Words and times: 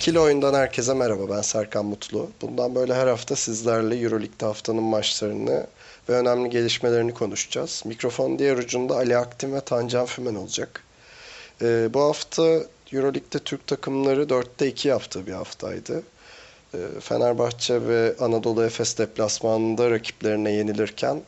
İkili 0.00 0.20
oyundan 0.20 0.54
herkese 0.54 0.94
merhaba. 0.94 1.36
Ben 1.36 1.42
Serkan 1.42 1.86
Mutlu. 1.86 2.30
Bundan 2.42 2.74
böyle 2.74 2.94
her 2.94 3.06
hafta 3.06 3.36
sizlerle 3.36 3.96
Euroleague'de 3.96 4.46
haftanın 4.46 4.82
maçlarını 4.82 5.66
ve 6.08 6.12
önemli 6.12 6.50
gelişmelerini 6.50 7.14
konuşacağız. 7.14 7.82
Mikrofon 7.84 8.38
diğer 8.38 8.56
ucunda 8.56 8.94
Ali 8.96 9.16
Aktin 9.16 9.54
ve 9.54 9.60
Tancan 9.60 10.06
Fümen 10.06 10.34
olacak. 10.34 10.84
Ee, 11.62 11.88
bu 11.94 12.00
hafta 12.00 12.42
Euroleague'de 12.92 13.38
Türk 13.38 13.66
takımları 13.66 14.22
4'te 14.22 14.66
2 14.66 14.88
yaptığı 14.88 15.26
bir 15.26 15.32
haftaydı. 15.32 16.02
Ee, 16.74 16.78
Fenerbahçe 17.00 17.88
ve 17.88 18.14
Anadolu 18.20 18.64
Efes 18.64 18.98
deplasmanında 18.98 19.90
rakiplerine 19.90 20.52
yenilirken 20.52 21.22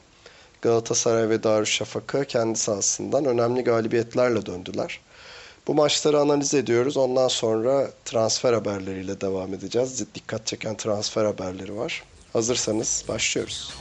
Galatasaray 0.62 1.28
ve 1.28 1.42
Darüşşafaka 1.42 2.24
kendi 2.24 2.58
sahasından 2.58 3.24
önemli 3.24 3.64
galibiyetlerle 3.64 4.46
döndüler. 4.46 5.00
Bu 5.66 5.74
maçları 5.74 6.20
analiz 6.20 6.54
ediyoruz. 6.54 6.96
Ondan 6.96 7.28
sonra 7.28 7.90
transfer 8.04 8.52
haberleriyle 8.52 9.20
devam 9.20 9.54
edeceğiz. 9.54 10.04
Dikkat 10.14 10.46
çeken 10.46 10.76
transfer 10.76 11.24
haberleri 11.24 11.76
var. 11.76 12.02
Hazırsanız 12.32 13.04
başlıyoruz. 13.08 13.74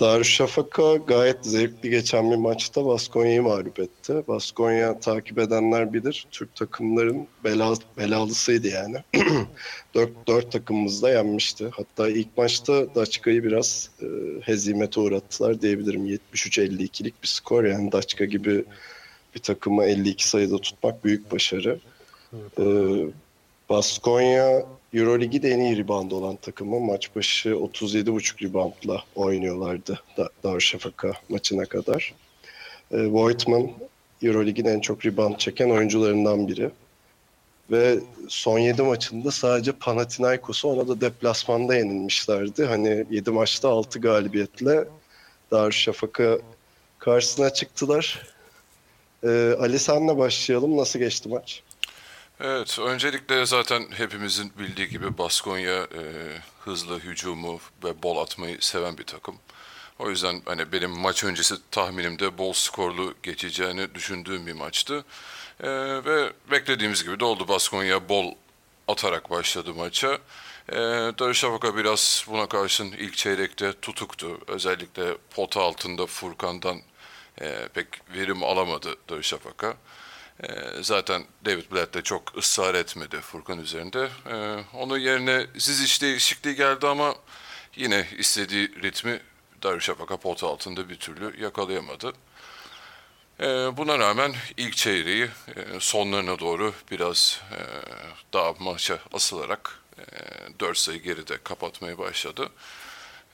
Darüşşafaka 0.00 0.96
gayet 0.96 1.46
zevkli 1.46 1.90
geçen 1.90 2.30
bir 2.30 2.36
maçta 2.36 2.86
Baskonya'yı 2.86 3.42
mağlup 3.42 3.80
etti. 3.80 4.14
Baskonya 4.28 5.00
takip 5.00 5.38
edenler 5.38 5.92
bilir. 5.92 6.26
Türk 6.30 6.54
takımların 6.54 7.26
bela, 7.44 7.74
belalısıydı 7.98 8.68
yani. 8.68 8.96
dört, 9.94 10.10
dört 10.26 10.52
takımımız 10.52 11.02
da 11.02 11.10
yenmişti. 11.10 11.70
Hatta 11.72 12.08
ilk 12.08 12.36
maçta 12.36 12.94
Daçka'yı 12.94 13.44
biraz 13.44 13.90
e, 14.02 14.06
hezimete 14.42 15.00
uğrattılar 15.00 15.60
diyebilirim. 15.60 16.06
73-52'lik 16.06 17.22
bir 17.22 17.28
skor 17.28 17.64
yani 17.64 17.92
Daçka 17.92 18.24
gibi 18.24 18.64
bir 19.34 19.40
takımı 19.40 19.84
52 19.84 20.28
sayıda 20.28 20.58
tutmak 20.58 21.04
büyük 21.04 21.32
başarı. 21.32 21.78
Ee, 22.58 22.62
Baskonya 23.68 24.66
Euroligi 24.96 25.42
de 25.42 25.50
en 25.50 25.60
iyi 25.60 25.76
rebound 25.76 26.10
olan 26.10 26.36
takımı. 26.36 26.80
Maç 26.80 27.16
başı 27.16 27.48
37,5 27.48 28.42
reboundla 28.44 29.04
oynuyorlardı 29.14 30.00
da 30.16 30.30
Darüşşafaka 30.44 31.12
maçına 31.28 31.64
kadar. 31.64 32.14
E, 32.92 33.06
Voigtman 33.06 33.70
Eurolig'in 34.22 34.64
en 34.64 34.80
çok 34.80 35.06
rebound 35.06 35.36
çeken 35.36 35.70
oyuncularından 35.70 36.48
biri. 36.48 36.70
Ve 37.70 37.98
son 38.28 38.58
7 38.58 38.82
maçında 38.82 39.30
sadece 39.30 39.72
Panathinaikos'u 39.72 40.68
ona 40.68 40.88
da 40.88 41.00
deplasmanda 41.00 41.74
yenilmişlerdi. 41.74 42.64
Hani 42.64 43.06
7 43.10 43.30
maçta 43.30 43.68
6 43.68 44.00
galibiyetle 44.00 44.84
Darüşşafaka 45.50 46.38
karşısına 46.98 47.50
çıktılar. 47.50 48.26
Ee, 49.24 49.54
Ali 49.60 49.78
senle 49.78 50.18
başlayalım. 50.18 50.76
Nasıl 50.76 50.98
geçti 50.98 51.28
maç? 51.28 51.62
Evet, 52.40 52.78
öncelikle 52.78 53.46
zaten 53.46 53.86
hepimizin 53.90 54.52
bildiği 54.58 54.88
gibi 54.88 55.18
Baskonya 55.18 55.74
e, 55.74 56.02
hızlı 56.64 56.98
hücumu 57.00 57.60
ve 57.84 58.02
bol 58.02 58.16
atmayı 58.16 58.58
seven 58.60 58.98
bir 58.98 59.04
takım. 59.04 59.36
O 59.98 60.10
yüzden 60.10 60.42
hani 60.44 60.72
benim 60.72 60.90
maç 60.90 61.24
öncesi 61.24 61.54
tahminimde 61.70 62.38
bol 62.38 62.52
skorlu 62.52 63.14
geçeceğini 63.22 63.94
düşündüğüm 63.94 64.46
bir 64.46 64.52
maçtı. 64.52 65.04
E, 65.60 65.68
ve 66.04 66.32
beklediğimiz 66.50 67.04
gibi 67.04 67.20
de 67.20 67.24
oldu. 67.24 67.48
Baskonya 67.48 68.08
bol 68.08 68.34
atarak 68.88 69.30
başladı 69.30 69.74
maça. 69.74 70.18
E, 70.68 70.76
Darüşşafaka 71.18 71.76
biraz 71.76 72.24
buna 72.28 72.46
karşın 72.48 72.92
ilk 72.92 73.16
çeyrekte 73.16 73.72
tutuktu. 73.82 74.40
Özellikle 74.46 75.16
pota 75.34 75.62
altında 75.62 76.06
Furkan'dan 76.06 76.80
e, 77.40 77.68
pek 77.74 77.88
verim 78.14 78.44
alamadı 78.44 78.96
Darüşşafaka. 79.10 79.76
E, 80.42 80.48
zaten 80.82 81.24
David 81.44 81.72
Blatt 81.72 81.94
de 81.94 82.02
çok 82.02 82.38
ısrar 82.38 82.74
etmedi 82.74 83.20
Furkan 83.20 83.58
üzerinde. 83.58 84.08
E, 84.30 84.64
onun 84.76 84.98
yerine 84.98 85.46
siz 85.58 85.82
iş 85.82 86.02
değişikliği 86.02 86.54
geldi 86.54 86.86
ama 86.86 87.14
yine 87.76 88.06
istediği 88.18 88.82
ritmi 88.82 89.20
Darüşşafaka 89.62 90.16
pot 90.16 90.44
altında 90.44 90.88
bir 90.88 90.96
türlü 90.96 91.42
yakalayamadı. 91.42 92.12
E, 93.40 93.46
buna 93.76 93.98
rağmen 93.98 94.34
ilk 94.56 94.76
çeyreği 94.76 95.24
e, 95.24 95.80
sonlarına 95.80 96.38
doğru 96.38 96.74
biraz 96.90 97.40
e, 97.52 97.58
daha 98.32 98.52
maça 98.58 98.98
asılarak 99.12 99.80
e, 99.98 100.02
4 100.60 100.78
sayı 100.78 101.02
geride 101.02 101.38
kapatmaya 101.44 101.98
başladı. 101.98 102.48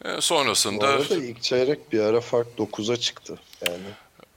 E, 0.04 0.20
sonrasında... 0.20 0.80
Bu 0.80 0.86
arada 0.86 1.16
ilk 1.16 1.42
çeyrek 1.42 1.92
bir 1.92 2.00
ara 2.00 2.20
fark 2.20 2.48
9'a 2.58 2.96
çıktı. 2.96 3.38
Yani 3.66 3.82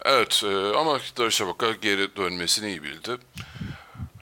Evet 0.07 0.43
e, 0.43 0.77
ama 0.77 0.99
Darüşşafaka 1.17 1.71
geri 1.71 2.15
dönmesini 2.15 2.69
iyi 2.69 2.83
bildi. 2.83 3.17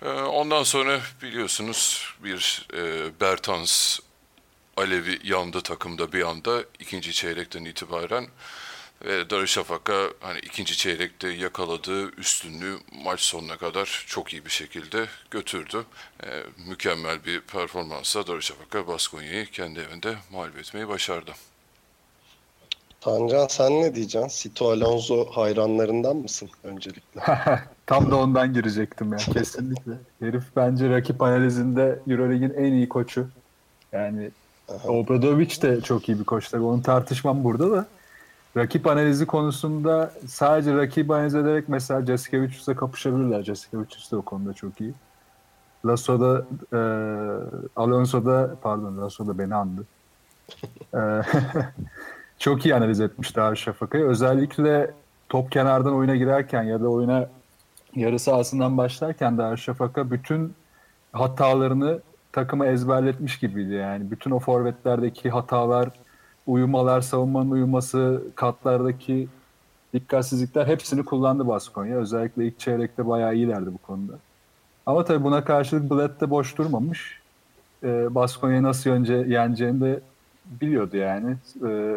E, 0.02 0.10
ondan 0.10 0.64
sonra 0.64 1.00
biliyorsunuz 1.22 2.14
bir 2.24 2.68
e, 2.74 3.12
Bertans 3.22 4.00
Alevi 4.78 5.20
yandı 5.24 5.62
takımda 5.62 6.14
bir 6.14 6.22
anda 6.30 6.64
ikinci 6.80 7.14
çeyrekten 7.14 7.66
itibaren 7.66 8.28
ve 9.06 9.30
Darüşşafaka 9.30 10.10
hani 10.20 10.40
ikinci 10.40 10.78
çeyrekte 10.78 11.28
yakaladığı 11.28 12.12
üstünlüğü 12.16 12.78
maç 13.04 13.22
sonuna 13.22 13.58
kadar 13.58 14.06
çok 14.08 14.34
iyi 14.34 14.46
bir 14.46 14.52
şekilde 14.52 15.08
götürdü. 15.32 15.86
E, 16.24 16.44
mükemmel 16.68 17.26
bir 17.26 17.42
performansla 17.42 18.28
Darüşşafaka 18.28 18.88
Baskonya'yı 18.88 19.46
kendi 19.46 19.80
evinde 19.80 20.16
mağlup 20.32 20.58
etmeyi 20.58 20.88
başardı. 20.88 21.32
Tancan 23.04 23.48
sen 23.48 23.82
ne 23.82 23.96
diyeceksin? 23.96 24.28
Sito 24.28 24.72
Alonso 24.72 25.26
hayranlarından 25.32 26.16
mısın 26.16 26.50
öncelikle? 26.64 27.22
Tam 27.86 28.12
da 28.12 28.16
ondan 28.16 28.54
girecektim 28.54 29.12
ya 29.12 29.18
kesinlikle. 29.18 29.92
Herif 30.20 30.44
bence 30.56 30.90
rakip 30.90 31.22
analizinde 31.22 32.00
Euroleague'in 32.08 32.54
en 32.54 32.74
iyi 32.74 32.90
koçu. 32.90 33.28
Yani 33.92 34.32
Obradovic 34.88 35.62
de 35.62 35.82
çok 35.82 36.10
iyi 36.10 36.20
bir 36.20 36.24
koç 36.24 36.50
tabii. 36.50 36.64
Onu 36.64 36.82
tartışmam 36.82 37.44
burada 37.44 37.72
da. 37.72 37.86
Rakip 38.58 38.88
analizi 38.88 39.26
konusunda 39.26 40.12
sadece 40.28 40.74
rakip 40.74 41.12
analiz 41.12 41.36
ederek 41.36 41.70
mesela 41.70 42.06
Jasikevicius'la 42.06 42.76
kapışabilirler. 42.76 43.44
Jasikevicius 43.44 44.12
de 44.12 44.16
o 44.16 44.22
konuda 44.22 44.54
çok 44.54 44.82
iyi. 44.82 44.94
Lasso'da 45.86 46.46
e, 46.74 46.80
Alonso'da 47.76 48.56
pardon 48.62 48.98
Lasso'da 48.98 49.38
beni 49.38 49.56
andı. 49.56 49.86
E, 52.36 52.40
çok 52.40 52.66
iyi 52.66 52.76
analiz 52.76 53.02
etmiş 53.02 53.36
Darüşşafaka'yı. 53.36 54.04
Özellikle 54.04 54.92
top 55.30 55.52
kenardan 55.52 55.96
oyuna 55.96 56.16
girerken 56.16 56.64
ya 56.64 56.82
da 56.82 56.88
oyuna 56.88 57.30
yarı 57.96 58.20
sahasından 58.20 58.78
başlarken 58.78 59.38
Darüşşafaka 59.38 60.12
bütün 60.12 60.54
hatalarını 61.14 62.00
takıma 62.32 62.66
ezberletmiş 62.66 63.40
gibiydi 63.40 63.74
yani. 63.74 64.12
Bütün 64.12 64.32
o 64.32 64.40
forvetlerdeki 64.40 65.30
hatalar, 65.30 65.90
uyumalar, 66.48 67.02
savunmanın 67.02 67.52
uyuması, 67.52 68.24
katlardaki 68.36 69.28
dikkatsizlikler 69.94 70.68
hepsini 70.68 71.06
kullandı 71.06 71.48
Baskonya. 71.48 71.98
Özellikle 71.98 72.46
ilk 72.46 72.60
çeyrekte 72.60 73.08
bayağı 73.08 73.36
iyilerdi 73.36 73.74
bu 73.74 73.78
konuda. 73.78 74.14
Ama 74.86 75.06
tabii 75.06 75.24
buna 75.24 75.44
karşılık 75.44 75.92
Bled 75.92 76.22
de 76.22 76.30
boş 76.30 76.58
durmamış. 76.58 77.22
Ee, 77.84 78.16
Baskonya'yı 78.16 78.64
nasıl 78.64 78.90
önce 78.90 79.14
yeneceğini 79.14 79.82
de 79.82 80.02
biliyordu 80.46 80.98
yani. 80.98 81.36
Ee, 81.68 81.96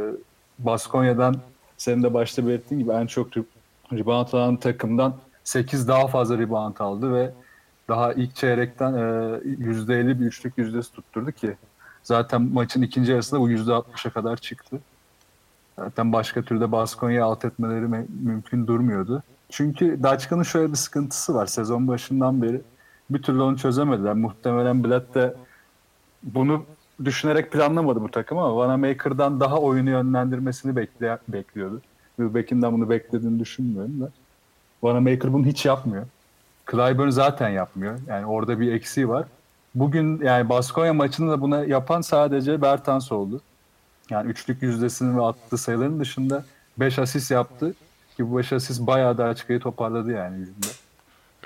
Baskonya'dan 0.59 1.37
senin 1.77 2.03
de 2.03 2.15
başta 2.15 2.47
belirttiğin 2.47 2.81
gibi 2.81 2.93
en 2.93 3.07
çok 3.07 3.29
rebound 3.93 4.33
alan 4.33 4.57
takımdan 4.57 5.15
8 5.45 5.89
daha 5.89 6.07
fazla 6.07 6.39
rebound 6.39 6.77
aldı 6.79 7.15
ve 7.15 7.31
daha 7.89 8.13
ilk 8.13 8.37
çeyrekten 8.37 8.95
e, 8.95 8.97
%50 8.97 10.21
bir 10.21 10.27
üçlük 10.27 10.59
yüzdesi 10.59 10.93
tutturdu 10.93 11.33
ki 11.33 11.57
zaten 12.03 12.43
maçın 12.43 12.83
ikinci 12.83 13.13
yarısında 13.13 13.41
bu 13.41 13.51
%60'a 13.51 14.11
kadar 14.11 14.37
çıktı. 14.37 14.81
Zaten 15.79 16.13
başka 16.13 16.43
türde 16.43 16.73
Baskonya'yı 16.73 17.25
alt 17.25 17.45
etmeleri 17.45 18.07
mümkün 18.23 18.67
durmuyordu. 18.67 19.23
Çünkü 19.51 20.03
Daçka'nın 20.03 20.43
şöyle 20.43 20.73
bir 20.73 20.77
sıkıntısı 20.77 21.35
var. 21.35 21.47
Sezon 21.47 21.89
başından 21.89 22.43
beri 22.43 22.61
bir 23.11 23.23
türlü 23.23 23.43
onu 23.43 23.59
çözemediler. 23.59 24.15
Muhtemelen 24.15 24.85
Blatt 24.85 25.15
de 25.15 25.35
bunu 26.23 26.65
düşünerek 27.05 27.53
planlamadı 27.53 28.03
bu 28.03 28.11
takım 28.11 28.39
ama 28.39 28.57
Vanamaker'dan 28.57 29.41
daha 29.41 29.59
oyunu 29.59 29.91
yönlendirmesini 29.91 30.77
bekle, 30.77 31.19
bekliyordu. 31.29 31.81
Wilbeck'in 32.17 32.63
bunu 32.63 32.91
beklediğini 32.91 33.41
düşünmüyorum 33.41 34.01
da. 34.01 34.11
Vanamaker 34.83 35.33
bunu 35.33 35.47
hiç 35.47 35.67
yapmıyor. 35.67 36.07
Clyburn 36.71 37.09
zaten 37.09 37.49
yapmıyor. 37.49 37.99
Yani 38.09 38.27
orada 38.27 38.61
bir 38.61 38.73
eksiği 38.73 39.09
var. 39.09 39.27
Bugün 39.75 40.21
yani 40.25 40.49
Baskonya 40.49 40.95
maçında 40.95 41.33
da 41.33 41.41
buna 41.41 41.65
yapan 41.65 42.01
sadece 42.01 42.63
Bertans 42.63 43.13
oldu. 43.13 43.41
Yani 44.11 44.31
üçlük 44.31 44.63
yüzdesinin 44.63 45.19
ve 45.19 45.23
attığı 45.23 45.59
sayıların 45.59 46.01
dışında 46.01 46.45
5 46.79 46.99
asist 46.99 47.31
yaptı. 47.31 47.75
Ki 48.17 48.31
bu 48.31 48.39
5 48.39 48.53
asist 48.53 48.81
bayağı 48.81 49.19
da 49.19 49.25
açıkayı 49.25 49.61
toparladı 49.61 50.13
yani 50.13 50.39
yüzünde. 50.39 50.67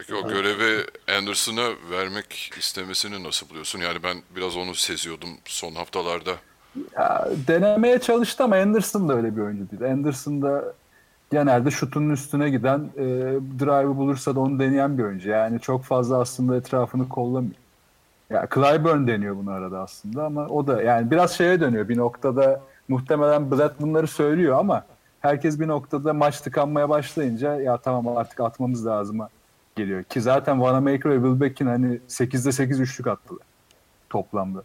Peki 0.01 0.15
o 0.15 0.29
görevi 0.29 0.85
Anderson'a 1.19 1.69
vermek 1.91 2.51
istemesini 2.59 3.25
nasıl 3.25 3.49
buluyorsun? 3.49 3.79
Yani 3.79 4.03
ben 4.03 4.17
biraz 4.37 4.57
onu 4.57 4.75
seziyordum 4.75 5.29
son 5.45 5.73
haftalarda. 5.73 6.31
Ya, 6.97 7.29
denemeye 7.49 7.99
çalıştı 7.99 8.45
ama 8.45 8.57
Anderson 8.57 9.09
da 9.09 9.15
öyle 9.15 9.37
bir 9.37 9.43
oyuncu 9.43 9.71
değil. 9.71 9.93
Anderson 9.93 10.43
da 10.43 10.75
genelde 11.33 11.71
şutunun 11.71 12.11
üstüne 12.11 12.51
giden 12.51 12.79
e, 12.97 13.05
drive'ı 13.59 13.97
bulursa 13.97 14.35
da 14.35 14.41
onu 14.41 14.59
deneyen 14.59 14.99
bir 14.99 15.03
oyuncu. 15.03 15.29
Yani 15.29 15.61
çok 15.61 15.85
fazla 15.85 16.21
aslında 16.21 16.57
etrafını 16.57 17.09
kollamıyor. 17.09 17.55
Ya 18.31 18.49
Clyburn 18.55 19.07
deniyor 19.07 19.37
bunu 19.37 19.51
arada 19.51 19.81
aslında 19.81 20.25
ama 20.25 20.47
o 20.47 20.67
da 20.67 20.83
yani 20.83 21.11
biraz 21.11 21.33
şeye 21.33 21.61
dönüyor. 21.61 21.89
Bir 21.89 21.97
noktada 21.97 22.61
muhtemelen 22.89 23.51
Brett 23.51 23.81
bunları 23.81 24.07
söylüyor 24.07 24.59
ama 24.59 24.85
herkes 25.21 25.61
bir 25.61 25.69
noktada 25.69 26.13
maç 26.13 26.41
tıkanmaya 26.41 26.89
başlayınca 26.89 27.61
ya 27.61 27.77
tamam 27.77 28.17
artık 28.17 28.41
atmamız 28.41 28.87
lazım 28.87 29.21
geliyor. 29.81 30.03
Ki 30.03 30.21
zaten 30.21 30.61
Vanamaker 30.61 31.11
ve 31.11 31.15
Wilbeck'in 31.15 31.67
hani 31.67 31.99
8'de 32.09 32.53
8 32.53 32.81
üçlük 32.81 33.07
attılar 33.07 33.43
toplamda. 34.11 34.63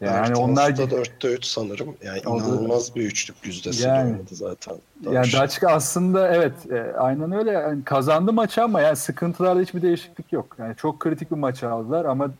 Yani 0.00 0.16
hani 0.16 0.34
onlar 0.36 0.70
4'te 0.70 1.32
3 1.34 1.44
sanırım. 1.44 1.94
Yani 2.04 2.20
O 2.26 2.40
da- 2.40 2.44
inanılmaz 2.44 2.96
bir 2.96 3.02
üçlük 3.06 3.36
yüzdesi 3.46 3.86
Yani- 3.88 4.12
oynadı 4.12 4.34
zaten. 4.34 4.74
yani 5.10 5.32
Daçka 5.32 5.68
aslında 5.72 6.34
evet 6.34 6.72
e, 6.72 6.92
aynen 6.98 7.32
öyle 7.32 7.50
yani 7.50 7.84
kazandı 7.84 8.32
maçı 8.32 8.62
ama 8.64 8.80
yani 8.80 8.96
sıkıntılarda 8.96 9.60
hiçbir 9.60 9.82
değişiklik 9.82 10.32
yok. 10.32 10.56
Yani 10.58 10.76
çok 10.76 11.00
kritik 11.00 11.30
bir 11.30 11.36
maç 11.36 11.62
aldılar 11.62 12.04
ama 12.04 12.30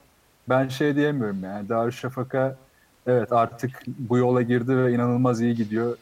ben 0.49 0.69
şey 0.69 0.97
diyemiyorum 0.97 1.45
yani 1.45 1.69
Darüşşafaka 1.69 2.57
evet 3.07 3.33
artık 3.33 3.83
bu 3.87 4.19
yola 4.19 4.43
girdi 4.43 4.77
ve 4.77 4.93
inanılmaz 4.93 5.41
iyi 5.41 5.55
gidiyor 5.55 5.97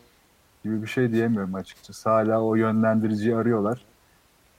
gibi 0.65 0.83
bir 0.83 0.87
şey 0.87 1.13
diyemiyorum 1.13 1.55
açıkçası. 1.55 2.11
Hala 2.11 2.41
o 2.43 2.55
yönlendiriciyi 2.55 3.37
arıyorlar. 3.37 3.79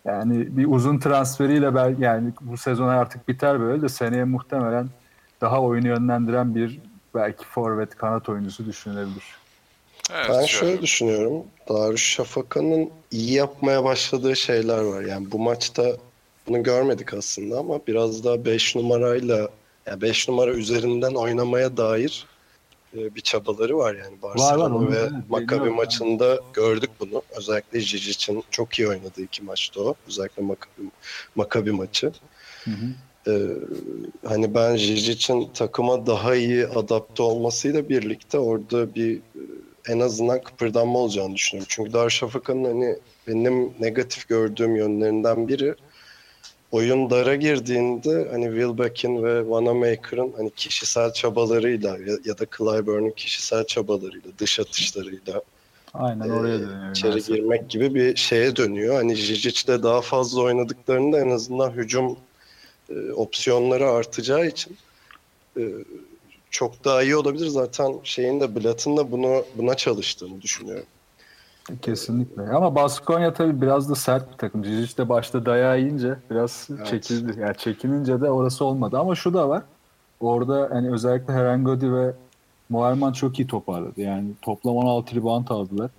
Yani 0.05 0.57
bir 0.57 0.67
uzun 0.71 0.99
transferiyle 0.99 1.75
belki 1.75 2.01
yani 2.01 2.31
bu 2.41 2.57
sezon 2.57 2.87
artık 2.87 3.27
biter 3.27 3.59
böyle 3.59 3.81
de 3.81 3.89
seneye 3.89 4.23
muhtemelen 4.23 4.89
daha 5.41 5.61
oyunu 5.61 5.87
yönlendiren 5.87 6.55
bir 6.55 6.79
belki 7.15 7.45
forvet 7.45 7.95
kanat 7.95 8.29
oyuncusu 8.29 8.65
düşünülebilir. 8.65 9.23
Evet, 10.13 10.25
Ben 10.29 10.33
yani- 10.33 10.47
şöyle 10.47 10.81
düşünüyorum. 10.81 11.43
Darüşşafaka'nın 11.69 12.89
iyi 13.11 13.33
yapmaya 13.33 13.83
başladığı 13.83 14.35
şeyler 14.35 14.81
var. 14.81 15.01
Yani 15.01 15.31
bu 15.31 15.39
maçta 15.39 15.83
bunu 16.47 16.63
görmedik 16.63 17.13
aslında 17.13 17.59
ama 17.59 17.79
biraz 17.87 18.23
daha 18.23 18.45
5 18.45 18.75
numarayla 18.75 19.49
yani 19.85 20.01
5 20.01 20.29
numara 20.29 20.51
üzerinden 20.51 21.13
oynamaya 21.13 21.77
dair 21.77 22.25
bir 22.93 23.21
çabaları 23.21 23.77
var 23.77 23.95
yani 23.95 24.21
Barcelona 24.21 24.91
ve 24.91 24.97
evet, 24.97 25.11
Maccabi 25.29 25.69
maçında 25.69 26.39
gördük 26.53 26.89
bunu. 26.99 27.21
Özellikle 27.37 27.79
Jijic'in 27.79 28.43
çok 28.51 28.79
iyi 28.79 28.87
oynadığı 28.87 29.21
iki 29.21 29.43
maçta 29.43 29.81
o. 29.81 29.95
Özellikle 30.07 30.43
Maccabi, 30.43 30.89
Maccabi 31.35 31.71
maçı. 31.71 32.11
Hı 32.63 32.71
hı. 32.71 32.85
Ee, 33.27 33.47
hani 34.27 34.55
ben 34.55 34.75
Jijic'in 34.75 35.49
takıma 35.53 36.07
daha 36.07 36.35
iyi 36.35 36.67
adapte 36.67 37.23
olmasıyla 37.23 37.89
birlikte 37.89 38.39
orada 38.39 38.95
bir 38.95 39.17
e, 39.17 39.41
en 39.87 39.99
azından 39.99 40.43
kıpırdanma 40.43 40.99
olacağını 40.99 41.35
düşünüyorum. 41.35 41.67
Çünkü 41.69 41.93
Darüşşafaka'nın 41.93 42.63
hani 42.63 42.95
benim 43.27 43.73
negatif 43.79 44.27
gördüğüm 44.27 44.75
yönlerinden 44.75 45.47
biri 45.47 45.75
oyun 46.73 47.09
dara 47.09 47.35
girdiğinde 47.35 48.27
hani 48.31 48.45
Wilbeck'in 48.45 49.23
ve 49.23 49.49
Vanamaker'ın 49.49 50.33
hani 50.37 50.51
kişisel 50.51 51.13
çabalarıyla 51.13 51.89
ya, 51.89 52.17
ya 52.25 52.37
da 52.37 52.45
Clyburn'un 52.57 53.11
kişisel 53.11 53.65
çabalarıyla, 53.65 54.31
dış 54.39 54.59
atışlarıyla 54.59 55.41
Aynen 55.93 56.29
oraya 56.29 56.59
dönüyor. 56.59 56.91
içeri 56.91 57.23
girmek 57.23 57.69
gibi 57.69 57.95
bir 57.95 58.15
şeye 58.15 58.55
dönüyor. 58.55 58.95
Hani 58.95 59.15
Jijic'le 59.15 59.83
daha 59.83 60.01
fazla 60.01 60.41
oynadıklarında 60.41 61.19
en 61.19 61.29
azından 61.29 61.71
hücum 61.71 62.17
e, 62.89 63.11
opsiyonları 63.11 63.89
artacağı 63.89 64.47
için 64.47 64.77
e, 65.57 65.61
çok 66.51 66.85
daha 66.85 67.03
iyi 67.03 67.15
olabilir. 67.15 67.47
Zaten 67.47 67.93
şeyin 68.03 68.39
de 68.39 68.55
Blatt'ın 68.55 68.97
da 68.97 69.11
bunu 69.11 69.45
buna 69.55 69.75
çalıştığını 69.75 70.41
düşünüyorum. 70.41 70.85
Kesinlikle. 71.81 72.49
Ama 72.49 72.75
Baskonya 72.75 73.33
tabii 73.33 73.61
biraz 73.61 73.89
da 73.89 73.95
sert 73.95 74.31
bir 74.31 74.37
takım. 74.37 74.63
Cici 74.63 74.97
de 74.97 75.09
başta 75.09 75.45
dayağı 75.45 75.79
yiyince 75.79 76.15
biraz 76.29 76.67
Evet. 76.71 76.87
çekildi. 76.87 77.39
Yani 77.39 77.57
çekilince 77.57 78.21
de 78.21 78.29
orası 78.29 78.65
olmadı. 78.65 78.99
Ama 78.99 79.15
şu 79.15 79.33
da 79.33 79.49
var. 79.49 79.63
Orada 80.19 80.67
hani 80.71 80.91
özellikle 80.93 81.33
Herengodi 81.33 81.93
ve 81.93 82.13
Muayman 82.69 83.11
çok 83.11 83.39
iyi 83.39 83.47
toparladı. 83.47 84.01
Yani 84.01 84.27
toplam 84.41 84.75
16 84.75 85.15
rebound 85.15 85.47
aldılar. 85.47 85.91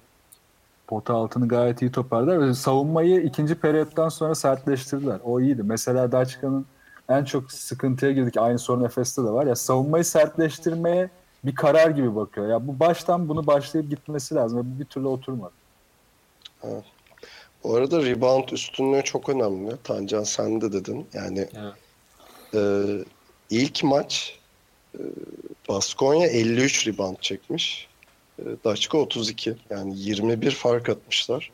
Pota 0.86 1.14
altını 1.14 1.48
gayet 1.48 1.82
iyi 1.82 1.92
toparladılar. 1.92 2.48
Ve 2.48 2.54
savunmayı 2.54 3.20
ikinci 3.20 3.54
periyotten 3.54 4.08
sonra 4.08 4.34
sertleştirdiler. 4.34 5.18
O 5.24 5.40
iyiydi. 5.40 5.62
Mesela 5.62 6.12
Daçka'nın 6.12 6.66
en 7.08 7.24
çok 7.24 7.52
sıkıntıya 7.52 8.12
girdik. 8.12 8.36
Aynı 8.36 8.58
sorun 8.58 8.84
Efes'te 8.84 9.22
de 9.24 9.30
var. 9.30 9.46
Ya 9.46 9.54
savunmayı 9.56 10.04
sertleştirmeye 10.04 11.10
bir 11.44 11.54
karar 11.54 11.90
gibi 11.90 12.16
bakıyor. 12.16 12.48
Ya 12.48 12.66
bu 12.66 12.80
baştan 12.80 13.28
bunu 13.28 13.46
başlayıp 13.46 13.90
gitmesi 13.90 14.34
lazım. 14.34 14.74
Bu 14.76 14.80
bir 14.80 14.84
türlü 14.84 15.06
oturmadı. 15.06 15.52
Bu 17.64 17.74
arada 17.76 18.02
rebound 18.02 18.48
üstünlüğü 18.48 19.04
çok 19.04 19.28
önemli. 19.28 19.76
Tancan 19.84 20.22
sen 20.24 20.60
de 20.60 20.72
dedin. 20.72 21.06
Yani 21.12 21.48
Evet. 21.54 21.74
e, 22.54 22.60
ilk 23.50 23.84
maç 23.84 24.38
e, 24.94 25.00
Baskonya 25.68 26.26
53 26.26 26.88
rebound 26.88 27.16
çekmiş. 27.20 27.88
E, 28.38 28.42
Daçka 28.64 28.98
32. 28.98 29.56
Yani 29.70 29.98
21 29.98 30.50
fark 30.50 30.88
atmışlar. 30.88 31.50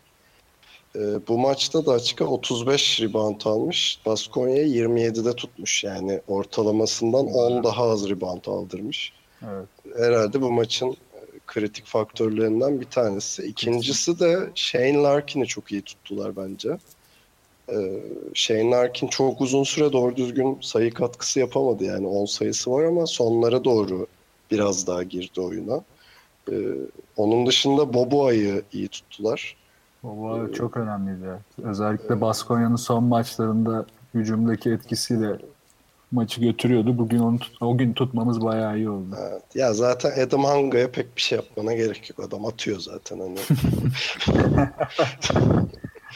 E, 0.97 1.01
bu 1.29 1.39
maçta 1.39 1.87
Daçka 1.87 2.25
35 2.25 3.01
rebound 3.01 3.41
almış. 3.45 4.01
Baskonya 4.07 4.63
27'de 4.63 5.33
tutmuş. 5.37 5.85
Yani 5.85 6.21
ortalamasından 6.29 7.27
10 7.27 7.65
daha 7.65 7.83
az 7.83 8.09
rebound 8.09 8.45
aldırmış. 8.47 9.13
Evet. 9.43 9.99
herhalde 9.99 10.43
bu 10.43 10.53
maçın 10.53 10.91
e, 10.91 10.95
kritik 11.47 11.87
faktörlerinden 11.87 12.81
bir 12.81 12.87
tanesi. 12.87 13.43
İkincisi 13.43 14.21
de 14.21 14.51
Shane 14.55 14.97
Larkin'i 15.03 15.47
çok 15.47 15.73
iyi 15.73 15.83
tuttular 15.83 16.37
bence. 16.37 16.79
Ee, 17.73 18.03
Shane 18.35 18.71
Larkin 18.71 19.07
çok 19.07 19.41
uzun 19.41 19.65
süre 19.65 19.93
doğru 19.93 20.17
düzgün 20.17 20.59
sayı 20.61 20.95
katkısı 20.95 21.41
yapamadı. 21.41 21.85
Yani 21.85 22.07
10 22.07 22.25
sayısı 22.25 22.71
var 22.71 22.85
ama 22.85 23.07
sonlara 23.07 23.65
doğru 23.65 24.07
biraz 24.51 24.87
daha 24.87 25.03
girdi 25.03 25.41
oyuna. 25.41 25.81
Ee, 26.51 26.55
onun 27.17 27.47
dışında 27.47 27.95
Boboa'yı 27.95 28.63
iyi 28.73 28.89
tuttular. 28.89 29.57
O 30.05 30.53
çok 30.53 30.77
önemliydi. 30.77 31.29
Özellikle 31.63 32.21
Baskonya'nın 32.21 32.77
son 32.77 33.05
maçlarında 33.05 33.87
hücumdaki 34.15 34.71
etkisiyle 34.71 35.39
maçı 36.13 36.41
götürüyordu. 36.41 36.99
Bugün 36.99 37.19
onu 37.19 37.39
tut- 37.39 37.63
o 37.63 37.79
gün 37.79 37.93
tutmamız 37.93 38.41
bayağı 38.45 38.77
iyi 38.77 38.91
oldu. 38.91 39.17
Evet. 39.21 39.43
Ya 39.55 39.75
zaten 39.75 40.27
Adam 40.27 40.45
Hanga'ya 40.45 40.91
pek 40.91 41.17
bir 41.17 41.23
şey 41.23 41.37
yapmana 41.37 41.75
gerek 41.75 42.11
yok. 42.11 42.29
Adam 42.29 42.47
atıyor 42.47 42.81
zaten 42.81 43.19
hani. 43.21 43.39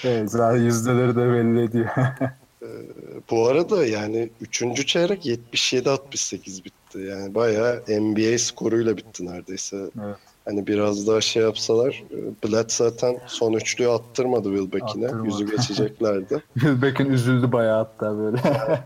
Evet, 0.05 0.31
zaten 0.31 0.61
yüzdeleri 0.61 1.17
de 1.17 1.33
belli 1.33 1.63
ediyor. 1.65 1.89
Bu 3.31 3.47
arada 3.49 3.87
yani 3.87 4.31
3. 4.41 4.87
çeyrek 4.87 5.27
77-68 5.27 6.65
bitti. 6.65 6.99
Yani 6.99 7.35
bayağı 7.35 7.83
NBA 7.89 8.39
skoruyla 8.39 8.97
bitti 8.97 9.27
neredeyse. 9.27 9.77
Evet. 10.05 10.17
Hani 10.45 10.67
biraz 10.67 11.07
daha 11.07 11.21
şey 11.21 11.43
yapsalar 11.43 12.05
e, 12.11 12.49
Blatt 12.49 12.73
zaten 12.73 13.17
son 13.27 13.53
üçlüyü 13.53 13.91
attırmadı 13.91 14.57
Wilbeck'ine. 14.57 15.07
Attırmadı. 15.07 15.27
Yüzü 15.27 15.57
geçeceklerdi. 15.57 16.43
Wilbeck'in 16.55 17.11
üzüldü 17.11 17.53
bayağı 17.53 17.77
hatta 17.79 18.19
böyle. 18.19 18.37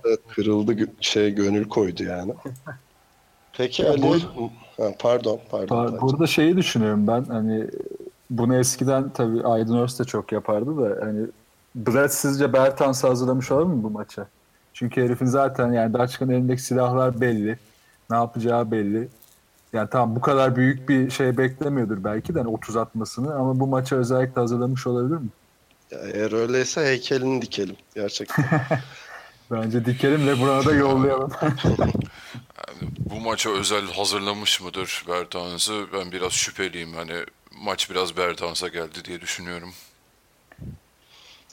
evet, 0.05 0.21
kırıldı 0.29 0.89
şey 1.01 1.31
gönül 1.31 1.69
koydu 1.69 2.03
yani. 2.03 2.35
Peki 3.53 3.83
Ya 3.83 3.91
Ali 3.91 4.03
bu- 4.37 4.51
ha, 4.83 4.91
pardon 4.99 5.41
pardon. 5.51 5.67
Tancan. 5.67 6.01
Burada 6.01 6.27
şeyi 6.27 6.57
düşünüyorum 6.57 7.07
ben 7.07 7.25
hani 7.25 7.67
bunu 8.31 8.57
eskiden 8.57 9.11
tabii 9.11 9.43
Aydın 9.43 9.79
Öz 9.79 9.99
de 9.99 10.05
çok 10.05 10.33
yapardı 10.33 10.77
da 10.77 11.07
hani 11.07 11.27
Brett 11.75 12.13
sizce 12.13 12.53
Bertans'ı 12.53 13.07
hazırlamış 13.07 13.51
olur 13.51 13.67
mu 13.67 13.83
bu 13.83 13.91
maça? 13.91 14.27
Çünkü 14.73 15.03
herifin 15.03 15.27
zaten 15.27 15.73
yani 15.73 15.93
Daçka'nın 15.95 16.33
elindeki 16.33 16.63
silahlar 16.63 17.21
belli. 17.21 17.59
Ne 18.11 18.17
yapacağı 18.17 18.71
belli. 18.71 19.09
Yani 19.73 19.89
tamam 19.91 20.17
bu 20.17 20.21
kadar 20.21 20.57
büyük 20.57 20.89
bir 20.89 21.11
şey 21.11 21.39
beklemiyordur 21.39 22.05
belki 22.05 22.35
de 22.35 22.39
hani 22.39 22.49
30 22.49 22.77
atmasını 22.77 23.35
ama 23.35 23.61
bu 23.61 23.67
maça 23.67 23.97
özellikle 23.97 24.41
hazırlamış 24.41 24.87
olabilir 24.87 25.19
mi? 25.19 25.29
Ya 25.91 25.99
eğer 25.99 26.33
öyleyse 26.33 26.81
heykelini 26.81 27.43
dikelim 27.43 27.77
gerçekten. 27.95 28.45
Bence 29.51 29.85
dikelim 29.85 30.27
LeBron'a 30.27 30.65
da 30.65 30.75
yollayalım. 30.75 31.33
Yani 31.43 31.93
bu 32.99 33.21
maça 33.21 33.51
özel 33.51 33.93
hazırlamış 33.93 34.61
mıdır 34.61 35.05
Bertans'ı? 35.09 35.87
Ben 35.93 36.13
biraz 36.13 36.33
şüpheliyim. 36.33 36.93
Hani 36.95 37.15
maç 37.63 37.91
biraz 37.91 38.17
Bertans'a 38.17 38.69
geldi 38.69 39.05
diye 39.05 39.21
düşünüyorum. 39.21 39.73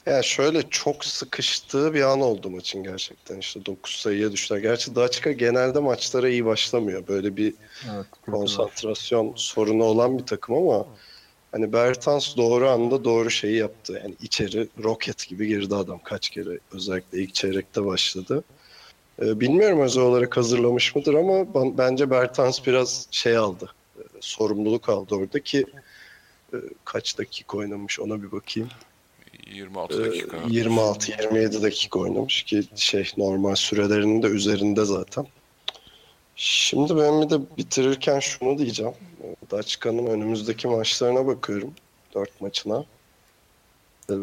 Ya 0.06 0.22
şöyle 0.22 0.62
çok 0.70 1.04
sıkıştığı 1.04 1.94
bir 1.94 2.02
an 2.02 2.20
oldu 2.20 2.50
maçın 2.50 2.82
gerçekten. 2.82 3.38
İşte 3.38 3.66
9 3.66 3.96
sayıya 3.96 4.32
düştüler. 4.32 4.60
Gerçi 4.60 4.94
Daçka 4.94 5.32
genelde 5.32 5.78
maçlara 5.78 6.28
iyi 6.28 6.44
başlamıyor. 6.44 7.06
Böyle 7.08 7.36
bir 7.36 7.54
evet, 7.94 8.06
kötü 8.12 8.32
var. 8.32 8.38
konsantrasyon 8.38 9.32
sorunu 9.36 9.84
olan 9.84 10.18
bir 10.18 10.26
takım 10.26 10.54
ama 10.54 10.86
hani 11.52 11.72
Bertans 11.72 12.36
doğru 12.36 12.68
anda 12.68 13.04
doğru 13.04 13.30
şeyi 13.30 13.56
yaptı. 13.56 14.00
Yani 14.02 14.14
içeri 14.20 14.68
roket 14.82 15.28
gibi 15.28 15.46
girdi 15.46 15.74
adam 15.74 16.00
kaç 16.04 16.28
kere. 16.28 16.58
Özellikle 16.72 17.22
ilk 17.22 17.34
çeyrekte 17.34 17.84
başladı. 17.84 18.44
Ee, 19.22 19.40
bilmiyorum 19.40 19.80
özel 19.80 20.02
olarak 20.02 20.36
hazırlamış 20.36 20.96
mıdır 20.96 21.14
ama 21.14 21.54
ben- 21.54 21.78
bence 21.78 22.10
Bertans 22.10 22.66
biraz 22.66 23.08
şey 23.10 23.36
aldı. 23.36 23.70
Ee, 23.98 24.02
sorumluluk 24.20 24.88
aldı 24.88 25.14
orada 25.14 25.40
ki 25.40 25.66
e, 26.52 26.56
kaç 26.84 27.18
dakika 27.18 27.58
oynamış 27.58 28.00
ona 28.00 28.22
bir 28.22 28.32
bakayım. 28.32 28.68
26 29.46 30.04
dakika. 30.04 30.36
26-27 30.36 31.62
dakika 31.62 31.98
oynamış 31.98 32.42
ki 32.42 32.62
şey 32.76 33.10
normal 33.16 33.54
sürelerinin 33.54 34.22
de 34.22 34.26
üzerinde 34.26 34.84
zaten. 34.84 35.26
Şimdi 36.36 36.96
ben 36.96 37.22
bir 37.22 37.30
de 37.30 37.56
bitirirken 37.58 38.20
şunu 38.20 38.58
diyeceğim. 38.58 38.92
Daçka'nın 39.50 40.06
önümüzdeki 40.06 40.68
maçlarına 40.68 41.26
bakıyorum. 41.26 41.74
Dört 42.14 42.40
maçına. 42.40 42.84
Ee, 44.10 44.14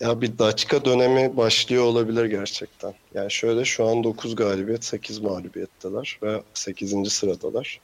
Ya 0.00 0.20
bir 0.20 0.38
Daçka 0.38 0.84
dönemi 0.84 1.36
başlıyor 1.36 1.84
olabilir 1.84 2.24
gerçekten. 2.24 2.94
Yani 3.14 3.30
şöyle 3.30 3.64
şu 3.64 3.86
an 3.86 4.04
9 4.04 4.34
galibiyet, 4.36 4.84
8 4.84 5.18
mağlubiyetteler 5.18 6.18
ve 6.22 6.42
8. 6.54 7.12
sıradalar. 7.12 7.80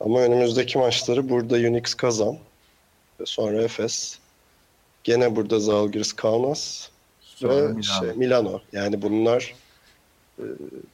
Ama 0.00 0.20
önümüzdeki 0.20 0.78
maçları 0.78 1.28
burada 1.28 1.56
Unix 1.56 1.94
Kazan, 1.94 2.38
sonra 3.24 3.62
Efes, 3.62 4.18
gene 5.06 5.36
burada 5.36 5.60
Zalgiris 5.60 6.12
Kaunas 6.12 6.88
Sonra 7.20 7.54
ve 7.54 7.60
Milano. 7.60 7.82
Şey, 7.82 8.12
Milano. 8.16 8.60
Yani 8.72 9.02
bunlar 9.02 9.54
e, 10.38 10.44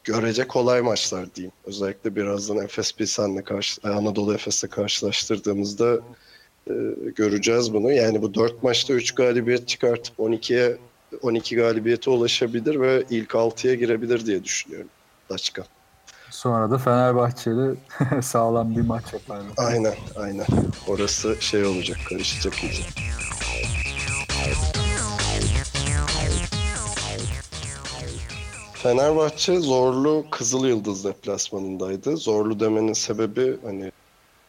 görece 0.04 0.49
kolay 0.49 0.81
maçlar 0.81 1.35
diyeyim. 1.35 1.52
Özellikle 1.64 2.16
birazdan 2.16 2.64
Efes 2.64 2.92
Pilsen'le 2.92 3.45
karşı, 3.45 3.81
e, 3.85 3.88
Anadolu 3.88 4.35
Efes'le 4.35 4.71
karşılaştırdığımızda 4.71 5.99
e, 6.66 6.73
göreceğiz 7.16 7.75
bunu. 7.75 7.92
Yani 7.92 8.23
bu 8.23 8.35
dört 8.35 8.62
maçta 8.62 8.92
3 8.92 9.14
galibiyet 9.14 9.69
çıkartıp 9.69 10.19
12'ye 10.19 10.76
12 11.23 11.57
galibiyete 11.57 12.11
ulaşabilir 12.11 12.81
ve 12.81 13.04
ilk 13.11 13.31
6'ya 13.31 13.75
girebilir 13.75 14.26
diye 14.26 14.45
düşünüyorum. 14.45 14.88
Daçka. 15.31 15.64
Sonra 16.31 16.71
da 16.71 16.78
Fenerbahçeli 16.78 17.75
sağlam 18.23 18.76
bir 18.76 18.81
maç 18.81 19.12
yaparlar. 19.12 19.52
Aynen, 19.57 19.95
aynen. 20.16 20.47
Orası 20.88 21.37
şey 21.40 21.64
olacak, 21.64 21.99
karışacak 22.09 22.64
iyice. 22.64 22.83
Fenerbahçe 28.83 29.61
zorlu 29.61 30.25
Kızıl 30.31 30.67
Yıldız 30.67 31.05
deplasmanındaydı. 31.05 32.17
Zorlu 32.17 32.61
demenin 32.61 32.93
sebebi 32.93 33.57
hani 33.65 33.93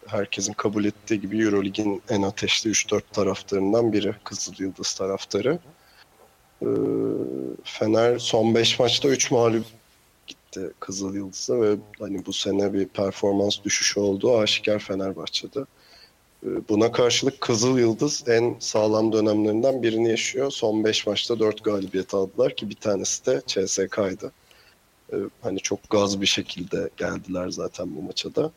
herkesin 0.08 0.54
kabul 0.54 0.86
ettiği 0.86 1.22
gibi 1.22 1.44
Eurolig'in 1.44 2.02
en 2.10 2.22
ateşli 2.22 2.70
3-4 2.70 3.02
taraftarından 3.12 3.94
biri 3.94 4.16
Kızıl 4.24 4.54
Yıldız 4.60 4.94
taraftarı. 4.94 5.60
Ee, 6.62 6.66
Fener 7.64 8.20
son 8.20 8.56
5 8.56 8.80
maçta 8.80 9.10
3 9.10 9.32
mağlup 9.32 9.66
gitti 10.28 10.72
Kızıl 10.80 11.16
Yıldız'a 11.16 11.62
ve 11.62 11.76
hani 12.00 12.26
bu 12.26 12.34
sene 12.34 12.74
bir 12.74 12.88
performans 12.88 13.64
düşüşü 13.64 14.00
olduğu 14.00 14.38
aşikar 14.38 14.80
Fenerbahçe'de. 14.80 15.66
Ee, 16.46 16.48
Buna 16.70 16.92
karşılık 16.92 17.42
Kızıl 17.42 17.78
Yıldız 17.78 18.24
en 18.28 18.56
sağlam 18.60 19.14
dönemlerinden 19.14 19.84
birini 19.84 20.10
yaşıyor. 20.10 20.52
Son 20.52 20.84
5 20.84 21.08
maçta 21.08 21.40
4 21.40 21.64
galibiyet 21.64 22.14
aldılar 22.14 22.56
ki 22.56 22.70
bir 22.70 22.76
tanesi 22.76 23.26
de 23.26 23.42
CSK'ydı. 23.48 24.32
Ee, 25.14 25.16
Hani 25.42 25.60
çok 25.60 25.90
gaz 25.90 26.22
bir 26.22 26.26
şekilde 26.26 26.90
geldiler 26.98 27.50
zaten 27.50 27.96
bu 27.96 28.02
maça 28.02 28.36
da. 28.36 28.52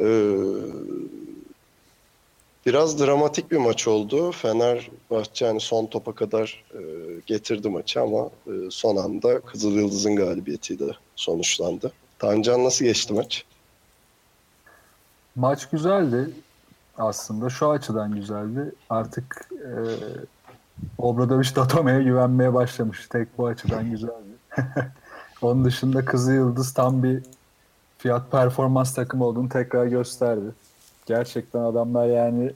Ee, 0.00 0.36
Biraz 2.66 2.98
dramatik 3.00 3.50
bir 3.50 3.56
maç 3.56 3.88
oldu. 3.88 4.32
Fenerbahçe 4.32 5.46
hani 5.46 5.60
son 5.60 5.86
topa 5.86 6.14
kadar 6.14 6.64
e, 6.74 6.80
getirdi 7.26 7.68
maçı 7.68 8.00
ama 8.00 8.30
e, 8.46 8.52
son 8.70 8.96
anda 8.96 9.40
Kızıl 9.40 9.72
Yıldız'ın 9.72 10.16
galibiyetiyle 10.16 10.92
sonuçlandı. 11.16 11.92
Tancan 12.18 12.64
nasıl 12.64 12.84
geçti 12.84 13.12
maç? 13.12 13.44
Maç 15.36 15.70
güzeldi 15.70 16.30
aslında. 16.98 17.50
Şu 17.50 17.70
açıdan 17.70 18.14
güzeldi. 18.14 18.72
Artık 18.90 19.48
e, 19.52 19.70
Obradoviç 20.98 21.56
Datome'ye 21.56 22.02
güvenmeye 22.02 22.54
başlamış. 22.54 23.08
Tek 23.08 23.38
bu 23.38 23.46
açıdan 23.46 23.90
güzeldi. 23.90 24.34
Onun 25.42 25.64
dışında 25.64 26.04
Kızıl 26.04 26.32
Yıldız 26.32 26.74
tam 26.74 27.02
bir 27.02 27.22
fiyat 27.98 28.30
performans 28.30 28.94
takımı 28.94 29.24
olduğunu 29.24 29.48
tekrar 29.48 29.86
gösterdi. 29.86 30.46
Gerçekten 31.06 31.60
adamlar 31.60 32.06
yani 32.06 32.52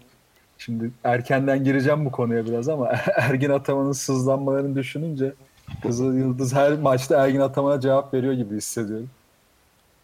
şimdi 0.59 0.91
erkenden 1.05 1.65
gireceğim 1.65 2.05
bu 2.05 2.11
konuya 2.11 2.47
biraz 2.47 2.69
ama 2.69 2.89
Ergin 3.17 3.51
Ataman'ın 3.51 3.93
sızlanmalarını 3.93 4.77
düşününce 4.77 5.33
Kızıl 5.83 6.15
Yıldız 6.15 6.55
her 6.55 6.73
maçta 6.73 7.25
Ergin 7.25 7.41
Ataman'a 7.41 7.81
cevap 7.81 8.15
veriyor 8.15 8.33
gibi 8.33 8.57
hissediyorum. 8.57 9.11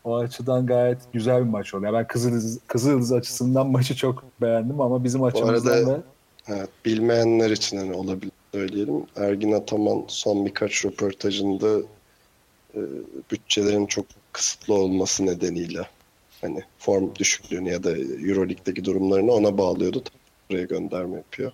O 0.05 0.17
açıdan 0.17 0.67
gayet 0.67 0.99
güzel 1.13 1.45
bir 1.45 1.51
maç 1.51 1.75
oldu. 1.75 1.85
Yani 1.85 1.95
ben 1.95 2.07
Kızıl 2.07 2.29
Yıldız, 2.31 2.59
Kızıl 2.67 2.91
Yıldız 2.91 3.13
açısından 3.13 3.67
maçı 3.67 3.97
çok 3.97 4.25
beğendim 4.41 4.81
ama 4.81 5.05
bizim 5.05 5.23
açımızdan 5.23 5.73
arada- 5.73 5.87
da 5.87 6.03
Evet, 6.49 6.69
bilmeyenler 6.85 7.51
için 7.51 7.77
hani 7.77 7.93
olabilir 7.93 8.33
söyleyelim. 8.55 9.07
Ergin 9.17 9.53
Ataman 9.53 10.05
son 10.09 10.47
birkaç 10.47 10.85
röportajında 10.85 11.79
e, 12.75 12.81
bütçelerin 13.33 13.87
çok 13.87 14.07
kısıtlı 14.33 14.75
olması 14.75 15.27
nedeniyle 15.27 15.89
hani 16.41 16.61
form 16.79 17.15
düşüklüğünü 17.15 17.71
ya 17.71 17.85
da 17.85 17.91
Euroleague'deki 17.99 18.85
durumlarını 18.85 19.33
ona 19.33 19.59
bağlıyordu. 19.59 20.03
Buraya 20.51 20.65
gönderme 20.65 21.17
yapıyor. 21.17 21.53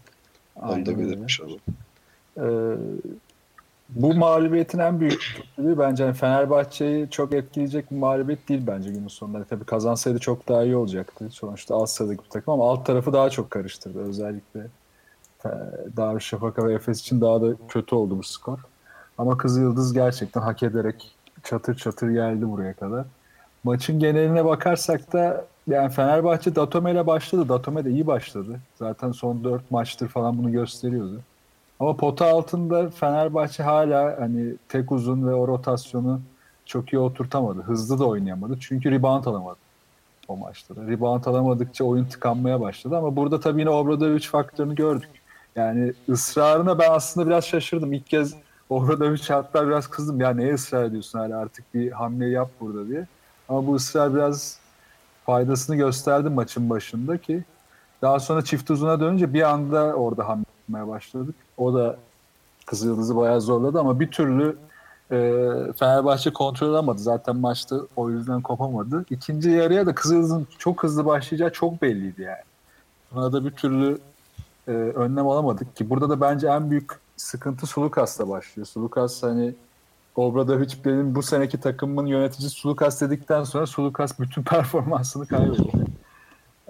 Onu 0.56 0.72
Aynen 0.72 0.86
da 0.86 0.90
öyle. 0.90 1.00
belirtmiş 1.00 1.40
olalım. 1.40 1.60
Ee, 2.36 2.42
bu 3.94 4.14
mağlubiyetin 4.14 4.78
en 4.78 5.00
büyük 5.00 5.36
kötülüğü 5.36 5.78
bence 5.78 6.04
hani 6.04 6.14
Fenerbahçe'yi 6.14 7.10
çok 7.10 7.34
etkileyecek 7.34 7.90
bir 7.90 7.96
mağlubiyet 7.96 8.48
değil 8.48 8.62
bence 8.66 8.90
günün 8.90 9.08
sonunda. 9.08 9.44
Tabii 9.44 9.64
kazansaydı 9.64 10.18
çok 10.18 10.48
daha 10.48 10.64
iyi 10.64 10.76
olacaktı. 10.76 11.28
Sonuçta 11.30 11.74
alt 11.74 11.90
sıradaki 11.90 12.24
bir 12.24 12.30
takım 12.30 12.54
ama 12.54 12.70
alt 12.70 12.86
tarafı 12.86 13.12
daha 13.12 13.30
çok 13.30 13.50
karıştırdı. 13.50 13.98
Özellikle 13.98 14.60
e, 15.44 15.48
Darüşşafaka 15.96 16.66
ve 16.66 16.74
Efes 16.74 17.00
için 17.00 17.20
daha 17.20 17.42
da 17.42 17.46
kötü 17.68 17.94
oldu 17.94 18.18
bu 18.18 18.22
skor. 18.22 18.58
Ama 19.18 19.36
Kızıl 19.36 19.60
Yıldız 19.60 19.92
gerçekten 19.92 20.40
hak 20.40 20.62
ederek 20.62 21.14
çatır 21.44 21.74
çatır 21.74 22.10
geldi 22.10 22.50
buraya 22.50 22.74
kadar. 22.74 23.04
Maçın 23.64 23.98
geneline 23.98 24.44
bakarsak 24.44 25.12
da 25.12 25.44
yani 25.66 25.90
Fenerbahçe 25.90 26.54
Datome 26.54 26.92
ile 26.92 27.06
başladı. 27.06 27.48
Datome 27.48 27.84
de 27.84 27.90
iyi 27.90 28.06
başladı. 28.06 28.60
Zaten 28.78 29.12
son 29.12 29.44
4 29.44 29.70
maçtır 29.70 30.08
falan 30.08 30.38
bunu 30.38 30.52
gösteriyordu. 30.52 31.20
Ama 31.80 31.96
pota 31.96 32.26
altında 32.26 32.90
Fenerbahçe 32.90 33.62
hala 33.62 34.20
hani 34.20 34.54
tek 34.68 34.92
uzun 34.92 35.28
ve 35.28 35.34
o 35.34 35.48
rotasyonu 35.48 36.20
çok 36.66 36.92
iyi 36.92 36.98
oturtamadı. 36.98 37.62
Hızlı 37.62 37.98
da 37.98 38.06
oynayamadı. 38.06 38.56
Çünkü 38.60 38.90
rebound 38.90 39.24
alamadı 39.24 39.58
o 40.28 40.36
maçta 40.36 40.76
da. 40.76 40.86
Rebound 40.86 41.24
alamadıkça 41.24 41.84
oyun 41.84 42.04
tıkanmaya 42.04 42.60
başladı. 42.60 42.96
Ama 42.96 43.16
burada 43.16 43.40
tabii 43.40 43.60
yine 43.60 43.70
Obradovic 43.70 44.26
faktörünü 44.28 44.74
gördük. 44.74 45.10
Yani 45.56 45.92
ısrarına 46.08 46.78
ben 46.78 46.90
aslında 46.90 47.26
biraz 47.26 47.44
şaşırdım. 47.44 47.92
İlk 47.92 48.06
kez 48.06 48.34
Obradovic 48.70 49.22
hatta 49.28 49.66
biraz 49.66 49.86
kızdım. 49.86 50.20
Ya 50.20 50.30
neye 50.30 50.54
ısrar 50.54 50.84
ediyorsun 50.84 51.18
hala 51.18 51.38
artık 51.38 51.74
bir 51.74 51.92
hamle 51.92 52.28
yap 52.28 52.50
burada 52.60 52.88
diye. 52.88 53.06
Ama 53.48 53.66
bu 53.66 53.74
ısrar 53.74 54.14
biraz 54.14 54.58
faydasını 55.26 55.76
gösterdi 55.76 56.28
maçın 56.28 56.70
başında 56.70 57.18
ki 57.18 57.44
daha 58.02 58.20
sonra 58.20 58.44
çift 58.44 58.70
uzuna 58.70 59.00
dönünce 59.00 59.34
bir 59.34 59.42
anda 59.42 59.94
orada 59.94 60.28
hamle 60.28 60.44
yapmaya 60.70 60.88
başladık. 60.88 61.34
O 61.56 61.74
da 61.74 61.96
Kızıldız'ı 62.66 63.16
bayağı 63.16 63.40
zorladı 63.40 63.80
ama 63.80 64.00
bir 64.00 64.10
türlü 64.10 64.56
e, 65.10 65.16
Fenerbahçe 65.76 66.32
kontrol 66.32 66.68
alamadı. 66.68 66.98
Zaten 66.98 67.36
maçta 67.36 67.80
o 67.96 68.10
yüzden 68.10 68.40
kopamadı. 68.40 69.04
İkinci 69.10 69.50
yarıya 69.50 69.86
da 69.86 69.94
Kızıldız'ın 69.94 70.46
çok 70.58 70.82
hızlı 70.82 71.06
başlayacağı 71.06 71.52
çok 71.52 71.82
belliydi 71.82 72.22
yani. 72.22 72.44
Buna 73.12 73.32
da 73.32 73.44
bir 73.44 73.50
türlü 73.50 73.98
e, 74.68 74.70
önlem 74.72 75.28
alamadık 75.28 75.76
ki 75.76 75.90
burada 75.90 76.08
da 76.08 76.20
bence 76.20 76.48
en 76.48 76.70
büyük 76.70 76.90
sıkıntı 77.16 77.66
Sulukas'la 77.66 78.28
başlıyor. 78.28 78.66
Sulukas 78.66 79.22
hani 79.22 79.54
Obradovic 80.16 80.74
benim 80.84 81.14
bu 81.14 81.22
seneki 81.22 81.60
takımın 81.60 82.06
yöneticisi 82.06 82.50
Sulukas 82.50 83.00
dedikten 83.00 83.44
sonra 83.44 83.66
Sulukas 83.66 84.20
bütün 84.20 84.42
performansını 84.52 85.26
kaybetti. 85.26 85.89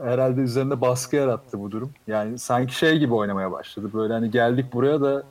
Herhalde 0.03 0.41
üzerinde 0.41 0.81
baskı 0.81 1.17
yarattı 1.17 1.61
bu 1.61 1.71
durum. 1.71 1.91
Yani 2.07 2.39
sanki 2.39 2.75
şey 2.75 2.99
gibi 2.99 3.15
oynamaya 3.15 3.53
başladı. 3.53 3.91
Böyle 3.95 4.13
hani 4.13 4.31
geldik 4.31 4.73
buraya 4.73 5.01
da 5.01 5.23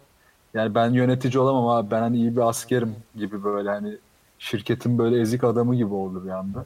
yani 0.54 0.76
ben 0.76 0.90
yönetici 0.90 1.40
olamam 1.40 1.68
abi 1.68 1.92
ben 1.92 2.02
hani 2.02 2.18
iyi 2.18 2.36
bir 2.36 2.42
askerim 2.42 2.96
gibi 3.16 3.44
böyle 3.44 3.70
hani 3.70 3.98
şirketin 4.40 4.98
böyle 4.98 5.20
ezik 5.22 5.44
adamı 5.44 5.76
gibi 5.76 5.94
oldu 5.94 6.26
bir 6.26 6.30
anda. 6.30 6.66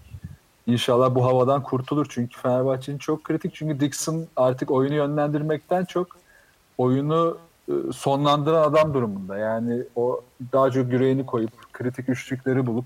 İnşallah 0.67 1.15
bu 1.15 1.25
havadan 1.25 1.63
kurtulur 1.63 2.05
çünkü 2.09 2.39
Fenerbahçe'nin 2.39 2.97
çok 2.97 3.23
kritik. 3.23 3.55
Çünkü 3.55 3.79
Dixon 3.79 4.27
artık 4.35 4.71
oyunu 4.71 4.93
yönlendirmekten 4.93 5.85
çok 5.85 6.07
oyunu 6.77 7.37
e, 7.69 7.73
sonlandıran 7.93 8.69
adam 8.69 8.93
durumunda. 8.93 9.37
Yani 9.37 9.83
o 9.95 10.21
daha 10.53 10.71
çok 10.71 10.91
yüreğini 10.91 11.25
koyup 11.25 11.73
kritik 11.73 12.09
üçlükleri 12.09 12.65
bulup 12.65 12.85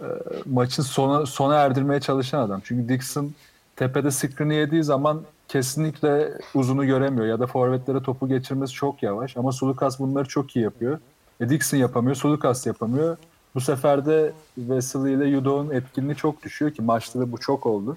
e, 0.00 0.06
maçın 0.46 0.82
sona, 0.82 1.26
sona 1.26 1.54
erdirmeye 1.54 2.00
çalışan 2.00 2.40
adam. 2.40 2.60
Çünkü 2.64 2.88
Dixon 2.88 3.32
tepede 3.78 4.10
screen'i 4.10 4.54
yediği 4.54 4.84
zaman 4.84 5.22
kesinlikle 5.48 6.32
uzunu 6.54 6.86
göremiyor 6.86 7.26
ya 7.26 7.40
da 7.40 7.46
forvetlere 7.46 8.02
topu 8.02 8.28
geçirmesi 8.28 8.72
çok 8.72 9.02
yavaş 9.02 9.36
ama 9.36 9.52
Sulukas 9.52 9.98
bunları 9.98 10.28
çok 10.28 10.56
iyi 10.56 10.62
yapıyor. 10.62 10.98
E 11.40 11.48
Dixon 11.48 11.78
yapamıyor, 11.78 12.16
Sulukas 12.16 12.66
yapamıyor. 12.66 13.16
Bu 13.54 13.60
sefer 13.60 14.06
de 14.06 14.32
Wesley 14.54 15.14
ile 15.14 15.26
Yudo'nun 15.26 15.70
etkinliği 15.70 16.16
çok 16.16 16.42
düşüyor 16.42 16.70
ki 16.70 16.82
maçta 16.82 17.20
da 17.20 17.32
bu 17.32 17.38
çok 17.38 17.66
oldu. 17.66 17.96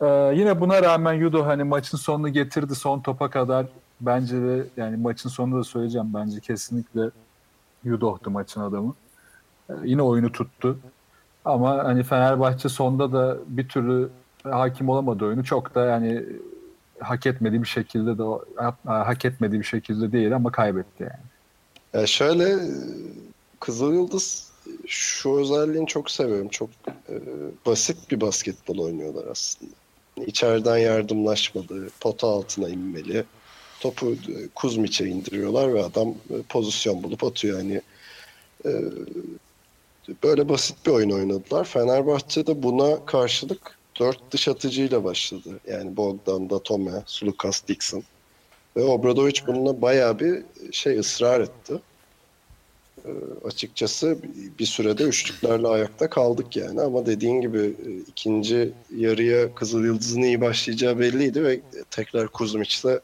Ee, 0.00 0.32
yine 0.34 0.60
buna 0.60 0.82
rağmen 0.82 1.12
Yudo 1.12 1.46
hani 1.46 1.64
maçın 1.64 1.98
sonunu 1.98 2.28
getirdi 2.28 2.74
son 2.74 3.00
topa 3.00 3.30
kadar. 3.30 3.66
Bence 4.00 4.42
de 4.42 4.66
yani 4.76 4.96
maçın 4.96 5.28
sonunda 5.28 5.58
da 5.58 5.64
söyleyeceğim. 5.64 6.14
Bence 6.14 6.40
kesinlikle 6.40 7.10
Yudo'htu 7.84 8.30
maçın 8.30 8.60
adamı. 8.60 8.94
Ee, 9.70 9.72
yine 9.84 10.02
oyunu 10.02 10.32
tuttu. 10.32 10.78
Ama 11.44 11.84
hani 11.84 12.02
Fenerbahçe 12.02 12.68
sonda 12.68 13.12
da 13.12 13.36
bir 13.46 13.68
türlü 13.68 14.10
hakim 14.50 14.88
olamadı 14.88 15.24
oyunu. 15.24 15.44
Çok 15.44 15.74
da 15.74 15.84
yani 15.84 16.24
hak 17.00 17.26
etmediği 17.26 17.62
bir 17.62 17.68
şekilde 17.68 18.18
de 18.18 18.22
hak 18.84 19.24
etmediği 19.24 19.60
bir 19.60 19.66
şekilde 19.66 20.12
değil 20.12 20.36
ama 20.36 20.52
kaybetti 20.52 21.02
yani. 21.02 21.26
Ya 21.94 22.06
şöyle 22.06 22.56
Kızıl 23.60 23.92
Yıldız 23.92 24.52
şu 24.86 25.38
özelliğini 25.38 25.86
çok 25.86 26.10
seviyorum. 26.10 26.48
Çok 26.48 26.70
e, 27.08 27.14
basit 27.66 28.10
bir 28.10 28.20
basketbol 28.20 28.78
oynuyorlar 28.78 29.24
aslında. 29.30 29.72
İçeriden 30.26 30.78
yardımlaşmalı, 30.78 31.88
pota 32.00 32.26
altına 32.26 32.68
inmeli. 32.68 33.24
Topu 33.80 34.12
e, 34.12 34.48
Kuzmiç'e 34.54 35.06
indiriyorlar 35.06 35.74
ve 35.74 35.84
adam 35.84 36.08
e, 36.08 36.42
pozisyon 36.48 37.02
bulup 37.02 37.24
atıyor. 37.24 37.58
Yani 37.58 37.80
e, 38.64 38.70
böyle 40.22 40.48
basit 40.48 40.86
bir 40.86 40.90
oyun 40.90 41.10
oynadılar. 41.10 41.64
Fenerbahçe 41.64 42.46
de 42.46 42.62
buna 42.62 43.06
karşılık 43.06 43.78
dört 44.00 44.32
dış 44.32 44.48
atıcıyla 44.48 45.04
başladı. 45.04 45.60
Yani 45.68 45.96
Bogdan, 45.96 46.50
Datome, 46.50 47.02
Sulukas, 47.06 47.62
Dixon. 47.68 48.04
Ve 48.76 48.82
Obradovic 48.82 49.40
bununla 49.46 49.82
bayağı 49.82 50.18
bir 50.18 50.42
şey 50.72 50.98
ısrar 50.98 51.40
etti. 51.40 51.74
E, 53.04 53.10
açıkçası 53.44 54.18
bir 54.58 54.66
sürede 54.66 55.02
üçlüklerle 55.02 55.68
ayakta 55.68 56.10
kaldık 56.10 56.56
yani. 56.56 56.80
Ama 56.80 57.06
dediğin 57.06 57.40
gibi 57.40 57.58
e, 57.58 57.90
ikinci 58.08 58.72
yarıya 58.96 59.54
Kızıl 59.54 59.84
Yıldız'ın 59.84 60.22
iyi 60.22 60.40
başlayacağı 60.40 60.98
belliydi 60.98 61.44
ve 61.44 61.60
tekrar 61.90 62.28
Kuzmiç'le 62.28 63.00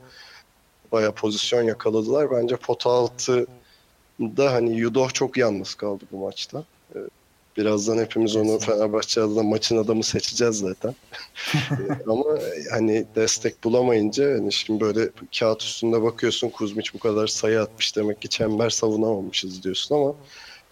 bayağı 0.92 1.12
pozisyon 1.12 1.62
yakaladılar. 1.62 2.30
Bence 2.30 2.56
pot 2.56 2.87
altı 2.87 3.46
da 4.20 4.52
hani 4.52 4.76
Yudoh 4.76 5.11
çok 5.11 5.37
yalnız 5.37 5.75
kaldı 5.75 6.04
bu 6.12 6.18
maçta. 6.18 6.64
Birazdan 7.56 7.99
hepimiz 7.99 8.37
onu 8.37 8.59
Fenerbahçe 8.59 9.21
adına 9.21 9.42
maçın 9.42 9.76
adamı 9.76 10.04
seçeceğiz 10.04 10.59
zaten. 10.59 10.94
Ama 12.09 12.25
hani 12.71 13.04
destek 13.16 13.64
bulamayınca 13.64 14.25
hani 14.35 14.52
şimdi 14.52 14.80
böyle 14.80 15.11
kağıt 15.38 15.62
üstünde 15.62 16.02
bakıyorsun 16.02 16.49
Kuzmiç 16.49 16.94
bu 16.94 16.99
kadar 16.99 17.26
sayı 17.26 17.61
atmış 17.61 17.97
demek 17.97 18.23
ki 18.23 18.28
çember 18.28 18.71
savunamamışız 18.71 19.62
diyorsun 19.62 19.94
ama 19.94 20.14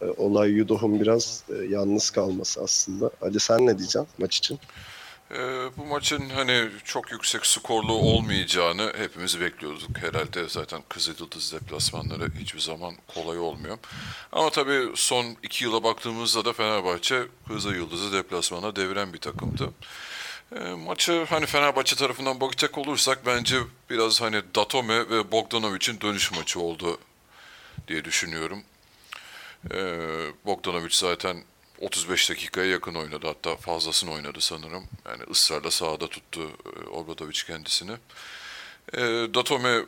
e, 0.02 0.04
olay 0.04 0.50
Yudoh'un 0.50 1.00
biraz 1.00 1.44
e, 1.48 1.64
yalnız 1.64 2.10
kalması 2.10 2.62
aslında. 2.62 3.10
Ali 3.22 3.40
sen 3.40 3.66
ne 3.66 3.78
diyeceksin 3.78 4.06
maç 4.18 4.38
için? 4.38 4.58
Ee, 5.34 5.70
bu 5.76 5.84
maçın 5.84 6.30
hani 6.30 6.68
çok 6.84 7.12
yüksek 7.12 7.46
skorlu 7.46 7.92
olmayacağını 7.92 8.92
hepimiz 8.96 9.40
bekliyorduk. 9.40 9.98
Herhalde 9.98 10.48
zaten 10.48 10.82
Kızılyıldız 10.88 11.52
deplasmanları 11.52 12.30
hiçbir 12.38 12.60
zaman 12.60 12.94
kolay 13.14 13.38
olmuyor. 13.38 13.78
Ama 14.32 14.50
tabii 14.50 14.92
son 14.94 15.36
iki 15.42 15.64
yıla 15.64 15.84
baktığımızda 15.84 16.44
da 16.44 16.52
Fenerbahçe 16.52 17.22
Kızılyıldız'ı 17.48 18.12
deplasmana 18.12 18.76
deviren 18.76 19.12
bir 19.12 19.18
takımdı. 19.18 19.72
E, 20.56 20.60
maçı 20.60 21.26
hani 21.30 21.46
Fenerbahçe 21.46 21.96
tarafından 21.96 22.40
bakacak 22.40 22.78
olursak 22.78 23.26
bence 23.26 23.56
biraz 23.90 24.20
hani 24.20 24.42
Datome 24.54 25.10
ve 25.10 25.32
Bogdanovic'in 25.32 26.00
dönüş 26.00 26.32
maçı 26.32 26.60
oldu 26.60 26.98
diye 27.88 28.04
düşünüyorum. 28.04 28.62
E, 29.70 29.78
Bogdanovic 30.46 30.90
zaten 30.92 31.44
35 31.80 32.30
dakikaya 32.30 32.66
yakın 32.66 32.94
oynadı. 32.94 33.26
Hatta 33.26 33.56
fazlasını 33.56 34.12
oynadı 34.12 34.40
sanırım. 34.40 34.84
Yani 35.08 35.22
ısrarla 35.30 35.70
sahada 35.70 36.08
tuttu 36.08 36.50
e, 36.76 36.88
Obradovic 36.88 37.42
kendisini. 37.46 37.92
E, 38.94 39.00
Datome 39.34 39.84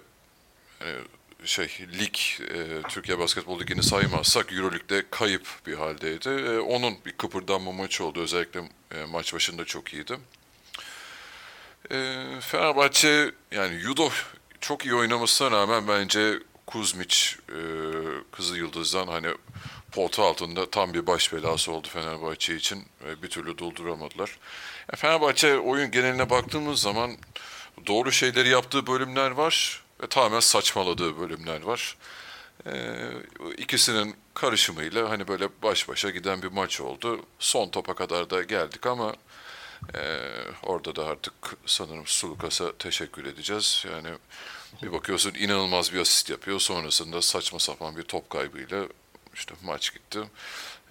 yani 0.81 0.99
şey 1.45 1.69
lig 1.99 2.15
e, 2.55 2.83
Türkiye 2.89 3.19
Basketbol 3.19 3.61
Ligi'ni 3.61 3.83
saymazsak 3.83 4.53
EuroLeague'de 4.53 5.05
kayıp 5.11 5.49
bir 5.67 5.75
haldeydi. 5.75 6.29
E, 6.29 6.59
onun 6.59 6.95
bir 7.07 7.13
kıpırdanma 7.13 7.73
maçı 7.73 8.05
oldu. 8.05 8.21
Özellikle 8.21 8.61
e, 8.95 9.05
maç 9.05 9.35
başında 9.35 9.65
çok 9.65 9.93
iyiydi. 9.93 10.19
E, 11.91 12.27
Fenerbahçe 12.41 13.31
yani 13.51 13.75
Yudo 13.83 14.09
çok 14.61 14.85
iyi 14.87 14.95
oynamasına 14.95 15.51
rağmen 15.51 15.89
bence 15.89 16.39
Kuzmiç 16.67 17.39
e, 17.49 17.59
Kızıl 18.33 18.57
Yıldız'dan 18.57 19.09
hani 19.09 19.29
pota 19.93 20.23
altında 20.23 20.71
tam 20.71 20.95
bir 20.95 21.07
baş 21.07 21.33
belası 21.33 21.73
oldu 21.73 21.89
Fenerbahçe 21.89 22.57
için. 22.57 22.85
E, 23.07 23.23
bir 23.23 23.29
türlü 23.29 23.59
dolduramadılar. 23.59 24.39
Yani 24.93 24.97
Fenerbahçe 24.97 25.59
oyun 25.59 25.91
geneline 25.91 26.31
baktığımız 26.31 26.81
zaman 26.81 27.17
doğru 27.87 28.13
şeyleri 28.13 28.49
yaptığı 28.49 28.87
bölümler 28.87 29.31
var 29.31 29.83
ve 30.03 30.07
tamamen 30.07 30.41
saçmaladığı 30.41 31.21
bölümler 31.21 31.63
var. 31.63 31.97
E, 32.67 32.73
ikisinin 33.59 34.17
karışımıyla 34.35 35.11
hani 35.11 35.29
böyle 35.29 35.49
baş 35.63 35.89
başa 35.89 36.11
giden 36.11 36.43
bir 36.43 36.53
maç 36.53 36.81
oldu. 36.81 37.27
Son 37.39 37.69
topa 37.69 37.95
kadar 37.95 38.31
da 38.31 38.43
geldik 38.43 38.87
ama 38.87 39.15
e, 39.95 40.21
orada 40.63 40.97
da 40.97 41.07
artık 41.07 41.35
sanırım 41.67 42.07
Sulukas'a 42.07 42.73
teşekkür 42.77 43.25
edeceğiz. 43.27 43.85
Yani 43.93 44.09
bir 44.83 44.93
bakıyorsun 44.93 45.35
inanılmaz 45.35 45.93
bir 45.93 46.01
asist 46.01 46.31
yapıyor. 46.31 46.61
Sonrasında 46.61 47.23
saçma 47.23 47.59
sapan 47.59 47.97
bir 47.97 48.03
top 48.03 48.31
kaybıyla 48.31 48.87
işte 49.35 49.55
maç 49.63 49.93
gitti. 49.95 50.21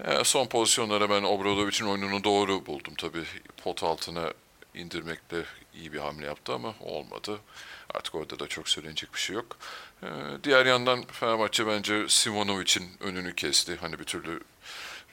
E, 0.03 0.23
son 0.23 0.47
pozisyonlara 0.47 1.09
ben 1.09 1.23
Obradovic'in 1.23 1.87
oyununu 1.87 2.23
doğru 2.23 2.65
buldum. 2.65 2.93
Tabii 2.97 3.23
pot 3.63 3.83
altına 3.83 4.33
indirmekle 4.73 5.43
iyi 5.73 5.93
bir 5.93 5.99
hamle 5.99 6.25
yaptı 6.25 6.53
ama 6.53 6.75
olmadı. 6.79 7.39
Artık 7.93 8.15
orada 8.15 8.39
da 8.39 8.47
çok 8.47 8.69
söylenecek 8.69 9.13
bir 9.13 9.19
şey 9.19 9.35
yok. 9.35 9.57
E, 10.03 10.07
diğer 10.43 10.65
yandan 10.65 11.03
Fenerbahçe 11.11 11.67
bence 11.67 12.09
Simonovic'in 12.09 12.89
önünü 12.99 13.35
kesti. 13.35 13.75
Hani 13.81 13.99
bir 13.99 14.03
türlü 14.03 14.39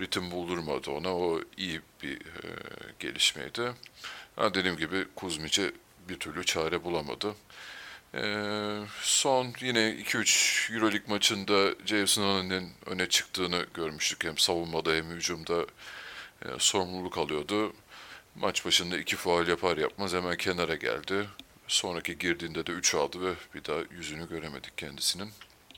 ritim 0.00 0.30
buldurmadı 0.30 0.90
ona. 0.90 1.16
O 1.16 1.40
iyi 1.56 1.80
bir 2.02 2.16
e, 2.16 2.48
gelişmeydi. 2.98 3.72
Ha, 4.36 4.54
dediğim 4.54 4.76
gibi 4.76 5.06
Kuzmic'e 5.16 5.72
bir 6.08 6.18
türlü 6.18 6.44
çare 6.44 6.84
bulamadı. 6.84 7.34
Ee, 8.14 8.78
son 9.02 9.46
yine 9.60 9.80
2-3 9.80 10.74
Euroleague 10.74 11.08
maçında 11.08 11.74
Jason 11.86 12.22
Allen'in 12.22 12.68
öne 12.86 13.08
çıktığını 13.08 13.66
görmüştük. 13.74 14.24
Hem 14.24 14.38
savunmada 14.38 14.92
hem 14.92 15.10
hücumda 15.10 15.66
e, 16.42 16.46
sorumluluk 16.58 17.18
alıyordu. 17.18 17.72
Maç 18.34 18.66
başında 18.66 18.98
iki 18.98 19.16
faal 19.16 19.48
yapar 19.48 19.76
yapmaz 19.76 20.14
hemen 20.14 20.36
kenara 20.36 20.74
geldi. 20.74 21.26
Sonraki 21.68 22.18
girdiğinde 22.18 22.66
de 22.66 22.72
3 22.72 22.94
aldı 22.94 23.20
ve 23.20 23.32
bir 23.54 23.64
daha 23.64 23.78
yüzünü 23.90 24.28
göremedik 24.28 24.78
kendisinin. 24.78 25.28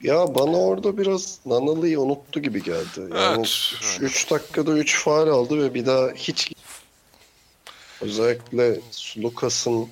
Ya 0.03 0.35
bana 0.35 0.57
orada 0.57 0.99
biraz 0.99 1.39
Nanalı'yı 1.47 2.01
unuttu 2.01 2.41
gibi 2.41 2.63
geldi. 2.63 3.15
Yani 3.15 3.43
3 3.43 3.75
evet, 4.01 4.27
dakikada 4.31 4.73
3 4.73 4.99
faal 5.05 5.29
aldı 5.29 5.63
ve 5.63 5.75
bir 5.75 5.87
daha 5.87 6.11
hiç 6.11 6.53
özellikle 8.01 8.81
Lucas'ın 9.19 9.89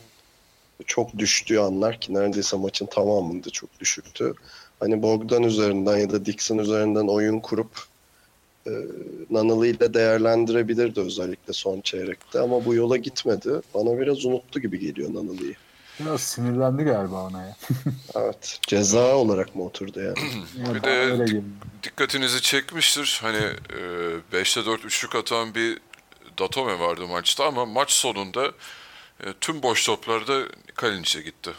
çok 0.87 1.19
düştüğü 1.19 1.59
anlar 1.59 2.01
ki 2.01 2.15
neredeyse 2.15 2.57
maçın 2.57 2.87
tamamında 2.87 3.51
çok 3.51 3.81
düşüktü. 3.81 4.35
Hani 4.81 5.03
Bogdan 5.03 5.43
üzerinden 5.43 5.97
ya 5.97 6.11
da 6.11 6.25
Dixon 6.25 6.59
üzerinden 6.59 7.07
oyun 7.07 7.41
kurup 7.41 7.71
e, 8.67 8.71
Nanalı 9.31 9.67
ile 9.67 9.95
değerlendirebilirdi 9.95 11.01
özellikle 11.01 11.53
son 11.53 11.81
çeyrekte 11.81 12.41
ama 12.41 12.65
bu 12.65 12.75
yola 12.75 12.97
gitmedi. 12.97 13.61
Bana 13.75 14.01
biraz 14.01 14.25
unuttu 14.25 14.61
gibi 14.61 14.79
geliyor 14.79 15.15
Nanalı'yı. 15.15 15.55
Biraz 16.01 16.21
sinirlendi 16.21 16.83
galiba 16.83 17.27
ona 17.27 17.43
ya. 17.43 17.57
evet. 18.17 18.59
Ceza 18.67 19.17
olarak 19.17 19.55
mı 19.55 19.65
oturdu 19.65 20.01
yani? 20.01 20.17
bir 20.75 20.83
de 20.83 21.43
dikkatinizi 21.83 22.43
çekmiştir. 22.43 23.19
Hani 23.23 23.45
e, 24.33 24.41
5'te 24.41 24.67
4 24.67 24.85
üçlük 24.85 25.15
atan 25.15 25.55
bir 25.55 25.79
Datome 26.39 26.79
vardı 26.79 27.07
maçta 27.07 27.45
ama 27.45 27.67
maç 27.67 27.91
sonunda 27.91 28.53
e, 29.25 29.33
tüm 29.41 29.63
boş 29.63 29.87
toplarda 29.87 30.43
Kalinic'e 30.75 31.21
gitti. 31.23 31.51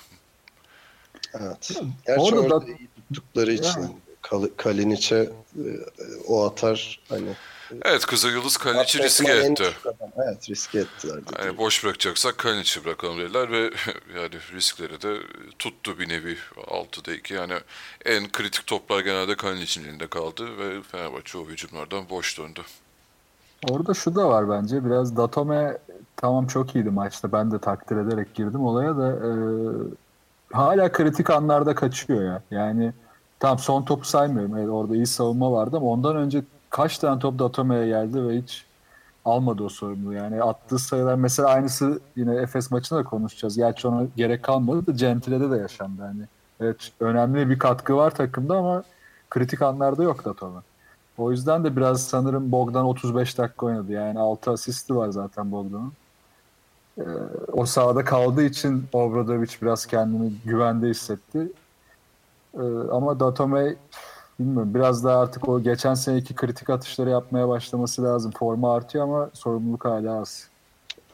Evet. 1.34 1.72
Gerçi 2.08 2.22
Orada 2.22 2.42
orada 2.42 2.66
iyi 2.66 2.90
tuttukları 3.10 3.54
için 3.54 3.82
yani. 4.32 4.50
Kalinic'e 4.58 5.16
e, 5.16 5.30
o 6.28 6.46
atar 6.46 7.00
hani 7.10 7.36
Evet 7.82 8.06
Kızıl 8.06 8.32
Yıldız 8.32 8.58
Kalinic'i 8.58 9.04
riske 9.04 9.32
etti. 9.32 9.72
Evet 10.26 10.50
riske 10.50 10.80
ettiler. 10.80 11.20
Yani 11.40 11.58
boş 11.58 11.84
bırakacaksak 11.84 12.38
Kalinic'i 12.38 12.86
bırakalım 12.86 13.20
dediler 13.20 13.52
ve 13.52 13.72
yani 14.16 14.36
riskleri 14.54 15.02
de 15.02 15.18
tuttu 15.60 16.00
bir 16.00 16.10
nevi 16.10 16.38
6'da 16.56 17.14
2. 17.14 17.34
Yani 17.34 17.54
en 18.06 18.32
kritik 18.32 18.68
toplar 18.68 19.00
genelde 19.00 19.36
Kalinic'in 19.36 19.86
elinde 19.86 20.08
kaldı 20.08 20.58
ve 20.58 20.82
Fenerbahçe 20.82 21.38
o 21.38 21.48
hücumlardan 21.48 22.10
boş 22.10 22.38
döndü. 22.38 22.62
Orada 23.68 23.94
şu 23.94 24.16
da 24.16 24.30
var 24.30 24.50
bence. 24.50 24.86
Biraz 24.86 25.18
Datome 25.18 25.78
tamam 26.16 26.48
çok 26.48 26.76
iyiydi 26.76 26.90
maçta. 26.90 27.32
Ben 27.32 27.52
de 27.52 27.60
takdir 27.60 27.98
ederek 27.98 28.34
girdim 28.34 28.66
olaya 28.66 28.98
da 28.98 29.10
e, 29.12 29.32
hala 30.52 30.92
kritik 30.92 31.30
anlarda 31.30 31.76
kaçıyor 31.76 32.24
ya. 32.24 32.42
Yani 32.52 32.94
tam 33.40 33.60
son 33.60 33.84
topu 33.84 34.06
saymıyorum. 34.06 34.58
Evet, 34.58 34.70
orada 34.70 34.96
iyi 34.96 35.08
savunma 35.08 35.52
vardı 35.52 35.78
ama 35.78 35.86
ondan 35.86 36.16
önce 36.16 36.44
kaç 36.70 36.98
tane 36.98 37.20
top 37.20 37.40
Datome'ye 37.40 37.88
geldi 37.88 38.28
ve 38.28 38.38
hiç 38.38 38.66
almadı 39.26 39.64
o 39.64 39.70
sorumluluğu. 39.70 40.14
Yani 40.14 40.44
attığı 40.44 40.80
sayılar 40.80 41.16
mesela 41.16 41.50
aynısı 41.50 42.00
yine 42.16 42.36
Efes 42.36 42.72
maçında 42.72 43.00
da 43.00 43.04
konuşacağız. 43.04 43.58
Gerçi 43.58 43.88
ona 43.88 44.08
gerek 44.18 44.44
kalmadı 44.44 44.88
da 44.88 44.92
Gentile'de 44.92 45.52
de 45.52 45.58
yaşandı. 45.58 46.02
Yani 46.02 46.22
evet 46.60 46.92
önemli 47.00 47.50
bir 47.50 47.60
katkı 47.60 47.96
var 47.98 48.12
takımda 48.16 48.58
ama 48.58 48.84
kritik 49.30 49.62
anlarda 49.62 50.04
yok 50.04 50.26
Datome. 50.26 50.60
O 51.20 51.32
yüzden 51.32 51.64
de 51.64 51.76
biraz 51.76 52.04
sanırım 52.04 52.52
Bogdan 52.52 52.86
35 52.86 53.38
dakika 53.38 53.66
oynadı. 53.66 53.92
Yani 53.92 54.20
6 54.20 54.52
asisti 54.52 54.96
var 54.96 55.10
zaten 55.10 55.52
Bogdan'ın. 55.52 55.94
Ee, 56.98 57.04
o 57.52 57.66
sahada 57.66 58.06
kaldığı 58.06 58.44
için 58.44 58.86
Obradovic 58.94 59.52
biraz 59.62 59.86
kendini 59.86 60.34
güvende 60.46 60.88
hissetti. 60.88 61.52
Ee, 62.54 62.60
ama 62.92 63.20
Datome 63.20 63.76
bilmiyorum 64.40 64.74
biraz 64.74 65.04
daha 65.04 65.22
artık 65.22 65.50
o 65.50 65.64
geçen 65.64 65.94
seneki 65.94 66.36
kritik 66.36 66.70
atışları 66.70 67.10
yapmaya 67.10 67.48
başlaması 67.48 68.04
lazım. 68.04 68.32
Forma 68.32 68.76
artıyor 68.76 69.04
ama 69.04 69.30
sorumluluk 69.34 69.86
hala 69.86 70.22
az. 70.22 70.48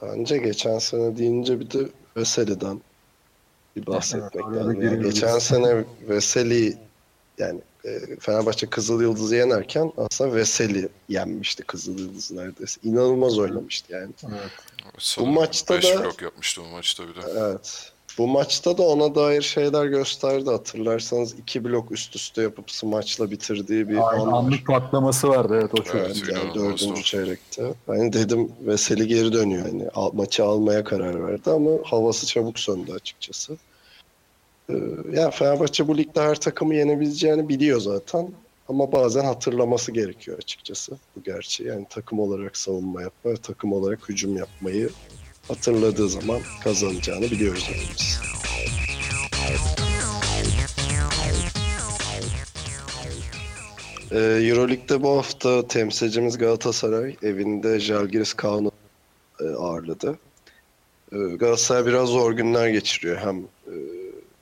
Bence 0.01 0.37
geçen 0.37 0.79
sene 0.79 1.17
deyince 1.17 1.59
bir 1.59 1.71
de 1.71 1.89
Veseli'den 2.17 2.81
bir 3.75 3.85
bahsetmek 3.85 4.45
Evet, 4.45 4.57
lazım. 4.57 4.81
Yani 4.81 5.03
geçen 5.03 5.39
sene 5.39 5.83
Veseli 6.09 6.77
yani 7.37 7.61
Fenerbahçe 8.19 8.67
Kızıl 8.67 9.01
Yıldız'ı 9.01 9.35
yenerken 9.35 9.91
aslında 9.97 10.35
Veseli 10.35 10.89
yenmişti 11.09 11.63
Kızıl 11.63 11.99
Yıldız 11.99 12.31
neredeyse. 12.31 12.81
İnanılmaz 12.83 13.37
oynamıştı 13.39 13.93
yani. 13.93 14.11
Evet. 14.29 14.41
Sanırım 14.97 15.33
maçta 15.33 15.75
beş 15.75 15.95
da- 15.95 16.03
blok 16.03 16.21
yapmıştı 16.21 16.61
bu 16.61 16.75
maçta 16.75 17.03
bir 17.07 17.15
de. 17.15 17.19
Evet. 17.37 17.91
Bu 18.17 18.27
maçta 18.27 18.77
da 18.77 18.83
ona 18.83 19.15
dair 19.15 19.41
şeyler 19.41 19.85
gösterdi. 19.85 20.49
Hatırlarsanız 20.49 21.33
iki 21.33 21.63
blok 21.63 21.91
üst 21.91 22.15
üste 22.15 22.41
yapıp 22.41 22.71
smaçla 22.71 23.31
bitirdiği 23.31 23.89
bir 23.89 24.09
Aynı 24.09 24.21
an 24.21 24.27
var. 24.31 24.37
anlık 24.37 24.67
patlaması 24.67 25.27
vardı 25.29 25.57
evet 25.61 25.71
o 25.79 25.83
çok. 25.83 25.95
Evet. 25.95 26.23
Yani 26.33 26.53
dördüncü 26.55 27.03
çeyrekte. 27.03 27.73
Ben 27.87 28.13
dedim 28.13 28.51
Veseli 28.61 29.07
geri 29.07 29.33
dönüyor. 29.33 29.65
Yani 29.65 29.89
al- 29.95 30.11
maçı 30.13 30.45
almaya 30.45 30.83
karar 30.83 31.27
verdi 31.27 31.49
ama 31.51 31.71
havası 31.83 32.25
çabuk 32.27 32.59
söndü 32.59 32.91
açıkçası. 32.93 33.57
Ee, 34.69 34.73
yani 35.11 35.31
Fenerbahçe 35.31 35.87
bu 35.87 35.97
ligde 35.97 36.21
her 36.21 36.39
takımı 36.39 36.75
yenebileceğini 36.75 37.49
biliyor 37.49 37.79
zaten. 37.79 38.29
Ama 38.69 38.91
bazen 38.91 39.25
hatırlaması 39.25 39.91
gerekiyor 39.91 40.37
açıkçası. 40.37 40.97
Bu 41.15 41.23
gerçi 41.23 41.63
yani 41.63 41.85
takım 41.89 42.19
olarak 42.19 42.57
savunma 42.57 43.01
yapma 43.01 43.35
takım 43.35 43.73
olarak 43.73 44.09
hücum 44.09 44.37
yapmayı 44.37 44.89
hatırladığı 45.47 46.09
zaman 46.09 46.39
kazanacağını 46.63 47.21
biliyoruz 47.21 47.65
hepimiz. 47.67 48.19
Ee, 54.11 54.17
Euroleague'de 54.19 55.03
bu 55.03 55.17
hafta 55.17 55.67
temsilcimiz 55.67 56.37
Galatasaray 56.37 57.15
evinde 57.23 57.79
Žalgiris 57.79 58.33
Kaan'ı 58.33 58.71
e, 59.41 59.43
ağırladı. 59.43 60.19
Ee, 61.11 61.17
Galatasaray 61.17 61.85
biraz 61.85 62.09
zor 62.09 62.31
günler 62.31 62.67
geçiriyor 62.67 63.17
hem 63.17 63.37
e, 63.67 63.75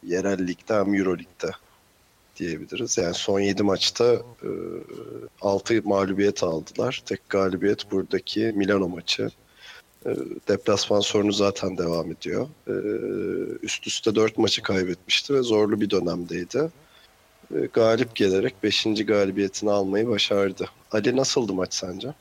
yerel 0.07 0.47
ligde 0.47 0.73
hem 0.73 0.93
Euroleague'de 0.93 1.51
diyebiliriz. 2.37 2.97
Yani 2.97 3.13
son 3.13 3.39
7 3.39 3.63
maçta 3.63 4.13
e, 4.13 4.49
6 5.41 5.81
mağlubiyet 5.83 6.43
aldılar. 6.43 7.03
Tek 7.05 7.29
galibiyet 7.29 7.91
buradaki 7.91 8.39
Milano 8.55 8.87
maçı. 8.87 9.29
E, 10.05 10.09
deplasman 10.47 10.99
sorunu 10.99 11.31
zaten 11.31 11.77
devam 11.77 12.11
ediyor. 12.11 12.47
E, 12.67 12.73
üst 13.63 13.87
üste 13.87 14.15
4 14.15 14.37
maçı 14.37 14.61
kaybetmişti 14.61 15.33
ve 15.33 15.41
zorlu 15.41 15.81
bir 15.81 15.89
dönemdeydi. 15.89 16.71
E, 17.55 17.59
galip 17.73 18.15
gelerek 18.15 18.63
5. 18.63 18.83
galibiyetini 18.83 19.71
almayı 19.71 20.07
başardı. 20.07 20.69
Ali 20.91 21.17
nasıldı 21.17 21.53
maç 21.53 21.73
sence? 21.73 22.13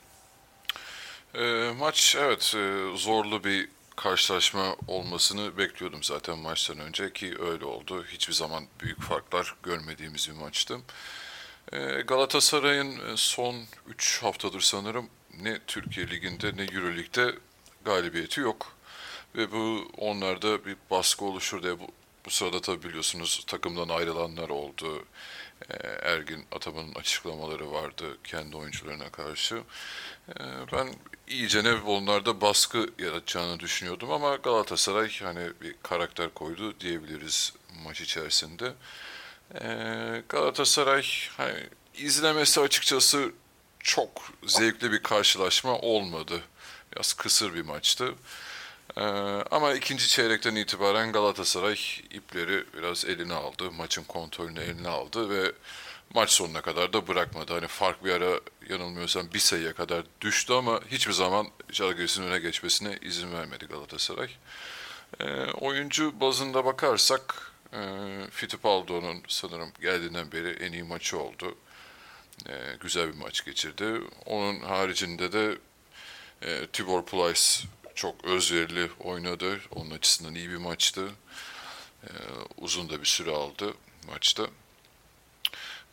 Ee, 1.35 1.71
maç 1.79 2.17
evet 2.21 2.55
e, 2.57 2.97
zorlu 2.97 3.45
bir 3.45 3.69
karşılaşma 3.97 4.77
olmasını 4.89 5.59
bekliyordum 5.59 6.03
zaten 6.03 6.39
maçtan 6.39 6.79
önce 6.79 7.13
ki 7.13 7.35
öyle 7.41 7.65
oldu. 7.65 8.05
Hiçbir 8.05 8.35
zaman 8.35 8.65
büyük 8.81 9.01
farklar 9.03 9.55
görmediğimiz 9.63 10.29
bir 10.29 10.35
maçtı. 10.35 10.79
Ee, 11.73 11.79
Galatasaray'ın 12.07 13.13
e, 13.13 13.17
son 13.17 13.57
3 13.89 14.23
haftadır 14.23 14.61
sanırım 14.61 15.09
ne 15.41 15.59
Türkiye 15.67 16.11
Ligi'nde 16.11 16.57
ne 16.57 16.63
Euro 16.63 16.97
Lig'de 16.97 17.35
galibiyeti 17.85 18.41
yok. 18.41 18.77
Ve 19.37 19.53
bu 19.53 19.91
onlarda 19.97 20.65
bir 20.67 20.77
baskı 20.91 21.25
oluşur 21.25 21.63
diye 21.63 21.81
bu, 21.81 21.87
bu 22.27 22.31
sırada 22.31 22.61
tabi 22.61 22.83
biliyorsunuz 22.83 23.45
takımdan 23.47 23.89
ayrılanlar 23.89 24.49
oldu. 24.49 25.05
Ee, 25.71 25.87
Ergin 26.03 26.45
Ataman'ın 26.53 26.95
açıklamaları 26.95 27.73
vardı 27.73 28.19
kendi 28.25 28.57
oyuncularına 28.57 29.09
karşı. 29.11 29.63
Ee, 30.29 30.33
Ben 30.73 30.95
iyicene 31.29 31.75
onlarda 31.75 32.41
baskı 32.41 32.87
yaratacağını 32.99 33.61
düşünüyordum 33.61 34.11
ama 34.13 34.37
Galatasaray 34.37 35.11
hani 35.23 35.51
bir 35.63 35.75
karakter 35.83 36.35
koydu 36.35 36.81
diyebiliriz 36.81 37.53
maç 37.85 38.01
içerisinde. 38.01 38.73
Ee, 39.61 40.23
Galatasaray 40.29 41.07
hani 41.37 41.59
izlemesi 41.95 42.61
açıkçası 42.61 43.33
çok 43.79 44.33
zevkli 44.47 44.93
bir 44.93 45.03
karşılaşma 45.03 45.79
olmadı. 45.79 46.41
Biraz 46.93 47.13
kısır 47.13 47.55
bir 47.55 47.63
maçtı. 47.63 48.15
Ee, 48.97 49.03
ama 49.51 49.75
ikinci 49.75 50.09
çeyrekten 50.09 50.55
itibaren 50.55 51.13
Galatasaray 51.13 51.79
ipleri 52.11 52.65
biraz 52.77 53.05
eline 53.05 53.35
aldı. 53.35 53.71
Maçın 53.71 54.05
kontrolünü 54.05 54.61
eline 54.61 54.89
aldı 54.89 55.31
ve 55.31 55.53
maç 56.15 56.31
sonuna 56.31 56.61
kadar 56.63 56.93
da 56.93 57.09
bırakmadı. 57.09 57.53
Hani 57.55 57.67
fark 57.67 58.05
bir 58.05 58.13
ara 58.13 58.41
yanılmıyorsam 58.69 59.33
bir 59.35 59.39
sayıya 59.39 59.73
kadar 59.73 60.03
düştü 60.21 60.53
ama 60.53 60.81
hiçbir 60.91 61.13
zaman 61.13 61.49
Žalgiris'in 61.71 62.23
öne 62.23 62.39
geçmesine 62.39 62.99
izin 63.03 63.33
vermedi 63.33 63.67
Galatasaray. 63.67 64.31
Ee, 65.21 65.45
oyuncu 65.45 66.21
bazında 66.21 66.65
bakarsak 66.65 67.53
e, 67.73 67.79
Fittipaldo'nun 68.31 69.23
sanırım 69.29 69.73
geldiğinden 69.81 70.33
beri 70.33 70.51
en 70.51 70.73
iyi 70.73 70.83
maçı 70.83 71.19
oldu. 71.19 71.57
Ee, 72.49 72.77
güzel 72.81 73.09
bir 73.09 73.19
maç 73.19 73.45
geçirdi. 73.45 74.01
Onun 74.27 74.61
haricinde 74.61 75.33
de 75.33 75.59
e, 76.43 76.67
Tibor 76.67 77.05
Plyce 77.07 77.69
çok 77.95 78.25
özverili 78.25 78.91
oynadı. 79.01 79.61
Onun 79.75 79.91
açısından 79.91 80.35
iyi 80.35 80.51
bir 80.51 80.57
maçtı. 80.57 81.09
Ee, 82.05 82.09
uzun 82.59 82.91
da 82.91 83.01
bir 83.01 83.07
süre 83.07 83.31
aldı 83.31 83.75
maçta. 84.09 84.43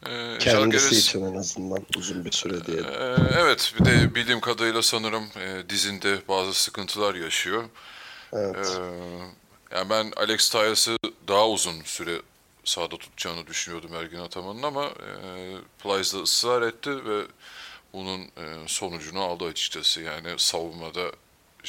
Ee, 0.05 0.38
Kendisi 0.39 0.49
Žalgiris- 0.95 0.99
için 0.99 1.25
en 1.25 1.35
azından 1.35 1.85
uzun 1.97 2.25
bir 2.25 2.31
süre 2.31 2.65
diyelim. 2.65 2.85
ee, 2.93 3.15
Evet, 3.39 3.73
bir 3.79 3.85
de 3.85 4.15
bildiğim 4.15 4.41
kadarıyla 4.41 4.81
sanırım 4.81 5.23
e, 5.39 5.69
dizinde 5.69 6.21
bazı 6.27 6.53
sıkıntılar 6.53 7.15
yaşıyor. 7.15 7.63
Evet. 8.33 8.77
Ee, 8.79 9.75
yani 9.75 9.89
ben 9.89 10.13
Alex 10.17 10.49
Tyres'ı 10.49 10.97
daha 11.27 11.49
uzun 11.49 11.81
süre 11.83 12.21
sahada 12.63 12.97
tutacağını 12.97 13.47
düşünüyordum 13.47 13.93
Ergin 13.95 14.19
Ataman'ın 14.19 14.63
ama 14.63 14.85
e, 14.85 15.55
Plyce 15.83 16.17
da 16.17 16.21
ısrar 16.21 16.62
etti 16.62 17.05
ve 17.05 17.21
bunun 17.93 18.21
e, 18.21 18.67
sonucunu 18.67 19.21
aldı 19.21 19.45
açıkçası. 19.45 20.01
Yani 20.01 20.33
savunmada 20.38 21.12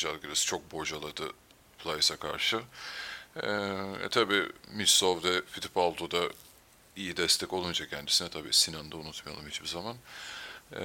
Žalgiris 0.01 0.47
çok 0.47 0.73
bocaladı 0.73 1.33
Plyce'a 1.79 2.17
karşı. 2.17 2.61
E, 3.37 3.51
e 4.05 4.09
tabi 4.11 4.49
Missov 4.73 5.23
da 5.23 5.43
Fittipaldo 5.51 6.11
da 6.11 6.29
iyi 6.97 7.17
destek 7.17 7.53
olunca 7.53 7.89
kendisine 7.89 8.29
tabii 8.29 8.53
Sinan'ı 8.53 8.93
da 8.93 8.97
unutmayalım 8.97 9.49
hiçbir 9.49 9.69
zaman. 9.69 9.97
Ee, 10.73 10.81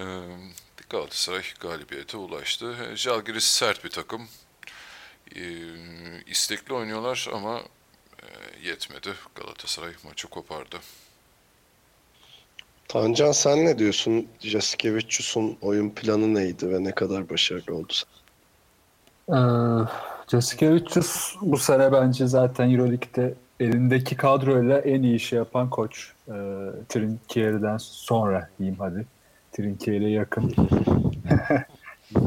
Galatasaray 0.90 1.44
galibiyete 1.60 2.18
ulaştı. 2.18 2.76
E, 2.92 2.96
Žalgiris 2.96 3.44
sert 3.44 3.84
bir 3.84 3.90
takım. 3.90 4.28
Ee, 5.36 5.42
istekli 6.28 6.74
oynuyorlar 6.74 7.28
ama 7.34 7.62
e, 8.24 8.26
yetmedi. 8.68 9.14
Galatasaray 9.36 9.94
maçı 10.04 10.28
kopardı. 10.28 10.78
Tancan 12.88 13.32
sen 13.32 13.66
ne 13.66 13.80
diyorsun? 13.80 14.28
Jasikevicius'un 14.40 15.58
oyun 15.62 15.90
planı 15.90 16.34
neydi 16.34 16.70
ve 16.70 16.84
ne 16.84 16.96
kadar 16.96 17.30
başarılı 17.30 17.76
oldu? 17.76 17.94
Ee, 19.30 19.36
Jasikevicius 20.28 21.36
bu 21.42 21.58
sene 21.58 21.92
bence 21.92 22.28
zaten 22.28 22.70
Euroleague'de 22.70 23.34
elindeki 23.60 24.18
kadroyla 24.18 24.80
en 24.80 25.04
iyi 25.04 25.16
işi 25.16 25.36
yapan 25.36 25.70
koç. 25.70 26.14
Ee, 26.28 26.32
Trinkieri'den 26.90 27.78
sonra 27.78 28.50
diyeyim 28.60 28.80
hadi. 28.80 29.06
Trinkieri'ye 29.52 30.10
yakın. 30.10 30.54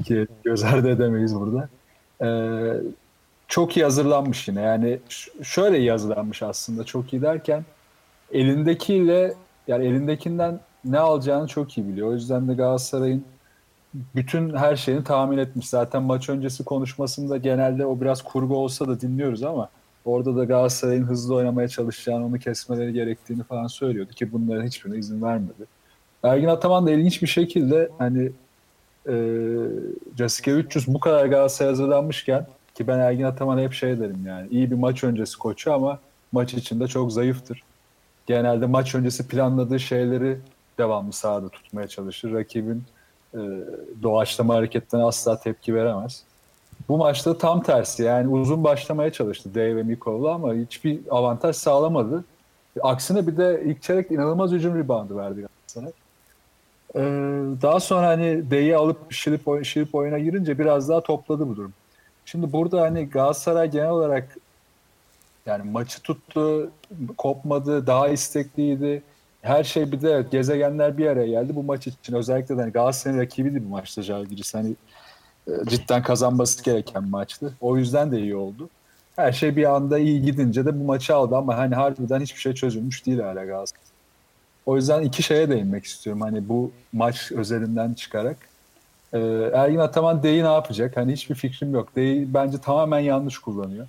Göz 0.45 0.65
ardı 0.65 0.91
edemeyiz 0.91 1.35
burada. 1.35 1.69
Ee, 2.23 2.81
çok 3.49 3.77
iyi 3.77 3.85
hazırlanmış 3.85 4.49
yine. 4.49 4.61
Yani 4.61 4.99
şöyle 5.43 5.79
iyi 5.79 5.91
hazırlanmış 5.91 6.43
aslında. 6.43 6.85
Çok 6.85 7.13
iyi 7.13 7.23
derken 7.23 7.65
elindekiyle 8.33 9.35
yani 9.69 9.87
elindekinden 9.87 10.61
ne 10.85 10.99
alacağını 10.99 11.47
çok 11.49 11.79
iyi 11.79 11.89
biliyor. 11.89 12.09
O 12.09 12.13
yüzden 12.13 12.49
de 12.49 12.55
Galatasaray'ın 12.55 13.25
bütün 13.95 14.55
her 14.55 14.77
şeyini 14.77 15.05
tahmin 15.05 15.39
etmiş. 15.39 15.69
Zaten 15.69 16.03
maç 16.03 16.29
öncesi 16.29 16.65
konuşmasında 16.65 17.37
genelde 17.37 17.87
o 17.87 18.01
biraz 18.01 18.23
kurgu 18.23 18.57
olsa 18.57 18.89
da 18.89 19.01
dinliyoruz 19.01 19.43
ama 19.43 19.69
orada 20.05 20.37
da 20.37 20.45
Galatasaray'ın 20.45 21.05
hızlı 21.05 21.35
oynamaya 21.35 21.69
çalışacağını, 21.69 22.27
onu 22.27 22.39
kesmeleri 22.39 22.93
gerektiğini 22.93 23.43
falan 23.43 23.67
söylüyordu 23.67 24.11
ki 24.11 24.33
bunların 24.33 24.67
hiçbirine 24.67 24.99
izin 24.99 25.23
vermedi. 25.23 25.67
Ergin 26.23 26.49
Ataman 26.49 26.87
da 26.87 26.91
ilginç 26.91 27.23
bir 27.23 27.27
şekilde 27.27 27.91
hani 27.99 28.33
e, 29.09 29.15
Jessica 30.19 30.57
300 30.57 30.89
bu 30.89 31.01
kadar 31.01 31.27
Galatasaray 31.27 31.71
hazırlanmışken 31.71 32.47
ki 32.75 32.87
ben 32.87 32.99
Ergin 32.99 33.25
Ataman'a 33.25 33.61
hep 33.61 33.73
şey 33.73 34.01
derim 34.01 34.27
yani 34.27 34.49
iyi 34.51 34.71
bir 34.71 34.77
maç 34.77 35.05
öncesi 35.05 35.39
koçu 35.39 35.73
ama 35.73 35.99
maç 36.33 36.55
içinde 36.55 36.87
çok 36.87 37.13
zayıftır. 37.13 37.63
Genelde 38.27 38.67
maç 38.67 38.95
öncesi 38.95 39.29
planladığı 39.29 39.81
şeyleri 39.81 40.39
devamlı 40.79 41.13
sahada 41.13 41.49
tutmaya 41.49 41.89
çalışır. 41.89 42.33
Rakibin 42.33 42.85
e, 43.39 44.03
doğaçlama 44.03 44.55
hareketlerine 44.55 45.07
asla 45.07 45.41
tepki 45.41 45.75
veremez. 45.75 46.23
Bu 46.89 46.97
maçta 46.97 47.39
tam 47.39 47.63
tersi 47.63 48.03
yani 48.03 48.29
uzun 48.29 48.65
başlamaya 48.65 49.13
çalıştı 49.13 49.55
Dave 49.55 49.77
ve 49.77 49.83
Mikoğlu 49.83 50.31
ama 50.31 50.55
hiçbir 50.55 51.01
avantaj 51.11 51.57
sağlamadı. 51.57 52.25
Aksine 52.83 53.27
bir 53.27 53.37
de 53.37 53.63
ilk 53.65 53.83
çeyrek 53.83 54.11
inanılmaz 54.11 54.51
hücum 54.51 54.79
reboundu 54.79 55.17
verdi 55.17 55.41
Galatasaray. 55.41 55.93
Ee, 56.95 57.01
daha 57.63 57.81
sonra 57.81 58.07
hani 58.07 58.51
D'yi 58.51 58.77
alıp 58.77 59.13
şirip, 59.13 59.49
oy, 59.49 59.65
şirip 59.65 59.95
oyuna 59.95 60.19
girince 60.19 60.59
biraz 60.59 60.89
daha 60.89 61.01
topladı 61.01 61.49
bu 61.49 61.57
durum. 61.57 61.73
Şimdi 62.25 62.53
burada 62.53 62.81
hani 62.81 63.09
Galatasaray 63.09 63.71
genel 63.71 63.91
olarak 63.91 64.37
yani 65.47 65.71
maçı 65.71 66.03
tuttu, 66.03 66.71
kopmadı, 67.17 67.87
daha 67.87 68.09
istekliydi. 68.09 69.03
Her 69.43 69.65
şey 69.65 69.93
bir 69.93 70.03
de 70.03 70.11
evet, 70.11 70.31
gezegenler 70.31 70.99
bir 70.99 71.07
araya 71.07 71.29
geldi 71.29 71.57
bu 71.57 71.63
maç 71.63 71.87
için. 71.87 72.15
Özellikle 72.15 72.57
de 72.57 72.61
hani 72.61 72.73
Galatasaray'ın 72.73 73.21
rakibiydi 73.21 73.65
bu 73.65 73.69
maçta 73.69 74.03
Jalgiris. 74.03 74.55
Hani 74.55 74.75
e, 75.47 75.53
cidden 75.69 76.03
kazanması 76.03 76.65
gereken 76.65 77.09
maçtı. 77.09 77.55
O 77.61 77.77
yüzden 77.77 78.13
de 78.13 78.21
iyi 78.21 78.37
oldu. 78.37 78.69
Her 79.17 79.33
şey 79.33 79.57
bir 79.57 79.75
anda 79.75 79.99
iyi 79.99 80.23
gidince 80.23 80.67
de 80.67 80.81
bu 80.81 80.85
maçı 80.85 81.15
aldı 81.15 81.37
ama 81.37 81.57
hani 81.57 81.75
harbiden 81.75 82.21
hiçbir 82.21 82.41
şey 82.41 82.55
çözülmüş 82.55 83.07
değil 83.07 83.19
hala 83.21 83.45
Galatasaray. 83.45 83.83
O 84.67 84.77
yüzden 84.77 85.03
iki 85.03 85.23
şeye 85.23 85.51
değinmek 85.51 85.85
istiyorum. 85.85 86.23
Hani 86.23 86.49
bu 86.49 86.71
maç 86.93 87.33
özelinden 87.33 87.95
çıkarak. 87.95 88.37
Ee, 89.13 89.19
Ergin 89.55 89.79
Ataman 89.79 90.23
D'yi 90.23 90.45
ne 90.45 90.53
yapacak? 90.53 90.97
Hani 90.97 91.13
hiçbir 91.13 91.35
fikrim 91.35 91.75
yok. 91.75 91.97
D'yi 91.97 92.35
bence 92.35 92.59
tamamen 92.59 92.99
yanlış 92.99 93.39
kullanıyor. 93.39 93.87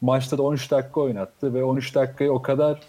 Maçta 0.00 0.38
da 0.38 0.42
13 0.42 0.70
dakika 0.70 1.00
oynattı 1.00 1.54
ve 1.54 1.64
13 1.64 1.94
dakikayı 1.94 2.32
o 2.32 2.42
kadar 2.42 2.80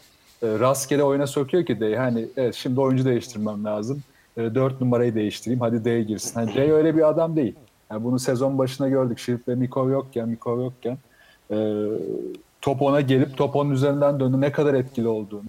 rastgele 0.43 1.03
oyuna 1.03 1.27
sokuyor 1.27 1.65
ki 1.65 1.79
D'yi. 1.79 1.97
Hani 1.97 2.27
evet 2.37 2.55
şimdi 2.55 2.79
oyuncu 2.79 3.05
değiştirmem 3.05 3.63
lazım. 3.63 4.03
E, 4.37 4.55
4 4.55 4.81
numarayı 4.81 5.15
değiştireyim. 5.15 5.61
Hadi 5.61 5.85
D 5.85 6.01
girsin. 6.01 6.33
Hani 6.33 6.55
D 6.55 6.73
öyle 6.73 6.95
bir 6.95 7.09
adam 7.09 7.35
değil. 7.35 7.55
Yani 7.91 8.03
bunu 8.03 8.19
sezon 8.19 8.57
başına 8.57 8.89
gördük. 8.89 9.19
Şirip 9.19 9.47
ve 9.47 9.55
Mikov 9.55 9.89
yokken, 9.89 10.29
Mikov 10.29 10.59
yokken 10.59 10.97
e, 11.51 11.85
top 12.61 12.81
ona 12.81 13.01
gelip 13.01 13.37
top 13.37 13.55
onun 13.55 13.71
üzerinden 13.71 14.19
döndü. 14.19 14.41
Ne 14.41 14.51
kadar 14.51 14.73
etkili 14.73 15.07
olduğunu 15.07 15.43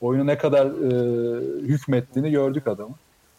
oyunu 0.00 0.26
ne 0.26 0.38
kadar 0.38 0.66
e, 0.66 0.90
hükmettiğini 1.62 2.30
gördük 2.30 2.66
adamı. 2.66 2.94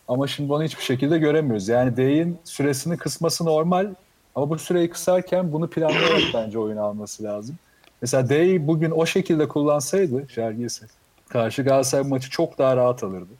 Ama 0.08 0.28
şimdi 0.28 0.54
onu 0.54 0.64
hiçbir 0.64 0.84
şekilde 0.84 1.18
göremiyoruz. 1.18 1.68
Yani 1.68 1.98
D'in 1.98 2.38
süresini 2.44 2.98
kısması 2.98 3.46
normal 3.46 3.94
ama 4.36 4.50
bu 4.50 4.58
süreyi 4.58 4.90
kısarken 4.90 5.54
bunu 5.54 5.70
planlayarak 5.70 6.22
bence 6.34 6.60
oyunu 6.60 6.82
alması 6.82 7.24
lazım. 7.24 7.56
Mesela 8.02 8.30
D'yi 8.30 8.68
bugün 8.68 8.92
o 8.92 9.06
şekilde 9.06 9.48
kullansaydı 9.48 10.30
Şergesi 10.30 10.86
karşı 11.30 11.64
Galatasaray 11.64 12.10
maçı 12.10 12.30
çok 12.30 12.58
daha 12.58 12.78
rahat 12.78 13.04
alırdı. 13.04 13.34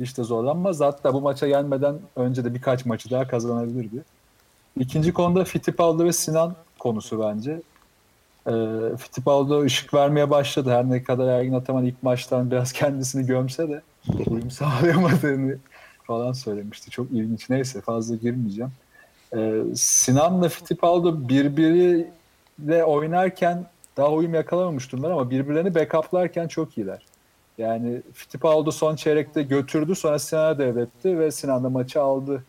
Hiç 0.00 0.18
de 0.18 0.22
zorlanmaz. 0.22 0.80
Hatta 0.80 1.14
bu 1.14 1.20
maça 1.20 1.48
gelmeden 1.48 1.98
önce 2.16 2.44
de 2.44 2.54
birkaç 2.54 2.86
maçı 2.86 3.10
daha 3.10 3.28
kazanabilirdi. 3.28 4.02
İkinci 4.80 5.12
konuda 5.12 5.44
Fittipaldi 5.44 6.04
ve 6.04 6.12
Sinan 6.12 6.54
konusu 6.78 7.20
bence. 7.20 7.60
E, 8.46 8.52
Fittipaldi 8.96 9.64
ışık 9.64 9.94
vermeye 9.94 10.30
başladı. 10.30 10.70
Her 10.70 10.90
ne 10.90 11.02
kadar 11.02 11.28
Ergin 11.28 11.52
Ataman 11.52 11.84
ilk 11.84 12.02
maçtan 12.02 12.50
biraz 12.50 12.72
kendisini 12.72 13.26
gömse 13.26 13.68
de 13.68 13.82
uyum 14.26 14.50
sağlayamadığını 14.50 15.58
falan 16.04 16.32
söylemişti. 16.32 16.90
Çok 16.90 17.10
ilginç. 17.10 17.50
Neyse 17.50 17.80
fazla 17.80 18.16
girmeyeceğim. 18.16 18.72
E, 19.36 19.62
Sinan'la 19.74 20.48
Fittipaldi 20.48 21.28
birbiriyle 21.28 22.84
oynarken 22.84 23.66
daha 23.96 24.12
uyum 24.12 24.34
yakalamamış 24.34 24.92
durumlar 24.92 25.10
ama 25.10 25.30
birbirlerini 25.30 25.74
backuplarken 25.74 26.48
çok 26.48 26.78
iyiler. 26.78 27.02
Yani 27.58 28.02
Fittipaldi 28.12 28.72
son 28.72 28.96
çeyrekte 28.96 29.42
götürdü 29.42 29.94
sonra 29.94 30.18
Sinan'a 30.18 30.58
devretti 30.58 31.18
ve 31.18 31.30
Sinan 31.30 31.64
da 31.64 31.70
maçı 31.70 32.02
aldı. 32.02 32.44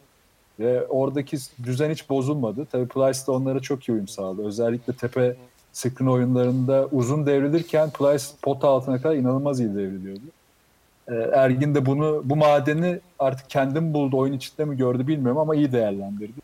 Ve 0.60 0.88
oradaki 0.88 1.38
düzen 1.64 1.92
hiç 1.92 2.10
bozulmadı. 2.10 2.66
Tabii 2.72 2.88
Plyce 2.88 3.20
de 3.28 3.32
onlara 3.32 3.60
çok 3.60 3.90
iyi 3.90 3.92
uyum 3.92 4.08
sağladı. 4.08 4.46
Özellikle 4.46 4.94
tepe 4.94 5.36
screen 5.74 6.08
oyunlarında 6.08 6.88
uzun 6.92 7.26
devrilirken 7.26 7.90
Plyce 7.90 8.26
pot 8.42 8.64
altına 8.64 9.02
kadar 9.02 9.16
inanılmaz 9.16 9.60
iyi 9.60 9.70
devriliyordu. 9.70 10.22
Ee, 11.08 11.14
Ergin 11.16 11.76
de 11.76 11.86
bunu 11.86 12.22
bu 12.26 12.36
madeni 12.36 13.00
artık 13.20 13.50
kendim 13.50 13.94
buldu 13.94 14.18
oyun 14.18 14.34
içinde 14.34 14.66
mi 14.66 14.78
gördü 14.78 15.08
bilmiyorum 15.08 15.38
ama 15.38 15.56
iyi 15.56 15.72
değerlendirdi. 15.72 16.42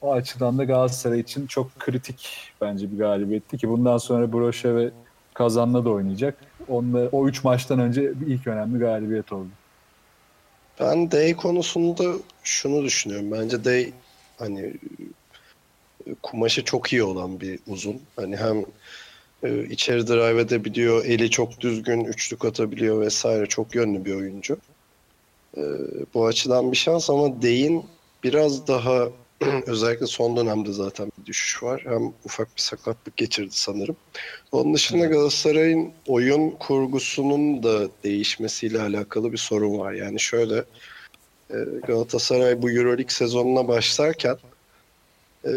O 0.00 0.12
açıdan 0.12 0.58
da 0.58 0.64
Galatasaray 0.64 1.20
için 1.20 1.46
çok 1.46 1.78
kritik 1.78 2.50
bence 2.60 2.92
bir 2.92 2.98
galibiyetti 2.98 3.58
ki 3.58 3.68
bundan 3.68 3.98
sonra 3.98 4.32
Broşe 4.32 4.74
ve 4.74 4.90
Kazan'la 5.34 5.84
da 5.84 5.90
oynayacak. 5.90 6.38
Onunla, 6.68 7.08
o 7.12 7.28
üç 7.28 7.44
maçtan 7.44 7.78
önce 7.78 8.12
ilk 8.26 8.46
önemli 8.46 8.78
galibiyet 8.78 9.32
oldu. 9.32 9.48
Ben 10.80 11.10
Day 11.10 11.36
konusunda 11.36 12.04
şunu 12.42 12.84
düşünüyorum. 12.84 13.30
Bence 13.32 13.64
Day 13.64 13.92
hani 14.38 14.74
kumaşı 16.22 16.64
çok 16.64 16.92
iyi 16.92 17.02
olan 17.02 17.40
bir 17.40 17.58
uzun. 17.68 18.00
Hani 18.16 18.36
hem 18.36 18.64
e, 19.42 19.64
içeri 19.64 20.06
drive 20.06 20.40
edebiliyor, 20.40 21.04
eli 21.04 21.30
çok 21.30 21.60
düzgün, 21.60 22.04
üçlük 22.04 22.44
atabiliyor 22.44 23.00
vesaire. 23.00 23.46
Çok 23.46 23.74
yönlü 23.74 24.04
bir 24.04 24.14
oyuncu. 24.14 24.56
E, 25.56 25.62
bu 26.14 26.26
açıdan 26.26 26.72
bir 26.72 26.76
şans 26.76 27.10
ama 27.10 27.42
Day'in 27.42 27.84
biraz 28.24 28.68
daha 28.68 29.08
özellikle 29.66 30.06
son 30.06 30.36
dönemde 30.36 30.72
zaten 30.72 31.12
bir 31.20 31.26
düşüş 31.26 31.62
var. 31.62 31.82
Hem 31.84 32.12
ufak 32.24 32.56
bir 32.56 32.62
sakatlık 32.62 33.16
geçirdi 33.16 33.50
sanırım. 33.52 33.96
Onun 34.52 34.74
dışında 34.74 35.06
Galatasaray'ın 35.06 35.92
oyun 36.06 36.50
kurgusunun 36.50 37.62
da 37.62 37.88
değişmesiyle 38.04 38.80
alakalı 38.80 39.32
bir 39.32 39.38
sorun 39.38 39.78
var. 39.78 39.92
Yani 39.92 40.20
şöyle 40.20 40.64
Galatasaray 41.86 42.62
bu 42.62 42.70
Euroleague 42.70 43.08
sezonuna 43.08 43.68
başlarken 43.68 44.36
e, 45.44 45.52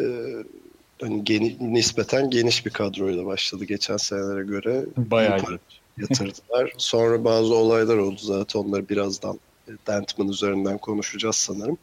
hani 1.02 1.24
geni, 1.24 1.74
nispeten 1.74 2.30
geniş 2.30 2.66
bir 2.66 2.72
kadroyla 2.72 3.26
başladı 3.26 3.66
geçen 3.66 3.98
senelere 3.98 4.44
göre. 4.44 4.86
Bayağı. 4.98 5.40
Yatırdılar. 5.98 6.74
Sonra 6.78 7.24
bazı 7.24 7.54
olaylar 7.56 7.98
oldu 7.98 8.20
zaten 8.22 8.60
onları 8.60 8.90
birazdan 8.90 9.40
e, 9.68 9.72
Dentman 9.88 10.28
üzerinden 10.28 10.78
konuşacağız 10.78 11.36
sanırım. 11.36 11.78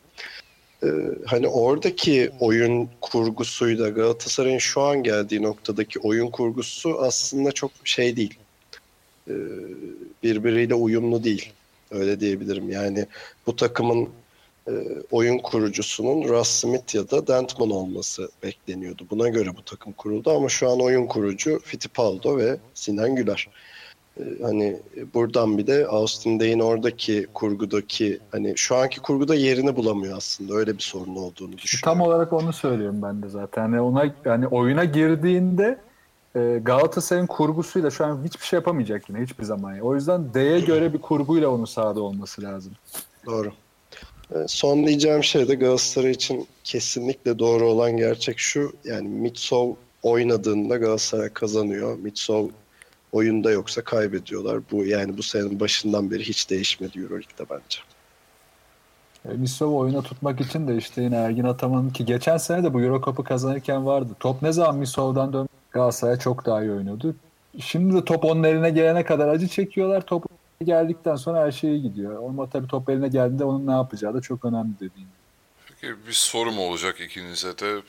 Ee, 0.83 0.87
hani 1.27 1.49
oradaki 1.49 2.31
oyun 2.41 2.89
kurgusuyla 3.01 3.89
Galatasaray'ın 3.89 4.59
şu 4.59 4.81
an 4.81 5.03
geldiği 5.03 5.43
noktadaki 5.43 5.99
oyun 5.99 6.31
kurgusu 6.31 6.99
aslında 7.01 7.53
çok 7.53 7.71
şey 7.85 8.17
değil. 8.17 8.35
Ee, 9.29 9.35
birbiriyle 10.23 10.75
uyumlu 10.75 11.25
değil. 11.25 11.53
Öyle 11.91 12.21
diyebilirim. 12.21 12.71
Yani 12.71 13.07
bu 13.47 13.57
takımın 13.57 14.09
e, 14.69 14.73
oyun 15.11 15.39
kurucusunun 15.39 16.29
Russ 16.29 16.49
Smith 16.49 16.95
ya 16.95 17.11
da 17.11 17.27
Dentman 17.27 17.71
olması 17.71 18.31
bekleniyordu. 18.43 19.07
Buna 19.11 19.29
göre 19.29 19.57
bu 19.57 19.63
takım 19.63 19.93
kuruldu 19.93 20.31
ama 20.31 20.49
şu 20.49 20.71
an 20.71 20.81
oyun 20.81 21.07
kurucu 21.07 21.61
Fittipaldo 21.65 22.39
ve 22.39 22.57
Sinan 22.75 23.17
Güler. 23.17 23.49
E, 24.21 24.43
hani 24.43 24.77
buradan 25.15 25.59
bir 25.59 25.67
de 25.67 25.87
Austin 25.87 26.41
Day'in 26.41 26.61
oradaki 26.61 27.27
kurgudaki 27.35 28.19
hani 28.33 28.53
şu 28.57 28.77
anki 28.77 29.01
kurguda 29.01 29.35
yerini 29.35 29.77
bulamıyor 29.77 30.17
aslında. 30.17 30.55
Öyle 30.55 30.75
bir 30.75 30.83
sorun 30.83 31.17
olduğunu 31.17 31.59
düşünüyorum. 31.59 31.99
Tam 31.99 32.01
olarak 32.01 32.33
onu 32.33 32.53
söylüyorum 32.53 33.03
ben 33.03 33.23
de 33.23 33.29
zaten. 33.29 33.63
Yani 33.63 33.81
ona 33.81 34.15
yani 34.25 34.47
oyuna 34.47 34.85
girdiğinde 34.85 35.79
e, 36.37 36.61
Galatasaray'ın 36.63 37.27
kurgusuyla 37.27 37.91
şu 37.91 38.05
an 38.05 38.25
hiçbir 38.25 38.45
şey 38.45 38.57
yapamayacak 38.57 39.09
yine 39.09 39.21
hiçbir 39.21 39.45
zaman. 39.45 39.79
O 39.79 39.95
yüzden 39.95 40.35
D'ye 40.35 40.61
göre 40.61 40.93
bir 40.93 40.99
kurguyla 40.99 41.49
onun 41.49 41.65
sahada 41.65 42.01
olması 42.01 42.43
lazım. 42.43 42.73
Doğru. 43.27 43.53
E, 44.35 44.37
son 44.49 44.87
diyeceğim 44.87 45.25
şey 45.25 45.49
de 45.49 45.55
Galatasaray 45.55 46.11
için 46.11 46.47
kesinlikle 46.65 47.39
doğru 47.39 47.69
olan 47.69 47.97
gerçek 47.97 48.39
şu. 48.39 48.73
Yani 48.85 49.09
Mitsov 49.09 49.75
oynadığında 50.03 50.77
Galatasaray 50.77 51.29
kazanıyor. 51.29 51.99
Mitsov 51.99 52.49
oyunda 53.13 53.51
yoksa 53.51 53.85
kaybediyorlar. 53.85 54.61
Bu 54.71 54.85
yani 54.85 55.19
bu 55.19 55.23
senenin 55.23 55.61
başından 55.61 56.11
beri 56.11 56.23
hiç 56.23 56.51
değişmedi 56.51 56.99
EuroLeague'de 56.99 57.45
bence. 57.51 57.79
E, 59.29 59.29
Mitsov'u 59.29 59.79
oyuna 59.79 60.03
tutmak 60.03 60.41
için 60.41 60.69
de 60.69 60.77
işte 60.77 61.03
yine 61.03 61.17
Ergin 61.17 61.45
Ataman'ın 61.45 61.91
ki 61.91 62.05
geçen 62.05 62.37
sene 62.37 62.65
de 62.65 62.75
bu 62.75 62.81
Euro 62.81 63.01
Cup'ı 63.01 63.25
kazanırken 63.25 63.87
vardı. 63.87 64.13
Top 64.21 64.43
ne 64.43 64.53
zaman 64.53 64.77
Mitsov'dan 64.77 65.33
dön 65.33 65.49
Galatasaray 65.71 66.19
çok 66.19 66.47
daha 66.47 66.63
iyi 66.63 66.73
oynuyordu. 66.73 67.17
Şimdi 67.61 67.95
de 67.95 68.05
top 68.05 68.25
onun 68.25 68.43
eline 68.43 68.71
gelene 68.71 69.05
kadar 69.05 69.29
acı 69.29 69.49
çekiyorlar. 69.49 70.07
Top 70.07 70.25
geldikten 70.65 71.17
sonra 71.17 71.41
her 71.41 71.53
şey 71.53 71.81
gidiyor. 71.81 72.29
Ama 72.29 72.51
tabii 72.51 72.69
top 72.69 72.89
eline 72.89 73.09
geldiğinde 73.09 73.45
onun 73.45 73.67
ne 73.67 73.73
yapacağı 73.73 74.15
da 74.15 74.21
çok 74.21 74.45
önemli 74.45 74.75
dediğim. 74.75 75.09
Peki 75.67 75.95
bir 76.07 76.13
sorum 76.13 76.59
olacak 76.59 77.01
ikinize 77.01 77.59
de. 77.59 77.83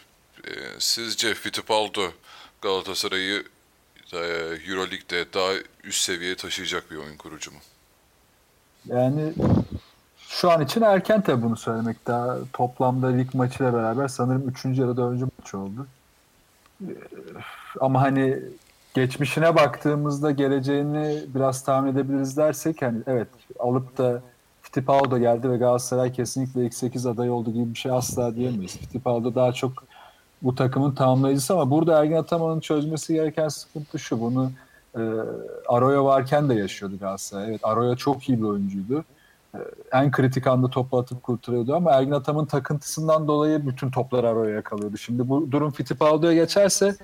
E, 0.48 0.52
sizce 0.80 1.34
Fittipaldo 1.34 2.02
Galatasaray'ı 2.62 3.44
Euroleague'de 4.14 5.34
daha 5.34 5.52
üst 5.84 6.02
seviyeye 6.02 6.36
taşıyacak 6.36 6.92
bir 6.92 6.96
oyun 6.96 7.18
kurucu 7.18 7.52
mu? 7.52 7.58
Yani 8.86 9.34
Şu 10.30 10.52
an 10.52 10.62
için 10.62 10.82
erken 10.82 11.22
tabii 11.22 11.44
bunu 11.44 11.58
söylemek. 11.58 12.08
Daha 12.08 12.38
toplamda 12.54 13.08
lig 13.08 13.34
maçıyla 13.36 13.74
beraber 13.74 14.08
sanırım 14.08 14.50
3. 14.50 14.66
ya 14.66 14.88
da 14.88 14.98
4. 14.98 15.22
maç 15.22 15.54
oldu. 15.54 15.88
Ee, 16.82 16.94
ama 17.80 18.02
hani 18.02 18.40
geçmişine 18.94 19.56
baktığımızda 19.56 20.32
geleceğini 20.32 21.22
biraz 21.36 21.64
tahmin 21.64 21.92
edebiliriz 21.94 22.38
dersek 22.38 22.82
hani 22.82 23.00
evet 23.08 23.28
alıp 23.60 23.98
da 23.98 24.22
Fittipaldo 24.62 25.20
geldi 25.20 25.50
ve 25.50 25.58
Galatasaray 25.58 26.14
kesinlikle 26.14 26.66
ilk 26.66 26.74
8 26.74 27.06
aday 27.06 27.30
oldu 27.30 27.52
gibi 27.52 27.74
bir 27.74 27.80
şey 27.80 27.92
asla 27.92 28.36
diyemeyiz. 28.36 28.78
Fittipaldo 28.78 29.36
daha 29.36 29.54
çok 29.54 29.84
bu 30.42 30.56
takımın 30.56 30.92
tamamlayıcısı 30.92 31.54
ama 31.54 31.72
burada 31.72 32.00
Ergin 32.00 32.16
Ataman'ın 32.16 32.60
çözmesi 32.60 33.14
gereken 33.14 33.48
sıkıntı 33.48 34.00
şu. 34.00 34.22
Bunu 34.22 34.52
e, 34.96 35.02
Arroyo 35.68 36.06
varken 36.06 36.50
de 36.50 36.54
yaşıyordu 36.54 36.96
Galatasaray. 37.00 37.50
Evet 37.50 37.60
Arroyo 37.64 37.96
çok 37.96 38.30
iyi 38.30 38.38
bir 38.38 38.48
oyuncuydu. 38.48 39.04
E, 39.56 39.60
en 39.92 40.12
kritik 40.12 40.48
anda 40.48 40.70
topu 40.70 40.98
atıp 40.98 41.24
kurtarıyordu 41.24 41.76
ama 41.76 41.92
Ergin 41.92 42.12
Ataman'ın 42.12 42.46
takıntısından 42.46 43.28
dolayı 43.28 43.68
bütün 43.68 43.92
toplar 43.92 44.24
Arroyo'ya 44.24 44.62
kalıyordu. 44.62 44.98
Şimdi 44.98 45.30
bu 45.30 45.52
durum 45.52 45.72
Fittipaldo'ya 45.72 46.34
geçerse 46.34 46.96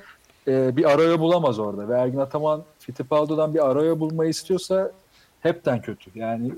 e, 0.48 0.78
bir 0.78 0.91
Arroyo 0.91 1.19
bulamaz 1.19 1.60
orada 1.60 1.89
ve 1.89 1.93
Ergin 1.93 2.19
Ataman 2.19 2.63
Fittipaldo'dan 2.80 3.54
bir 3.54 3.69
Arroyo 3.69 4.00
bulmayı 4.00 4.30
istiyorsa 4.30 4.91
hepten 5.41 5.82
kötü. 5.82 6.12
Yani 6.15 6.52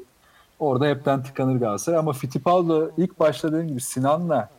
orada 0.60 0.86
hepten 0.86 1.24
tıkanır 1.24 1.60
Galatasaray 1.60 2.00
ama 2.00 2.14
Fittipaldo 2.14 2.90
ilk 2.98 3.20
başladığım 3.20 3.68
gibi 3.68 3.82
Sinan'la 3.82 4.50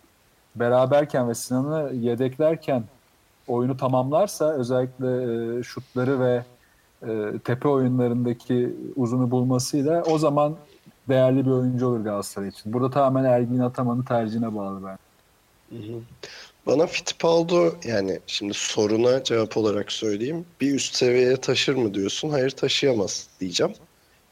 beraberken 0.57 1.29
ve 1.29 1.35
Sinan'ı 1.35 1.95
yedeklerken 1.95 2.85
oyunu 3.49 3.77
tamamlarsa 3.77 4.53
özellikle 4.53 5.07
e, 5.59 5.63
şutları 5.63 6.21
ve 6.21 6.45
e, 7.03 7.39
tepe 7.45 7.69
oyunlarındaki 7.69 8.77
uzunu 8.97 9.31
bulmasıyla 9.31 10.03
o 10.03 10.19
zaman 10.19 10.57
değerli 11.09 11.47
bir 11.47 11.51
oyuncu 11.51 11.87
olur 11.87 12.01
Galatasaray 12.01 12.49
için. 12.49 12.73
Burada 12.73 12.91
tamamen 12.91 13.25
Ergin 13.25 13.59
Ataman'ın 13.59 14.03
tercihine 14.03 14.57
bağlı 14.57 14.81
ben. 14.87 14.99
Bana 16.67 16.87
Fittipaldo 16.87 17.71
yani 17.85 18.21
şimdi 18.27 18.55
soruna 18.55 19.25
cevap 19.25 19.57
olarak 19.57 19.93
söyleyeyim. 19.93 20.47
Bir 20.61 20.75
üst 20.75 20.95
seviyeye 20.95 21.37
taşır 21.37 21.75
mı 21.75 21.95
diyorsun? 21.95 22.31
Hayır 22.31 22.51
taşıyamaz 22.51 23.29
diyeceğim. 23.41 23.75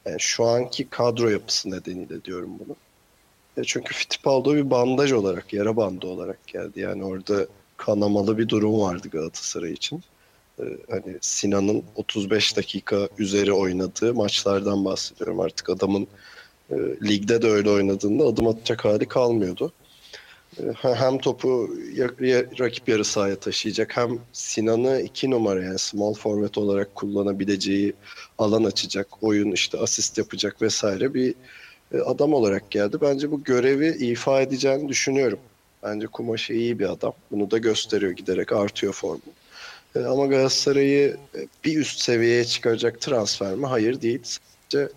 Yani 0.07 0.21
şu 0.21 0.45
anki 0.45 0.89
kadro 0.91 1.29
yapısı 1.29 1.71
nedeniyle 1.71 2.25
diyorum 2.25 2.51
bunu. 2.59 2.77
E 3.57 3.65
çünkü 3.65 3.95
Fittipaldo 3.95 4.55
bir 4.55 4.71
bandaj 4.71 5.13
olarak, 5.13 5.53
yara 5.53 5.77
bandı 5.77 6.07
olarak 6.07 6.47
geldi. 6.47 6.81
Yani 6.81 7.05
orada 7.05 7.47
kanamalı 7.77 8.39
bir 8.39 8.49
durum 8.49 8.81
vardı 8.81 9.09
Galatasaray 9.09 9.73
için. 9.73 10.03
Ee, 10.61 10.63
hani 10.91 11.19
Sinan'ın 11.21 11.83
35 11.97 12.57
dakika 12.57 13.09
üzeri 13.19 13.53
oynadığı 13.53 14.15
maçlardan 14.15 14.85
bahsediyorum. 14.85 15.41
Artık 15.41 15.71
adamın 15.71 16.07
e, 16.71 16.77
ligde 17.03 17.43
de 17.43 17.47
öyle 17.47 17.71
oynadığında 17.71 18.25
adım 18.25 18.47
atacak 18.47 18.85
hali 18.85 19.09
kalmıyordu. 19.09 19.73
E, 20.59 20.63
hem 20.83 21.19
topu 21.19 21.71
rakip 22.61 22.89
yarı 22.89 23.05
sahaya 23.05 23.37
taşıyacak 23.37 23.97
hem 23.97 24.19
Sinan'ı 24.33 25.01
iki 25.01 25.31
numara 25.31 25.65
yani 25.65 25.79
small 25.79 26.15
forvet 26.15 26.59
olarak 26.59 26.95
kullanabileceği 26.95 27.93
alan 28.39 28.65
açacak, 28.65 29.23
oyun 29.23 29.53
işte 29.53 29.79
asist 29.79 30.19
yapacak 30.19 30.63
vesaire 30.63 31.15
bir 31.15 31.31
e, 31.31 31.35
adam 32.01 32.35
olarak 32.35 32.71
geldi. 32.71 32.97
Bence 33.01 33.31
bu 33.31 33.45
görevi 33.45 33.89
ifa 33.89 34.41
edeceğini 34.41 34.89
düşünüyorum. 34.89 35.39
Bence 35.83 36.07
Kumaşı 36.07 36.53
iyi 36.53 36.79
bir 36.79 36.93
adam. 36.93 37.13
Bunu 37.31 37.51
da 37.51 37.59
gösteriyor 37.59 38.13
giderek 38.13 38.53
artıyor 38.53 38.93
formu. 38.93 39.21
E, 39.97 39.99
ama 39.99 40.27
Galatasaray'ı 40.27 41.17
bir 41.65 41.77
üst 41.77 42.01
seviyeye 42.01 42.45
çıkaracak 42.45 43.01
transfer 43.01 43.55
mi? 43.55 43.67
Hayır 43.67 44.01
değil. 44.01 44.21
Sadece 44.23 44.93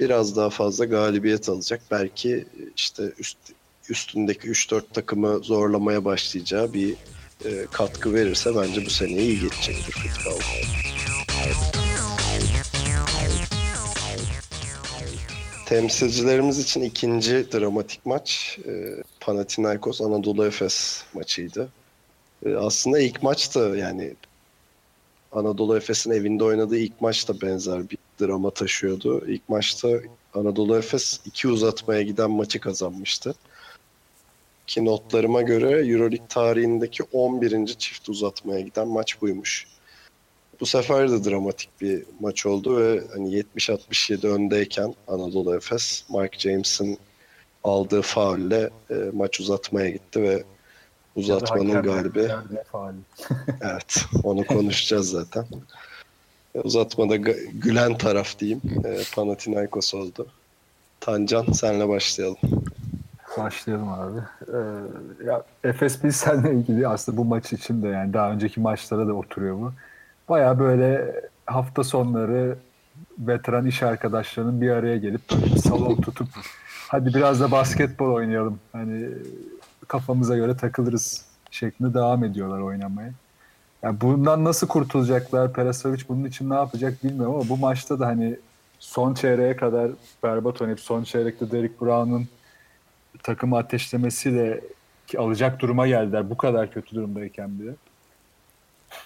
biraz 0.00 0.36
daha 0.36 0.50
fazla 0.50 0.84
galibiyet 0.84 1.48
alacak. 1.48 1.80
Belki 1.90 2.44
işte 2.76 3.12
üst, 3.18 3.38
üstündeki 3.88 4.48
3-4 4.48 4.82
takımı 4.92 5.38
zorlamaya 5.38 6.04
başlayacağı 6.04 6.72
bir 6.72 6.94
e, 7.44 7.66
katkı 7.72 8.14
verirse 8.14 8.56
bence 8.56 8.86
bu 8.86 8.90
seneye 8.90 9.22
iyi 9.22 9.40
geçecektir 9.40 9.92
futbol. 9.92 10.40
Temsilcilerimiz 15.68 16.58
için 16.58 16.82
ikinci 16.82 17.52
dramatik 17.52 18.06
maç 18.06 18.58
e, 18.66 19.02
Panathinaikos 19.20 20.00
Anadolu 20.00 20.46
Efes 20.46 21.04
maçıydı. 21.14 21.68
E, 22.46 22.54
aslında 22.54 23.00
ilk 23.00 23.22
maç 23.22 23.54
da 23.54 23.76
yani 23.76 24.14
Anadolu 25.32 25.76
Efes'in 25.76 26.10
evinde 26.10 26.44
oynadığı 26.44 26.76
ilk 26.76 27.00
maç 27.00 27.28
da 27.28 27.40
benzer 27.40 27.90
bir 27.90 27.98
drama 28.20 28.50
taşıyordu. 28.50 29.26
İlk 29.26 29.48
maçta 29.48 29.88
Anadolu 30.34 30.78
Efes 30.78 31.20
iki 31.24 31.48
uzatmaya 31.48 32.02
giden 32.02 32.30
maçı 32.30 32.60
kazanmıştı. 32.60 33.34
Ki 34.66 34.84
notlarıma 34.84 35.42
göre 35.42 35.70
Euroleague 35.70 36.28
tarihindeki 36.28 37.02
11. 37.02 37.66
çift 37.66 38.08
uzatmaya 38.08 38.60
giden 38.60 38.88
maç 38.88 39.20
buymuş. 39.20 39.66
Bu 40.60 40.66
sefer 40.66 41.10
de 41.10 41.30
dramatik 41.30 41.80
bir 41.80 42.04
maç 42.20 42.46
oldu 42.46 42.76
ve 42.76 43.02
hani 43.12 43.44
70-67 43.56 44.28
öndeyken 44.28 44.94
Anadolu 45.08 45.56
Efes 45.56 46.04
Mike 46.10 46.38
James'in 46.38 46.98
aldığı 47.64 48.02
faulle 48.02 48.70
e, 48.90 48.94
maç 49.12 49.40
uzatmaya 49.40 49.90
gitti 49.90 50.22
ve 50.22 50.44
uzatmanın 51.16 51.82
galibi. 51.82 52.28
evet, 53.60 54.04
onu 54.24 54.46
konuşacağız 54.46 55.10
zaten. 55.10 55.46
E, 56.54 56.60
uzatmada 56.60 57.16
gülen 57.52 57.98
taraf 57.98 58.38
diyeyim. 58.38 58.62
E, 58.84 58.98
Panathinaikos 59.14 59.94
oldu. 59.94 60.26
Tancan 61.00 61.52
senle 61.52 61.88
başlayalım. 61.88 62.38
Başlayalım 63.38 63.88
abi. 63.88 64.18
Ee, 64.48 65.26
ya 65.26 65.42
Efes 65.64 66.00
Pilsen'le 66.00 66.52
ilgili 66.52 66.88
aslında 66.88 67.18
bu 67.18 67.24
maç 67.24 67.52
için 67.52 67.82
de 67.82 67.88
yani 67.88 68.12
daha 68.12 68.30
önceki 68.30 68.60
maçlara 68.60 69.08
da 69.08 69.14
oturuyor 69.14 69.56
bu. 69.56 69.72
Baya 70.28 70.58
böyle 70.58 71.14
hafta 71.46 71.84
sonları 71.84 72.58
veteran 73.18 73.66
iş 73.66 73.82
arkadaşlarının 73.82 74.60
bir 74.60 74.70
araya 74.70 74.96
gelip 74.96 75.20
böyle 75.32 75.46
bir 75.46 75.56
salon 75.56 75.96
tutup 75.96 76.28
hadi 76.88 77.14
biraz 77.14 77.40
da 77.40 77.50
basketbol 77.50 78.12
oynayalım. 78.12 78.60
Hani 78.72 79.08
kafamıza 79.88 80.36
göre 80.36 80.56
takılırız 80.56 81.24
şeklinde 81.50 81.94
devam 81.94 82.24
ediyorlar 82.24 82.60
oynamaya. 82.60 83.12
Yani 83.82 84.00
bundan 84.00 84.44
nasıl 84.44 84.68
kurtulacaklar? 84.68 85.52
Perasovic 85.52 86.02
bunun 86.08 86.24
için 86.24 86.50
ne 86.50 86.54
yapacak 86.54 87.04
bilmiyorum 87.04 87.34
ama 87.34 87.48
bu 87.48 87.56
maçta 87.56 88.00
da 88.00 88.06
hani 88.06 88.36
son 88.78 89.14
çeyreğe 89.14 89.56
kadar 89.56 89.90
berbat 90.22 90.60
oynayıp 90.60 90.80
son 90.80 91.04
çeyrekte 91.04 91.50
Derek 91.50 91.80
Brown'un 91.80 92.28
takımı 93.22 93.58
ateşlemesiyle 93.58 94.60
alacak 95.18 95.60
duruma 95.60 95.86
geldiler. 95.86 96.30
Bu 96.30 96.36
kadar 96.36 96.70
kötü 96.70 96.96
durumdayken 96.96 97.58
bile. 97.58 97.70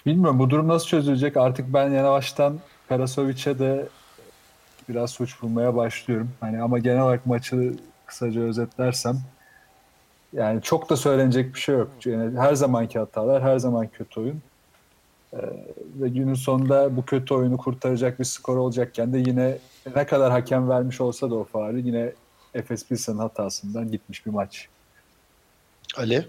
Bilmiyorum 0.05 0.39
bu 0.39 0.49
durum 0.49 0.67
nasıl 0.67 0.87
çözülecek. 0.87 1.37
Artık 1.37 1.73
ben 1.73 1.89
yavaştan 1.89 2.59
Perasovic'e 2.89 3.59
de 3.59 3.87
biraz 4.89 5.11
suç 5.11 5.41
bulmaya 5.41 5.75
başlıyorum. 5.75 6.29
Hani 6.39 6.61
ama 6.61 6.79
genel 6.79 7.01
olarak 7.01 7.25
maçı 7.25 7.73
kısaca 8.05 8.41
özetlersem 8.41 9.21
yani 10.33 10.61
çok 10.61 10.89
da 10.89 10.97
söylenecek 10.97 11.55
bir 11.55 11.59
şey 11.59 11.75
yok. 11.75 11.89
Yani 12.05 12.39
her 12.39 12.55
zamanki 12.55 12.99
hatalar, 12.99 13.43
her 13.43 13.59
zaman 13.59 13.87
kötü 13.87 14.19
oyun. 14.19 14.41
Ee, 15.33 15.37
ve 16.01 16.09
günün 16.09 16.33
sonunda 16.33 16.95
bu 16.95 17.05
kötü 17.05 17.33
oyunu 17.33 17.57
kurtaracak 17.57 18.19
bir 18.19 18.23
skor 18.23 18.57
olacakken 18.57 19.13
de 19.13 19.17
yine 19.17 19.57
ne 19.95 20.05
kadar 20.05 20.31
hakem 20.31 20.69
vermiş 20.69 21.01
olsa 21.01 21.29
da 21.29 21.35
o 21.35 21.43
faali 21.43 21.87
yine 21.87 22.11
Efes 22.53 22.87
Pilsen'in 22.87 23.17
hatasından 23.17 23.91
gitmiş 23.91 24.25
bir 24.25 24.31
maç. 24.31 24.67
Ali? 25.97 26.27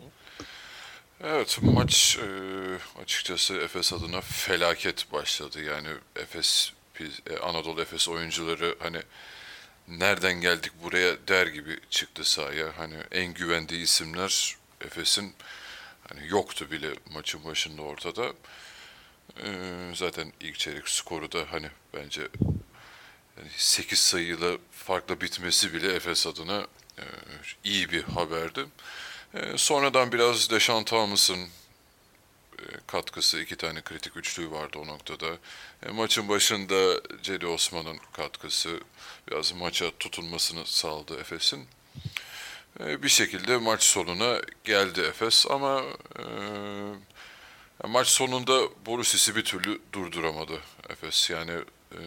Evet 1.26 1.58
maç 1.62 2.18
e, 2.18 2.26
açıkçası 3.02 3.54
Efes 3.54 3.92
adına 3.92 4.20
felaket 4.20 5.12
başladı. 5.12 5.62
Yani 5.62 5.88
Efes 6.16 6.72
e, 7.30 7.38
Anadolu 7.38 7.80
Efes 7.82 8.08
oyuncuları 8.08 8.76
hani 8.78 9.02
nereden 9.88 10.40
geldik 10.40 10.72
buraya 10.82 11.28
der 11.28 11.46
gibi 11.46 11.80
çıktı 11.90 12.24
sahaya. 12.24 12.78
Hani 12.78 12.96
en 13.10 13.34
güvendiği 13.34 13.82
isimler 13.82 14.56
Efes'in 14.80 15.34
hani 16.08 16.28
yoktu 16.28 16.70
bile 16.70 16.90
maçın 17.14 17.44
başında 17.44 17.82
ortada. 17.82 18.32
Ee, 19.44 19.92
zaten 19.94 20.32
ilk 20.40 20.58
çeyrek 20.58 20.88
skoru 20.88 21.32
da 21.32 21.46
hani 21.50 21.70
bence 21.94 22.22
yani 23.38 23.48
8 23.56 23.98
sayıyla 23.98 24.58
farklı 24.72 25.20
bitmesi 25.20 25.74
bile 25.74 25.94
Efes 25.94 26.26
adına 26.26 26.66
e, 26.98 27.04
iyi 27.64 27.90
bir 27.90 28.02
haberdi. 28.02 28.66
E, 29.34 29.58
sonradan 29.58 30.12
biraz 30.12 30.50
Deşan 30.50 30.84
Thomas'ın 30.84 31.40
e, 32.58 32.64
katkısı, 32.86 33.40
iki 33.40 33.56
tane 33.56 33.82
kritik 33.82 34.16
üçlüğü 34.16 34.50
vardı 34.50 34.78
o 34.78 34.86
noktada. 34.86 35.26
E, 35.86 35.90
maçın 35.90 36.28
başında 36.28 37.00
Cedi 37.22 37.46
Osman'ın 37.46 37.98
katkısı 38.12 38.80
biraz 39.30 39.52
maça 39.52 39.90
tutulmasını 39.98 40.66
sağladı 40.66 41.20
Efes'in. 41.20 41.66
Bir 42.80 43.08
şekilde 43.08 43.56
maç 43.56 43.82
sonuna 43.82 44.40
geldi 44.64 45.00
Efes 45.00 45.46
ama 45.50 45.82
e, 46.18 46.24
maç 47.88 48.08
sonunda 48.08 48.60
Borusis'i 48.86 49.36
bir 49.36 49.44
türlü 49.44 49.80
durduramadı 49.92 50.60
Efes. 50.88 51.30
Yani 51.30 51.52
e, 51.92 52.00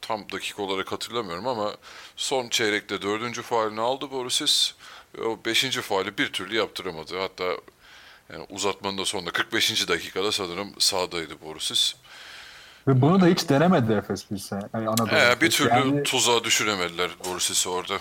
tam 0.00 0.32
dakika 0.32 0.62
olarak 0.62 0.92
hatırlamıyorum 0.92 1.46
ama 1.46 1.76
son 2.16 2.48
çeyrekte 2.48 3.02
dördüncü 3.02 3.42
faalini 3.42 3.80
aldı 3.80 4.10
Borussis. 4.10 4.74
O 5.20 5.38
beşinci 5.46 5.80
faali 5.80 6.18
bir 6.18 6.32
türlü 6.32 6.56
yaptıramadı. 6.56 7.18
Hatta 7.20 7.44
yani 8.32 8.46
uzatmanın 8.50 8.98
da 8.98 9.04
sonunda 9.04 9.30
45. 9.30 9.88
dakikada 9.88 10.32
sanırım 10.32 10.68
sahadaydı 10.78 11.40
Borussis. 11.44 11.94
Ve 12.88 13.00
bunu 13.00 13.20
da 13.20 13.26
hiç 13.26 13.48
denemedi 13.48 13.92
Efes 13.92 14.30
bir 14.30 14.38
sene. 14.38 14.62
Yani 14.74 14.88
Anadolu 14.88 15.16
Ee, 15.16 15.40
bir 15.40 15.50
türlü 15.50 15.68
Yani 15.70 16.02
tuzağa 16.02 16.44
düşüremediler 16.44 17.10
Borussis'i 17.24 17.68
orada. 17.68 17.94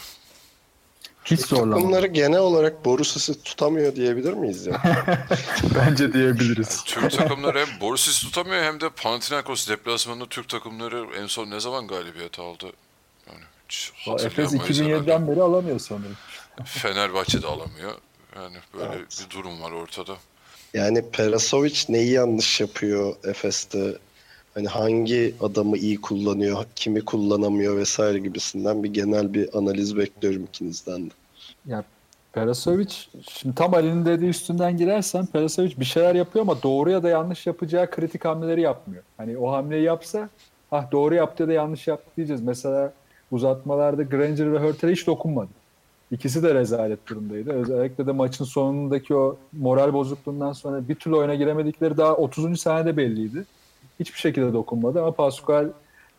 hiç 1.26 1.40
zorlamadı. 1.42 1.76
Takımları 1.76 2.08
genel 2.08 2.40
olarak 2.40 2.86
Borussis'i 2.86 3.44
tutamıyor 3.44 3.96
diyebilir 3.96 4.34
miyiz 4.34 4.66
ya? 4.66 4.82
Bence 5.76 6.14
diyebiliriz. 6.14 6.84
Türk 6.86 7.12
takımları 7.12 7.60
hem 7.66 7.80
Borussis 7.82 8.20
tutamıyor 8.24 8.64
hem 8.64 8.82
de 8.82 8.90
Panathinaikos 8.90 9.70
deplasmanında 9.70 10.26
Türk 10.30 10.50
takımları 10.50 11.06
en 11.22 11.28
son 11.28 11.50
ne 11.50 11.60
zaman 11.60 11.88
galibiyet 11.88 12.40
aldı? 12.40 12.66
Yani 13.28 13.42
Efes 14.26 14.54
hatırlayamayız 14.54 14.80
2007'den 14.80 15.28
beri 15.28 15.42
alamıyor 15.42 15.80
sanırım. 15.80 16.18
Fenerbahçe 16.66 17.42
de 17.42 17.48
alamıyor. 17.48 17.92
Yani 18.36 18.56
böyle 18.74 18.94
Evet. 18.96 19.26
bir 19.26 19.36
durum 19.36 19.62
var 19.62 19.72
ortada. 19.72 20.14
Yani 20.74 21.02
Perasovic 21.12 21.76
neyi 21.90 22.12
yanlış 22.12 22.62
yapıyor 22.62 23.16
Efes'te? 23.24 23.98
Hani 24.54 24.68
hangi 24.68 25.36
adamı 25.42 25.78
iyi 25.78 26.02
kullanıyor, 26.02 26.66
kimi 26.76 27.06
kullanamıyor 27.06 27.78
vesaire 27.78 28.20
gibisinden 28.20 28.84
bir 28.84 28.94
genel 28.94 29.34
bir 29.34 29.58
analiz 29.58 29.98
bekliyorum 29.98 30.44
ikinizden 30.44 31.06
de. 31.10 31.14
Ya 31.66 31.84
Perasovic 32.34 32.94
şimdi 33.30 33.56
tam 33.56 33.74
Ali'nin 33.74 34.06
dediği 34.06 34.30
üstünden 34.30 34.78
girersen 34.78 35.26
Perasovic 35.26 35.80
bir 35.80 35.86
şeyler 35.86 36.16
yapıyor 36.16 36.46
ama 36.46 36.64
doğru 36.64 36.92
ya 36.92 37.04
da 37.04 37.10
yanlış 37.10 37.48
yapacağı 37.48 37.92
kritik 37.92 38.26
hamleleri 38.26 38.62
yapmıyor. 38.62 39.04
Hani 39.18 39.38
o 39.38 39.52
hamleyi 39.52 39.84
yapsa 39.84 40.30
ah 40.72 40.92
doğru 40.92 41.16
yaptı 41.16 41.44
ya 41.44 41.50
da 41.50 41.54
yanlış 41.54 41.88
yaptı 41.88 42.12
diyeceğiz. 42.18 42.42
Mesela 42.42 42.94
uzatmalarda 43.32 44.04
Granger 44.04 44.54
ve 44.54 44.60
Hurtel'e 44.60 44.92
hiç 44.92 45.08
dokunmadı. 45.08 45.50
İkisi 46.12 46.44
de 46.44 46.54
rezalet 46.54 47.08
durumdaydı. 47.08 47.54
Özellikle 47.54 48.08
de 48.08 48.12
maçın 48.12 48.46
sonundaki 48.46 49.16
o 49.16 49.38
moral 49.54 49.94
bozukluğundan 49.94 50.54
sonra 50.54 50.88
bir 50.88 50.96
türlü 50.96 51.16
oyuna 51.16 51.36
giremedikleri 51.36 51.98
daha 51.98 52.16
30. 52.16 52.62
saniyede 52.62 52.98
belliydi. 52.98 53.46
Hiçbir 54.00 54.20
şekilde 54.20 54.54
dokunmadı 54.54 55.02
ama 55.02 55.12
Pascual 55.12 55.70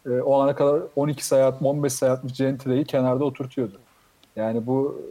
e, 0.07 0.11
o 0.11 0.41
ana 0.41 0.57
kadar 0.57 0.83
12 0.97 1.27
sayı 1.27 1.45
atma, 1.45 1.69
15 1.69 1.93
sayı 1.93 2.13
atmış 2.13 2.33
Gentile'yi 2.33 2.85
kenarda 2.85 3.25
oturtuyordu. 3.25 3.79
Yani 4.37 4.67
bu 4.67 5.03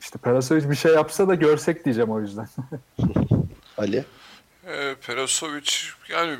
işte 0.00 0.18
Perasovic 0.18 0.70
bir 0.70 0.76
şey 0.76 0.92
yapsa 0.92 1.28
da 1.28 1.34
görsek 1.34 1.84
diyeceğim 1.84 2.10
o 2.10 2.20
yüzden. 2.20 2.48
Ali? 3.78 4.04
E, 4.66 4.94
Perasovic 5.06 5.70
yani 6.10 6.36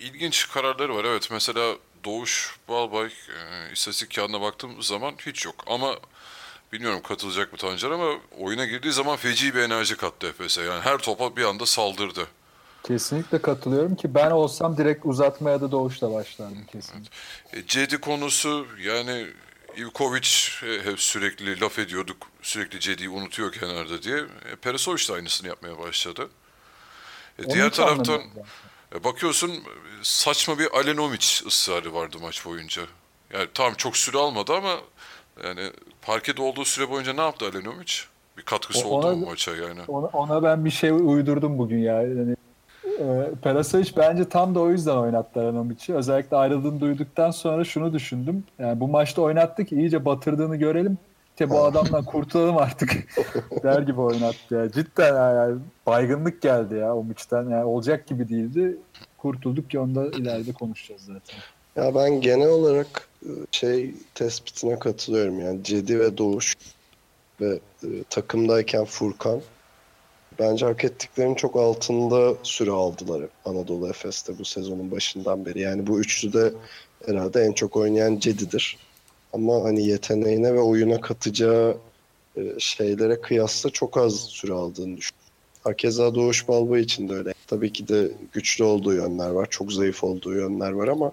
ilginç 0.00 0.48
kararları 0.48 0.94
var. 0.94 1.04
Evet 1.04 1.28
mesela 1.30 1.74
Doğuş 2.04 2.56
Balbay 2.68 3.06
e, 3.06 3.72
istatistik 3.72 4.14
kağıdına 4.14 4.40
baktığım 4.40 4.82
zaman 4.82 5.14
hiç 5.26 5.44
yok. 5.44 5.54
Ama 5.66 5.96
bilmiyorum 6.72 7.00
katılacak 7.08 7.52
mı 7.52 7.58
Tancar 7.58 7.90
ama 7.90 8.12
oyuna 8.38 8.64
girdiği 8.64 8.92
zaman 8.92 9.16
feci 9.16 9.54
bir 9.54 9.60
enerji 9.60 9.96
kattı 9.96 10.26
Efes'e. 10.26 10.62
Yani 10.62 10.80
her 10.80 10.98
topa 10.98 11.36
bir 11.36 11.44
anda 11.44 11.66
saldırdı. 11.66 12.26
Kesinlikle 12.82 13.42
katılıyorum 13.42 13.96
ki 13.96 14.14
ben 14.14 14.30
olsam 14.30 14.76
direkt 14.76 15.06
uzatmaya 15.06 15.60
da 15.60 15.70
doğuşla 15.72 16.12
başlardım 16.12 16.64
kesinlikle. 16.72 17.16
E, 17.52 17.66
Cedi 17.66 18.00
konusu 18.00 18.66
yani 18.80 19.26
Ivkovic 19.76 20.28
e, 20.62 20.84
hep 20.84 21.00
sürekli 21.00 21.60
laf 21.60 21.78
ediyorduk. 21.78 22.16
Sürekli 22.42 22.80
Cedi'yi 22.80 23.08
unutuyor 23.08 23.52
kenarda 23.52 24.02
diye. 24.02 24.16
E, 24.18 24.56
Perasovic 24.56 25.08
de 25.08 25.12
aynısını 25.12 25.48
yapmaya 25.48 25.78
başladı. 25.78 26.28
E, 27.38 27.44
Onu 27.44 27.54
diğer 27.54 27.70
taraftan 27.72 28.22
e, 28.94 29.04
bakıyorsun 29.04 29.50
e, 29.50 29.60
saçma 30.02 30.58
bir 30.58 30.70
Alenomic 30.78 31.26
ısrarı 31.46 31.94
vardı 31.94 32.16
maç 32.20 32.44
boyunca. 32.44 32.82
Yani 33.32 33.48
tam 33.54 33.74
çok 33.74 33.96
süre 33.96 34.18
almadı 34.18 34.54
ama 34.54 34.80
yani 35.44 35.60
parkede 36.02 36.42
olduğu 36.42 36.64
süre 36.64 36.90
boyunca 36.90 37.12
ne 37.12 37.20
yaptı 37.20 37.44
Alenomic? 37.44 37.92
Bir 38.38 38.42
katkısı 38.42 38.88
O- 38.88 38.90
oldu 38.90 39.06
ona- 39.06 39.16
mu 39.16 39.26
maça 39.26 39.50
yani? 39.56 39.80
Ona, 39.88 40.06
ona 40.06 40.42
ben 40.42 40.64
bir 40.64 40.70
şey 40.70 40.90
uydurdum 40.90 41.58
bugün 41.58 41.78
ya. 41.78 42.02
Yani, 42.02 42.36
e, 43.00 43.30
Perasovic 43.42 43.90
bence 43.96 44.28
tam 44.28 44.54
da 44.54 44.60
o 44.60 44.70
yüzden 44.70 44.96
oynattı 44.96 45.40
Aranovic'i. 45.40 45.94
Özellikle 45.94 46.36
ayrıldığını 46.36 46.80
duyduktan 46.80 47.30
sonra 47.30 47.64
şunu 47.64 47.92
düşündüm. 47.92 48.44
Yani 48.58 48.80
bu 48.80 48.88
maçta 48.88 49.22
oynattı 49.22 49.64
ki 49.64 49.76
iyice 49.76 50.04
batırdığını 50.04 50.56
görelim. 50.56 50.98
İşte 51.34 51.50
bu 51.50 51.64
adamdan 51.64 52.04
kurtulalım 52.04 52.56
artık 52.56 52.90
der 53.62 53.82
gibi 53.82 54.00
oynattı 54.00 54.54
ya. 54.54 54.72
Cidden 54.72 55.14
yani 55.34 55.58
baygınlık 55.86 56.42
geldi 56.42 56.74
ya 56.74 56.96
o 56.96 57.02
maçtan. 57.04 57.50
Yani 57.50 57.64
olacak 57.64 58.06
gibi 58.06 58.28
değildi. 58.28 58.76
Kurtulduk 59.18 59.70
ki 59.70 59.78
onda 59.78 60.06
ileride 60.06 60.52
konuşacağız 60.52 61.02
zaten. 61.02 61.36
Ya 61.76 61.94
ben 61.94 62.20
genel 62.20 62.48
olarak 62.48 63.08
şey 63.50 63.94
tespitine 64.14 64.78
katılıyorum 64.78 65.40
yani 65.40 65.64
Cedi 65.64 66.00
ve 66.00 66.18
Doğuş 66.18 66.54
ve 67.40 67.58
e, 67.84 67.88
takımdayken 68.10 68.84
Furkan 68.84 69.40
bence 70.38 70.66
hak 70.66 70.84
ettiklerinin 70.84 71.34
çok 71.34 71.56
altında 71.56 72.34
süre 72.42 72.70
aldılar 72.70 73.22
Anadolu 73.44 73.88
Efes'te 73.88 74.38
bu 74.38 74.44
sezonun 74.44 74.90
başından 74.90 75.46
beri. 75.46 75.60
Yani 75.60 75.86
bu 75.86 76.00
üçlü 76.00 76.32
de 76.32 76.52
herhalde 77.06 77.40
en 77.40 77.52
çok 77.52 77.76
oynayan 77.76 78.18
Cedi'dir. 78.18 78.78
Ama 79.32 79.64
hani 79.64 79.86
yeteneğine 79.86 80.54
ve 80.54 80.60
oyuna 80.60 81.00
katacağı 81.00 81.76
e, 82.36 82.40
şeylere 82.58 83.20
kıyasla 83.20 83.70
çok 83.70 83.96
az 83.96 84.14
süre 84.14 84.52
aldığını 84.52 84.96
düşünüyorum. 84.96 85.26
Hakeza 85.64 86.14
Doğuş 86.14 86.48
Balba 86.48 86.78
için 86.78 87.08
de 87.08 87.14
öyle. 87.14 87.34
Tabii 87.46 87.72
ki 87.72 87.88
de 87.88 88.10
güçlü 88.32 88.64
olduğu 88.64 88.94
yönler 88.94 89.30
var, 89.30 89.46
çok 89.50 89.72
zayıf 89.72 90.04
olduğu 90.04 90.34
yönler 90.34 90.70
var 90.70 90.88
ama 90.88 91.12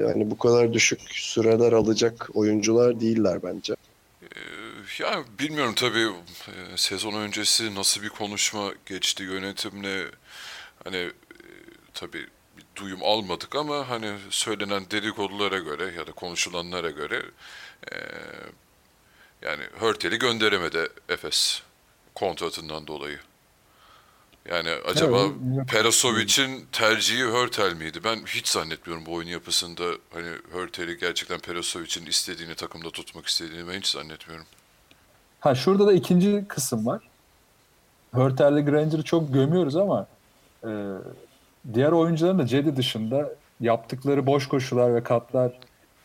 yani 0.00 0.30
bu 0.30 0.38
kadar 0.38 0.72
düşük 0.72 1.00
süreler 1.10 1.72
alacak 1.72 2.28
oyuncular 2.34 3.00
değiller 3.00 3.42
bence. 3.42 3.76
Ee, 4.22 5.02
Yani 5.02 5.24
bilmiyorum 5.38 5.74
tabii 5.76 6.06
e, 6.48 6.76
sezon 6.76 7.12
öncesi 7.14 7.74
nasıl 7.74 8.02
bir 8.02 8.08
konuşma 8.08 8.72
geçti 8.86 9.22
yönetimle 9.22 10.04
hani 10.84 10.96
e, 10.96 11.12
tabii 11.94 12.26
duyum 12.76 13.00
almadık 13.02 13.56
ama 13.56 13.88
hani 13.88 14.12
söylenen 14.30 14.90
dedikodulara 14.90 15.58
göre 15.58 15.94
ya 15.98 16.06
da 16.06 16.12
konuşulanlara 16.12 16.90
göre 16.90 17.22
e, 17.92 17.96
yani 19.42 19.62
Hörtel'i 19.78 20.18
gönderemedi 20.18 20.88
Efes 21.08 21.62
kontratından 22.14 22.86
dolayı. 22.86 23.18
Yani 24.50 24.70
acaba 24.88 25.18
Evet. 25.56 25.68
Perasovic'in 25.68 26.66
tercihi 26.72 27.24
Hörtel 27.24 27.76
miydi? 27.76 27.98
Ben 28.04 28.16
hiç 28.16 28.48
zannetmiyorum 28.48 29.06
bu 29.06 29.12
oyun 29.12 29.28
yapısında 29.28 29.82
hani 30.14 30.28
Hörtel'i 30.52 30.98
gerçekten 30.98 31.38
Perasovic'in 31.38 32.06
istediğini 32.06 32.54
takımda 32.54 32.90
tutmak 32.90 33.26
istediğini 33.26 33.68
ben 33.68 33.78
hiç 33.78 33.86
zannetmiyorum. 33.86 34.46
Ha 35.40 35.54
şurada 35.54 35.86
da 35.86 35.92
ikinci 35.92 36.44
kısım 36.48 36.86
var. 36.86 37.02
Hurtel'le 38.14 38.64
Granger'ı 38.64 39.02
çok 39.02 39.34
gömüyoruz 39.34 39.76
ama 39.76 40.06
e, 40.64 40.70
diğer 41.74 41.92
oyuncuların 41.92 42.38
da 42.38 42.46
Cedi 42.46 42.76
dışında 42.76 43.30
yaptıkları 43.60 44.26
boş 44.26 44.48
koşular 44.48 44.94
ve 44.94 45.02
katlar 45.02 45.52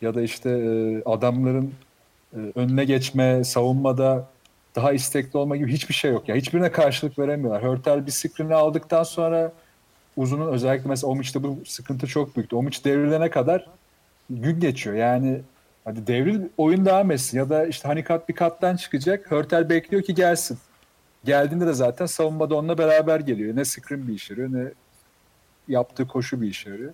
ya 0.00 0.14
da 0.14 0.22
işte 0.22 0.50
e, 0.50 1.02
adamların 1.04 1.74
e, 2.32 2.38
önüne 2.54 2.84
geçme, 2.84 3.44
savunmada 3.44 4.28
daha 4.76 4.92
istekli 4.92 5.38
olma 5.38 5.56
gibi 5.56 5.72
hiçbir 5.72 5.94
şey 5.94 6.12
yok. 6.12 6.28
Ya 6.28 6.36
hiçbirine 6.36 6.72
karşılık 6.72 7.18
veremiyorlar. 7.18 7.64
Hurtel 7.64 8.06
bir 8.06 8.10
screen'i 8.10 8.54
aldıktan 8.54 9.02
sonra 9.02 9.52
uzunun 10.16 10.52
özellikle 10.52 10.88
mesela 10.88 11.10
Omic'te 11.10 11.42
bu 11.42 11.58
sıkıntı 11.66 12.06
çok 12.06 12.36
büyüktü. 12.36 12.56
Omic 12.56 12.84
devrilene 12.84 13.30
kadar 13.30 13.68
gün 14.30 14.60
geçiyor. 14.60 14.96
Yani 14.96 15.40
hadi 15.84 16.06
devril 16.06 16.40
oyun 16.56 16.84
devam 16.84 17.10
etsin 17.10 17.38
ya 17.38 17.50
da 17.50 17.66
işte 17.66 17.88
hani 17.88 18.04
kat 18.04 18.28
bir 18.28 18.34
kattan 18.34 18.76
çıkacak. 18.76 19.30
Hurtel 19.30 19.68
bekliyor 19.68 20.02
ki 20.02 20.14
gelsin. 20.14 20.58
Geldiğinde 21.24 21.66
de 21.66 21.72
zaten 21.72 22.06
savunmada 22.06 22.54
onunla 22.54 22.78
beraber 22.78 23.20
geliyor. 23.20 23.56
Ne 23.56 23.64
screen 23.64 24.08
bir 24.08 24.14
işe 24.14 24.34
ne 24.36 24.72
yaptığı 25.68 26.08
koşu 26.08 26.40
bir 26.40 26.48
işe 26.48 26.70
yarıyor. 26.70 26.92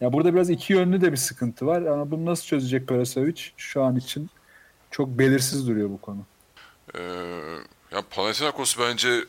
Ya 0.00 0.12
burada 0.12 0.34
biraz 0.34 0.50
iki 0.50 0.72
yönlü 0.72 1.00
de 1.00 1.12
bir 1.12 1.16
sıkıntı 1.16 1.66
var 1.66 1.82
ama 1.82 2.10
bunu 2.10 2.26
nasıl 2.26 2.44
çözecek 2.44 2.88
Perasovic 2.88 3.42
şu 3.56 3.82
an 3.82 3.96
için 3.96 4.30
çok 4.90 5.18
belirsiz 5.18 5.68
duruyor 5.68 5.90
bu 5.90 6.00
konu. 6.00 6.20
Ee, 6.94 7.00
ya 7.92 8.02
Panathinaikos 8.10 8.78
bence 8.78 9.24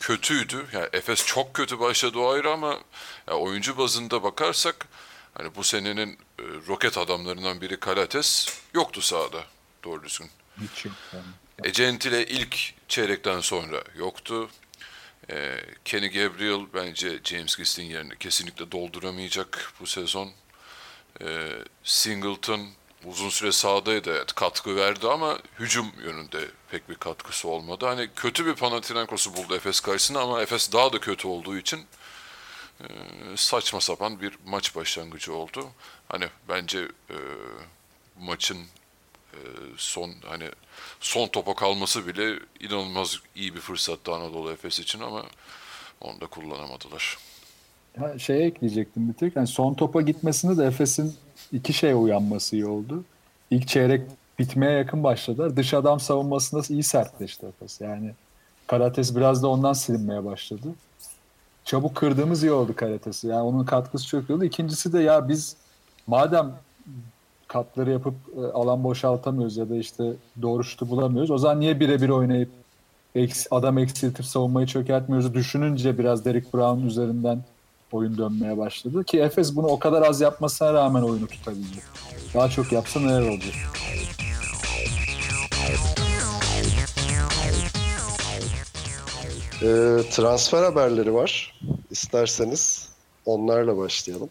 kötüydü. 0.00 0.66
Yani 0.72 0.88
Efes 0.92 1.26
çok 1.26 1.54
kötü 1.54 1.80
başladı 1.80 2.18
o 2.18 2.30
ayrı 2.32 2.52
ama 2.52 2.80
ya 3.28 3.34
oyuncu 3.34 3.78
bazında 3.78 4.22
bakarsak 4.22 4.86
hani 5.34 5.54
bu 5.54 5.64
senenin 5.64 6.12
e, 6.12 6.42
roket 6.68 6.98
adamlarından 6.98 7.60
biri 7.60 7.80
Kalates 7.80 8.58
yoktu 8.74 9.00
sahada 9.00 9.44
doğru 9.84 10.02
düzgün. 10.02 10.30
Hiç 10.60 10.84
yok 10.84 10.94
yani. 11.12 11.24
E, 11.64 11.70
Gentile 11.70 12.26
ilk 12.26 12.74
çeyrekten 12.88 13.40
sonra 13.40 13.84
yoktu. 13.96 14.50
E, 15.30 15.60
Kenny 15.84 16.08
Gabriel 16.08 16.60
bence 16.74 17.18
James 17.24 17.56
Gist'in 17.56 17.84
yerini 17.84 18.18
kesinlikle 18.18 18.72
dolduramayacak 18.72 19.72
bu 19.80 19.86
sezon. 19.86 20.32
E, 21.20 21.48
Singleton 21.84 22.68
uzun 23.04 23.28
süre 23.28 23.52
sahadaydı 23.52 24.10
evet, 24.10 24.32
katkı 24.32 24.76
verdi 24.76 25.08
ama 25.08 25.38
hücum 25.58 25.86
yönünde 26.04 26.48
pek 26.70 26.88
bir 26.88 26.94
katkısı 26.94 27.48
olmadı. 27.48 27.86
Hani 27.86 28.08
kötü 28.16 28.46
bir 28.46 28.54
Panathinaikos'u 28.54 29.36
buldu 29.36 29.54
Efes 29.54 29.80
karşısında 29.80 30.20
ama 30.20 30.42
Efes 30.42 30.72
daha 30.72 30.92
da 30.92 31.00
kötü 31.00 31.28
olduğu 31.28 31.56
için 31.56 31.80
e, 32.80 32.86
saçma 33.36 33.80
sapan 33.80 34.20
bir 34.20 34.38
maç 34.46 34.76
başlangıcı 34.76 35.34
oldu. 35.34 35.66
Hani 36.08 36.24
bence 36.48 36.78
e, 37.10 37.16
maçın 38.20 38.58
e, 39.32 39.38
son 39.76 40.14
hani 40.26 40.50
son 41.00 41.28
topa 41.28 41.54
kalması 41.54 42.06
bile 42.06 42.38
inanılmaz 42.60 43.20
iyi 43.34 43.54
bir 43.54 43.60
fırsattı 43.60 44.12
Anadolu 44.12 44.52
Efes 44.52 44.80
için 44.80 45.00
ama 45.00 45.24
onu 46.00 46.20
da 46.20 46.26
kullanamadılar. 46.26 47.18
Ha, 47.98 48.18
şeye 48.18 48.46
ekleyecektim 48.46 49.08
bir 49.08 49.14
tek. 49.14 49.36
Yani 49.36 49.46
son 49.46 49.74
topa 49.74 50.00
gitmesinde 50.00 50.56
de 50.62 50.66
Efes'in 50.66 51.16
iki 51.52 51.72
şeye 51.72 51.94
uyanması 51.94 52.56
iyi 52.56 52.66
oldu. 52.66 53.04
İlk 53.50 53.68
çeyrek 53.68 54.02
bitmeye 54.38 54.72
yakın 54.72 55.04
başladılar. 55.04 55.56
Dış 55.56 55.74
adam 55.74 56.00
savunmasında 56.00 56.62
iyi 56.68 56.82
sertleşti 56.82 57.46
Efes. 57.46 57.80
Yani 57.80 58.10
Karates 58.66 59.16
biraz 59.16 59.42
da 59.42 59.48
ondan 59.48 59.72
silinmeye 59.72 60.24
başladı. 60.24 60.68
Çabuk 61.64 61.94
kırdığımız 61.94 62.42
iyi 62.42 62.52
oldu 62.52 62.76
Karates'i. 62.76 63.26
Yani 63.26 63.42
onun 63.42 63.64
katkısı 63.64 64.06
çok 64.06 64.30
iyi 64.30 64.32
oldu. 64.32 64.44
İkincisi 64.44 64.92
de 64.92 65.00
ya 65.02 65.28
biz 65.28 65.56
madem 66.06 66.52
katları 67.48 67.90
yapıp 67.90 68.14
e, 68.36 68.40
alan 68.40 68.84
boşaltamıyoruz 68.84 69.56
ya 69.56 69.68
da 69.68 69.76
işte 69.76 70.12
doğru 70.42 70.64
şutu 70.64 70.90
bulamıyoruz. 70.90 71.30
O 71.30 71.38
zaman 71.38 71.60
niye 71.60 71.80
birebir 71.80 72.08
oynayıp 72.08 72.50
adam 73.50 73.78
eksiltip 73.78 74.26
savunmayı 74.26 74.66
çökertmiyoruz 74.66 75.34
düşününce 75.34 75.98
biraz 75.98 76.24
Derek 76.24 76.54
Brown 76.54 76.86
üzerinden 76.86 77.42
oyun 77.92 78.18
dönmeye 78.18 78.58
başladı. 78.58 79.04
Ki 79.04 79.20
Efes 79.20 79.56
bunu 79.56 79.66
o 79.66 79.78
kadar 79.78 80.02
az 80.02 80.20
yapmasına 80.20 80.74
rağmen 80.74 81.02
oyunu 81.02 81.26
tutabildi. 81.26 81.78
Daha 82.34 82.48
çok 82.48 82.72
yapsa 82.72 83.00
neler 83.00 83.22
olacak? 83.22 83.54
Ee, 89.62 89.98
transfer 90.10 90.62
haberleri 90.62 91.14
var. 91.14 91.60
İsterseniz 91.90 92.88
onlarla 93.26 93.76
başlayalım. 93.76 94.30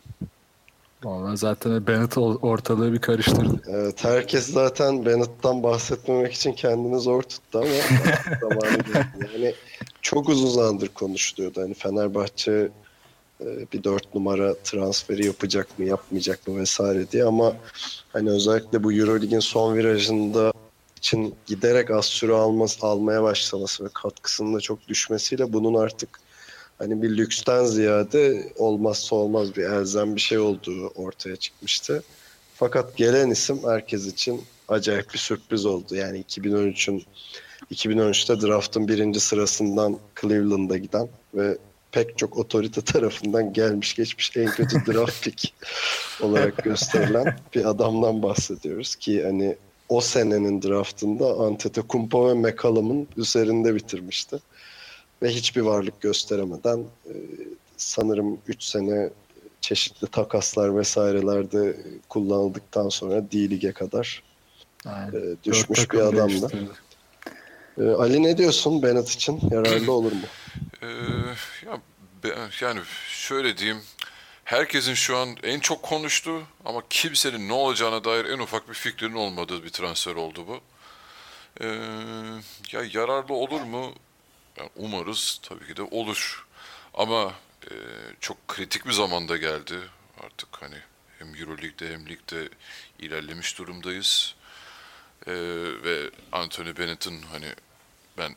Vallahi 1.04 1.38
zaten 1.38 1.88
Bennett 1.88 2.18
ortalığı 2.18 2.94
bir 2.94 3.00
karıştırdı. 3.00 3.62
Evet, 3.68 4.04
herkes 4.04 4.46
zaten 4.46 5.06
Bennett'tan 5.06 5.64
bahsetmemek 5.64 6.34
için 6.34 6.54
kendini 6.54 7.00
zor 7.00 7.22
tuttu 7.22 7.60
ama 7.60 7.68
zamanı 8.42 9.08
Yani 9.34 9.54
çok 10.02 10.30
uzun 10.30 10.50
zamandır 10.50 10.88
konuşuluyordu. 10.88 11.62
Hani 11.62 11.74
Fenerbahçe 11.74 12.52
e, 12.52 12.70
bir 13.74 13.84
dört 13.84 14.16
numara 14.16 14.56
transferi 14.64 15.26
yapacak 15.26 15.80
mı 15.80 15.86
yapmayacak 15.86 16.48
mı 16.48 16.60
vesaire 16.60 17.12
diye 17.12 17.24
ama 17.24 17.56
hani 18.14 18.30
özellikle 18.30 18.84
bu 18.84 18.94
Eurolig'in 18.94 19.40
son 19.40 19.76
virajında 19.76 20.54
için 20.98 21.36
giderek 21.46 21.92
az 21.92 22.06
süre 22.06 22.34
alması, 22.34 22.88
almaya 22.88 23.24
başlaması 23.24 23.86
ve 23.86 23.90
katkısının 23.94 24.56
da 24.56 24.60
çok 24.60 24.88
düşmesiyle 24.88 25.54
bunun 25.54 25.74
artık 25.74 26.20
hani 26.78 27.02
bir 27.02 27.18
lüksten 27.18 27.66
ziyade 27.66 28.54
olmazsa 28.58 29.16
olmaz 29.16 29.56
bir 29.56 29.64
elzem 29.64 30.16
bir 30.16 30.22
şey 30.22 30.38
olduğu 30.38 30.88
ortaya 30.88 31.36
çıkmıştı. 31.36 32.04
Fakat 32.56 32.98
gelen 32.98 33.30
isim 33.30 33.60
herkes 33.64 34.06
için 34.06 34.42
acayip 34.68 35.14
bir 35.14 35.20
sürpriz 35.20 35.66
oldu. 35.66 35.96
Yani 35.96 36.24
2013'ün 36.30 37.04
2013'te 37.72 38.48
draftın 38.48 38.88
birinci 38.88 39.20
sırasından 39.20 39.98
Cleveland'a 40.22 40.78
giden 40.78 41.10
ve 41.34 41.58
pek 41.92 42.18
çok 42.18 42.38
otorite 42.38 42.82
tarafından 42.82 43.54
gelmiş 43.54 43.96
geçmiş 43.96 44.38
en 44.38 44.52
kötü 44.52 44.86
draft 44.94 45.24
pick 45.24 45.54
olarak 46.22 46.64
gösterilen 46.64 47.38
bir 47.56 47.66
adamdan 47.66 48.24
bahsediyoruz 48.24 48.96
ki 48.96 49.24
hani 49.24 49.56
o 49.90 50.02
senenin 50.02 50.62
draftında 50.62 51.34
Antetokounmpo 51.34 52.30
ve 52.30 52.34
McCollum'un 52.34 53.08
üzerinde 53.18 53.76
bitirmişti. 53.76 54.38
Ve 55.24 55.30
hiçbir 55.30 55.62
varlık 55.62 56.02
gösteremeden 56.02 56.80
e, 57.06 57.14
sanırım 57.78 58.38
3 58.48 58.64
sene 58.64 59.10
çeşitli 59.62 60.08
takaslar 60.08 60.78
vesairelerde 60.78 61.78
kullanıldıktan 62.10 62.90
sonra 62.90 63.32
D-Lig'e 63.32 63.72
kadar 63.72 64.24
e, 64.86 64.92
düşmüş 65.44 65.92
bir 65.92 66.00
adamdı. 66.00 66.52
E, 67.78 67.84
Ali 67.84 68.24
ne 68.24 68.38
diyorsun 68.38 68.84
Bennett 68.84 69.10
için? 69.10 69.42
Yararlı 69.52 69.92
olur 69.92 70.12
mu? 70.12 70.22
Ee, 70.82 70.88
ya, 71.66 72.50
yani 72.62 72.80
şöyle 73.10 73.58
diyeyim 73.58 73.82
herkesin 74.44 74.94
şu 74.94 75.18
an 75.18 75.30
en 75.44 75.60
çok 75.60 75.84
konuştuğu 75.84 76.42
ama 76.66 76.82
kimsenin 76.90 77.50
ne 77.50 77.54
olacağına 77.54 78.04
dair 78.04 78.26
en 78.26 78.40
ufak 78.40 78.70
bir 78.70 78.74
fikrinin 78.74 79.16
olmadığı 79.16 79.64
bir 79.64 79.70
transfer 79.70 80.16
oldu 80.16 80.46
bu. 80.48 80.60
Ee, 81.62 81.68
ya 82.72 82.82
yararlı 82.94 83.34
olur 83.34 83.62
mu? 83.62 83.94
Yani 84.58 84.70
umarız 84.76 85.40
tabii 85.44 85.68
ki 85.68 85.76
de 85.76 85.82
olur. 85.82 86.46
Ama 86.94 87.34
e, 87.72 87.74
çok 88.20 88.48
kritik 88.48 88.86
bir 88.86 88.92
zamanda 88.92 89.38
geldi. 89.38 89.76
Artık 90.26 90.50
hani 90.52 90.78
hem 91.20 91.36
Euroleague'de 91.36 91.94
hem 91.94 92.10
ligde 92.10 92.50
ilerlemiş 93.00 93.58
durumdayız. 93.58 94.36
Ee, 95.28 95.34
ve 95.84 96.10
Anthony 96.32 96.78
Bennett'ın 96.78 97.22
hani 97.32 97.48
ben 98.18 98.36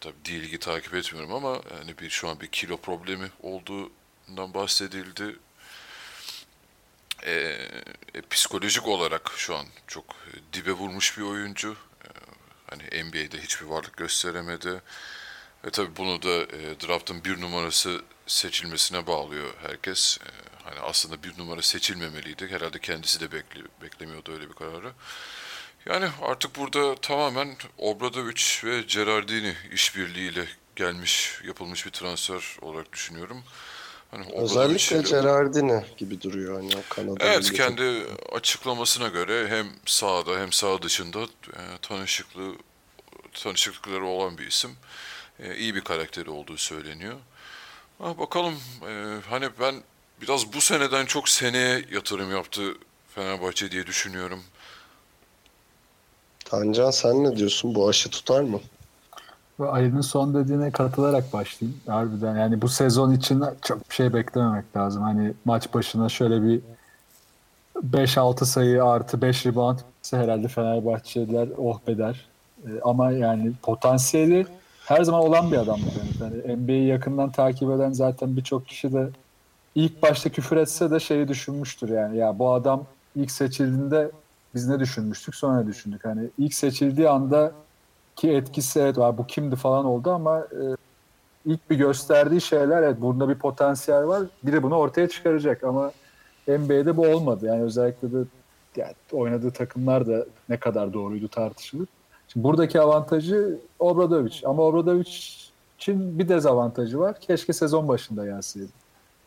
tabii 0.00 0.24
D-Ligi 0.24 0.58
takip 0.58 0.94
etmiyorum 0.94 1.34
ama 1.34 1.62
yani 1.78 1.98
bir 1.98 2.10
şu 2.10 2.28
an 2.28 2.40
bir 2.40 2.46
kilo 2.46 2.76
problemi 2.76 3.30
olduğu 3.42 3.90
bundan 4.28 4.54
bahsedildi. 4.54 5.36
E, 7.22 7.32
e, 8.14 8.22
psikolojik 8.30 8.86
olarak 8.88 9.32
şu 9.36 9.56
an 9.56 9.66
çok 9.86 10.04
dibe 10.52 10.72
vurmuş 10.72 11.18
bir 11.18 11.22
oyuncu. 11.22 11.76
E, 12.04 12.08
hani 12.70 13.04
NBA'de 13.04 13.42
hiçbir 13.42 13.66
varlık 13.66 13.96
gösteremedi. 13.96 14.82
Ve 15.64 15.70
tabii 15.70 15.96
bunu 15.96 16.22
da 16.22 16.42
e, 16.42 16.80
draft'ın 16.80 17.24
bir 17.24 17.40
numarası 17.40 18.02
seçilmesine 18.26 19.06
bağlıyor 19.06 19.54
herkes. 19.62 20.18
E, 20.18 20.30
hani 20.64 20.80
aslında 20.80 21.22
bir 21.22 21.38
numara 21.38 21.62
seçilmemeliydi. 21.62 22.48
Herhalde 22.48 22.78
kendisi 22.78 23.20
de 23.20 23.32
bekli, 23.32 23.64
beklemiyordu 23.82 24.32
öyle 24.32 24.48
bir 24.48 24.54
kararı. 24.54 24.92
Yani 25.86 26.08
artık 26.22 26.56
burada 26.58 26.94
tamamen 26.94 27.56
Obradovic 27.78 28.42
ve 28.64 28.80
Gerardini 28.80 29.54
işbirliğiyle 29.72 30.44
gelmiş, 30.76 31.40
yapılmış 31.46 31.86
bir 31.86 31.90
transfer 31.90 32.56
olarak 32.62 32.92
düşünüyorum. 32.92 33.42
Hani 34.10 34.26
Özellikle 34.32 35.02
Gerardini 35.02 35.84
gibi 35.96 36.22
duruyor 36.22 36.54
hani 36.54 36.76
o 36.76 36.94
Kanada. 36.94 37.24
Evet 37.24 37.52
kendi 37.52 38.06
açıklamasına 38.32 39.08
göre 39.08 39.48
hem 39.48 39.66
sahada 39.86 40.40
hem 40.40 40.52
sağ 40.52 40.82
dışında 40.82 41.22
e, 41.22 41.62
tanışıklığı 41.82 42.54
tanışıklıkları 43.32 44.04
olan 44.04 44.38
bir 44.38 44.46
isim. 44.46 44.70
E, 45.40 45.56
iyi 45.56 45.74
bir 45.74 45.80
karakteri 45.80 46.30
olduğu 46.30 46.56
söyleniyor. 46.56 47.16
Ha, 47.98 48.18
bakalım 48.18 48.54
e, 48.88 49.16
hani 49.30 49.48
ben 49.60 49.74
biraz 50.22 50.52
bu 50.52 50.60
seneden 50.60 51.06
çok 51.06 51.28
seneye 51.28 51.84
yatırım 51.90 52.30
yaptı 52.30 52.74
Fenerbahçe 53.14 53.70
diye 53.70 53.86
düşünüyorum. 53.86 54.44
Tancan 56.50 56.90
sen 56.90 57.24
ne 57.24 57.36
diyorsun? 57.36 57.74
Bu 57.74 57.88
aşı 57.88 58.10
tutar 58.10 58.40
mı? 58.40 58.60
Ali'nin 59.58 60.00
son 60.00 60.34
dediğine 60.34 60.70
katılarak 60.70 61.32
başlayayım. 61.32 61.80
Harbiden 61.86 62.36
yani 62.36 62.62
bu 62.62 62.68
sezon 62.68 63.12
için 63.12 63.44
çok 63.62 63.90
bir 63.90 63.94
şey 63.94 64.12
beklememek 64.12 64.76
lazım. 64.76 65.02
Hani 65.02 65.32
maç 65.44 65.74
başına 65.74 66.08
şöyle 66.08 66.42
bir 66.42 66.60
5-6 67.92 68.44
sayı 68.44 68.84
artı 68.84 69.22
5 69.22 69.46
rebound 69.46 69.78
herhalde 70.10 70.48
Fenerbahçeliler 70.48 71.48
oh 71.58 71.78
beder. 71.86 72.26
Ee, 72.66 72.70
ama 72.84 73.10
yani 73.10 73.52
potansiyeli 73.62 74.46
her 74.84 75.02
zaman 75.02 75.22
olan 75.22 75.52
bir 75.52 75.56
adam. 75.56 75.80
Yani. 76.20 76.42
yani 76.46 76.56
NBA'yi 76.56 76.86
yakından 76.86 77.32
takip 77.32 77.70
eden 77.70 77.92
zaten 77.92 78.36
birçok 78.36 78.66
kişi 78.66 78.92
de 78.92 79.08
ilk 79.74 80.02
başta 80.02 80.30
küfür 80.30 80.56
etse 80.56 80.90
de 80.90 81.00
şeyi 81.00 81.28
düşünmüştür 81.28 81.88
yani. 81.88 82.16
Ya 82.16 82.38
bu 82.38 82.52
adam 82.52 82.84
ilk 83.16 83.30
seçildiğinde 83.30 84.10
biz 84.54 84.68
ne 84.68 84.80
düşünmüştük 84.80 85.34
sonra 85.34 85.66
düşündük. 85.66 86.04
Hani 86.04 86.30
ilk 86.38 86.54
seçildiği 86.54 87.08
anda 87.08 87.52
ki 88.16 88.30
etkisi 88.32 88.80
evet 88.80 88.96
bu 88.96 89.26
kimdi 89.26 89.56
falan 89.56 89.84
oldu 89.84 90.10
ama 90.10 90.38
e, 90.38 90.62
ilk 91.46 91.70
bir 91.70 91.76
gösterdiği 91.76 92.40
şeyler 92.40 92.82
evet 92.82 93.00
bunda 93.00 93.28
bir 93.28 93.34
potansiyel 93.34 94.06
var. 94.06 94.22
Biri 94.42 94.62
bunu 94.62 94.76
ortaya 94.76 95.08
çıkaracak 95.08 95.64
ama 95.64 95.92
NBA'de 96.48 96.96
bu 96.96 97.06
olmadı. 97.06 97.46
Yani 97.46 97.62
özellikle 97.62 98.12
de 98.12 98.24
yani 98.76 98.94
oynadığı 99.12 99.50
takımlar 99.50 100.06
da 100.06 100.26
ne 100.48 100.56
kadar 100.56 100.92
doğruydu 100.92 101.28
tartışılır. 101.28 101.88
Şimdi 102.28 102.44
buradaki 102.44 102.80
avantajı 102.80 103.58
Obradovic 103.78 104.34
ama 104.44 104.62
Obradovic'in 104.62 106.18
bir 106.18 106.28
dezavantajı 106.28 106.98
var. 106.98 107.20
Keşke 107.20 107.52
sezon 107.52 107.88
başında 107.88 108.24
gelseydi. 108.24 108.68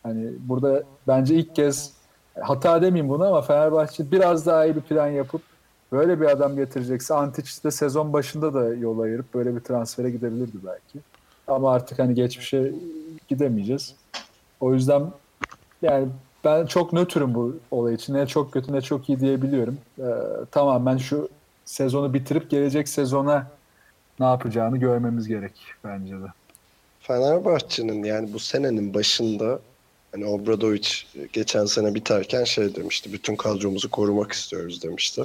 Hani 0.04 0.32
burada 0.40 0.84
bence 1.08 1.36
ilk 1.36 1.56
kez 1.56 1.94
hata 2.40 2.82
demeyeyim 2.82 3.10
bunu 3.10 3.28
ama 3.28 3.42
Fenerbahçe 3.42 4.12
biraz 4.12 4.46
daha 4.46 4.66
iyi 4.66 4.76
bir 4.76 4.82
plan 4.82 5.08
yapıp 5.08 5.42
böyle 5.92 6.22
bir 6.22 6.26
adam 6.26 6.56
getirecekse 6.56 7.14
Antic 7.14 7.64
de 7.64 7.72
sezon 7.72 8.14
başında 8.14 8.54
da 8.54 8.74
yol 8.74 9.00
ayırıp 9.00 9.34
böyle 9.34 9.56
bir 9.56 9.60
transfere 9.60 10.10
gidebilirdi 10.10 10.58
belki. 10.66 11.00
Ama 11.48 11.74
artık 11.74 12.00
hani 12.00 12.16
geçmişe 12.16 12.72
gidemeyeceğiz. 13.28 13.96
O 14.60 14.74
yüzden 14.74 15.04
yani 15.82 16.08
ben 16.44 16.66
çok 16.66 16.94
nötrüm 16.94 17.34
bu 17.36 17.56
olay 17.72 17.94
için. 17.94 18.14
Ne 18.14 18.28
çok 18.28 18.54
kötü 18.54 18.74
ne 18.74 18.82
çok 18.82 19.10
iyi 19.10 19.20
diyebiliyorum. 19.20 19.78
Ee, 20.00 20.04
tamamen 20.52 20.98
şu 20.98 21.30
sezonu 21.66 22.14
bitirip 22.14 22.50
gelecek 22.50 22.90
sezona 22.90 23.48
ne 24.20 24.26
yapacağını 24.26 24.78
görmemiz 24.78 25.28
gerek 25.28 25.54
bence 25.84 26.14
de. 26.14 26.26
Fenerbahçe'nin 27.00 28.04
yani 28.04 28.34
bu 28.34 28.40
senenin 28.40 28.94
başında 28.94 29.60
Hani 30.12 30.26
Obradovic 30.26 30.88
geçen 31.34 31.66
sene 31.66 31.96
biterken 31.96 32.44
şey 32.44 32.76
demişti. 32.76 33.14
Bütün 33.14 33.36
kadromuzu 33.36 33.90
korumak 33.92 34.32
istiyoruz 34.32 34.84
demişti. 34.84 35.24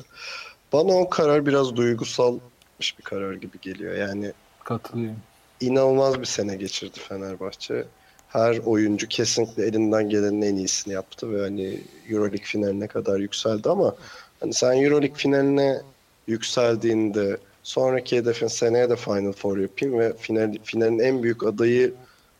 Bana 0.72 0.93
o 0.93 1.09
karar 1.09 1.47
biraz 1.47 1.76
duygusalmış 1.76 2.99
bir 2.99 3.03
karar 3.05 3.34
gibi 3.34 3.61
geliyor. 3.62 3.95
Yani 3.95 4.32
Katılıyorum. 4.64 5.16
inanılmaz 5.61 6.20
bir 6.20 6.26
sene 6.26 6.57
geçirdi 6.57 6.99
Fenerbahçe. 7.09 7.84
Her 8.28 8.59
oyuncu 8.59 9.09
kesinlikle 9.09 9.66
elinden 9.66 10.09
gelenin 10.09 10.43
en 10.43 10.57
iyisini 10.57 10.95
yaptı 10.95 11.32
ve 11.32 11.41
hani 11.41 11.80
EuroLeague 12.11 12.45
finaline 12.45 12.87
kadar 12.87 13.18
yükseldi 13.18 13.68
ama 13.68 13.95
hani 14.41 14.55
sen 14.55 14.72
EuroLeague 14.72 15.16
finaline 15.16 15.82
yükseldiğinde 16.26 17.37
sonraki 17.62 18.16
hedefin 18.16 18.47
seneye 18.47 18.91
de 18.91 18.97
Final 18.97 19.32
Four 19.32 19.59
yapayım 19.59 19.99
ve 19.99 20.12
final, 20.16 20.55
finalin 20.64 20.99
en 20.99 21.22
büyük 21.22 21.47
adayı 21.47 21.95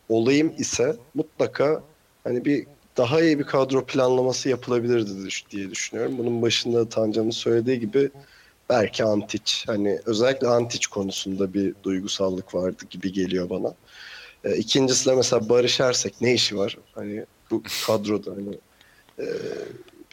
olayım 0.09 0.55
ise 0.59 0.97
mutlaka 1.14 1.82
hani 2.27 2.45
bir 2.45 2.66
daha 2.97 3.20
iyi 3.22 3.39
bir 3.39 3.45
kadro 3.45 3.87
planlaması 3.87 4.49
yapılabilirdi 4.49 5.11
diye 5.51 5.70
düşünüyorum. 5.70 6.18
Bunun 6.18 6.43
başında 6.43 6.79
da 6.79 6.89
Tancan'ın 6.89 7.31
söylediği 7.31 7.81
gibi 7.81 8.11
belki 8.70 9.05
Antic 9.05 9.53
hani 9.66 10.01
özellikle 10.07 10.47
Antic 10.49 10.87
konusunda 10.91 11.55
bir 11.55 11.74
duygusallık 11.83 12.55
vardı 12.55 12.85
gibi 12.91 13.12
geliyor 13.12 13.51
bana. 13.51 13.74
E, 14.45 14.57
ikincisi 14.57 15.11
de 15.11 15.14
mesela 15.14 15.49
Barış 15.49 15.81
Ersek 15.81 16.20
ne 16.20 16.35
işi 16.35 16.57
var? 16.57 16.79
Hani 16.95 17.24
bu 17.51 17.62
kadroda 17.87 18.31
hani 18.31 18.59
e, 19.18 19.27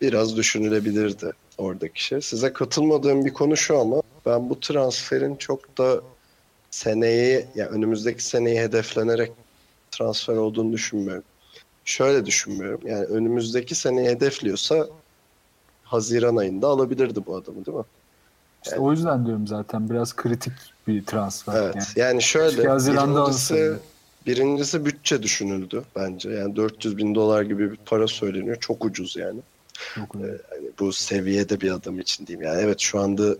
biraz 0.01 0.37
düşünülebilirdi 0.37 1.31
oradaki 1.57 2.03
şey. 2.05 2.21
Size 2.21 2.53
katılmadığım 2.53 3.25
bir 3.25 3.33
konu 3.33 3.57
şu 3.57 3.79
ama 3.79 4.01
ben 4.25 4.49
bu 4.49 4.59
transferin 4.59 5.35
çok 5.35 5.77
da 5.77 6.01
seneye 6.71 7.47
ya 7.55 7.67
önümüzdeki 7.69 8.23
seneyi 8.23 8.59
hedeflenerek 8.59 9.31
transfer 9.91 10.35
olduğunu 10.35 10.73
düşünmüyorum. 10.73 11.23
Şöyle 11.85 12.25
düşünmüyorum. 12.25 12.81
Yani 12.85 13.05
önümüzdeki 13.05 13.75
seneyi 13.75 14.09
hedefliyorsa 14.09 14.87
Haziran 15.83 16.35
ayında 16.35 16.67
alabilirdi 16.67 17.19
bu 17.25 17.35
adamı 17.35 17.65
değil 17.65 17.77
mi? 17.77 17.83
İşte 18.63 18.77
o 18.77 18.91
yüzden 18.91 19.25
diyorum 19.25 19.47
zaten 19.47 19.89
biraz 19.89 20.15
kritik 20.15 20.53
bir 20.87 21.05
transfer. 21.05 21.63
Evet. 21.63 21.75
Yani. 21.75 21.85
Yani, 21.97 22.21
şöyle 22.21 22.63
birincisi, 22.63 23.73
birincisi 24.27 24.85
bütçe 24.85 25.23
düşünüldü 25.23 25.83
bence. 25.95 26.29
Yani 26.29 26.55
400 26.55 26.97
bin 26.97 27.15
dolar 27.15 27.41
gibi 27.41 27.71
bir 27.71 27.77
para 27.85 28.07
söyleniyor. 28.07 28.57
Çok 28.59 28.85
ucuz 28.85 29.15
yani. 29.15 29.39
Çok 29.95 30.15
öyle. 30.15 30.37
Hani 30.49 30.69
bu 30.79 30.93
seviyede 30.93 31.61
bir 31.61 31.71
adam 31.71 31.99
için 31.99 32.27
diyeyim. 32.27 32.47
Yani 32.47 32.61
evet 32.61 32.79
şu 32.79 32.99
anda 32.99 33.35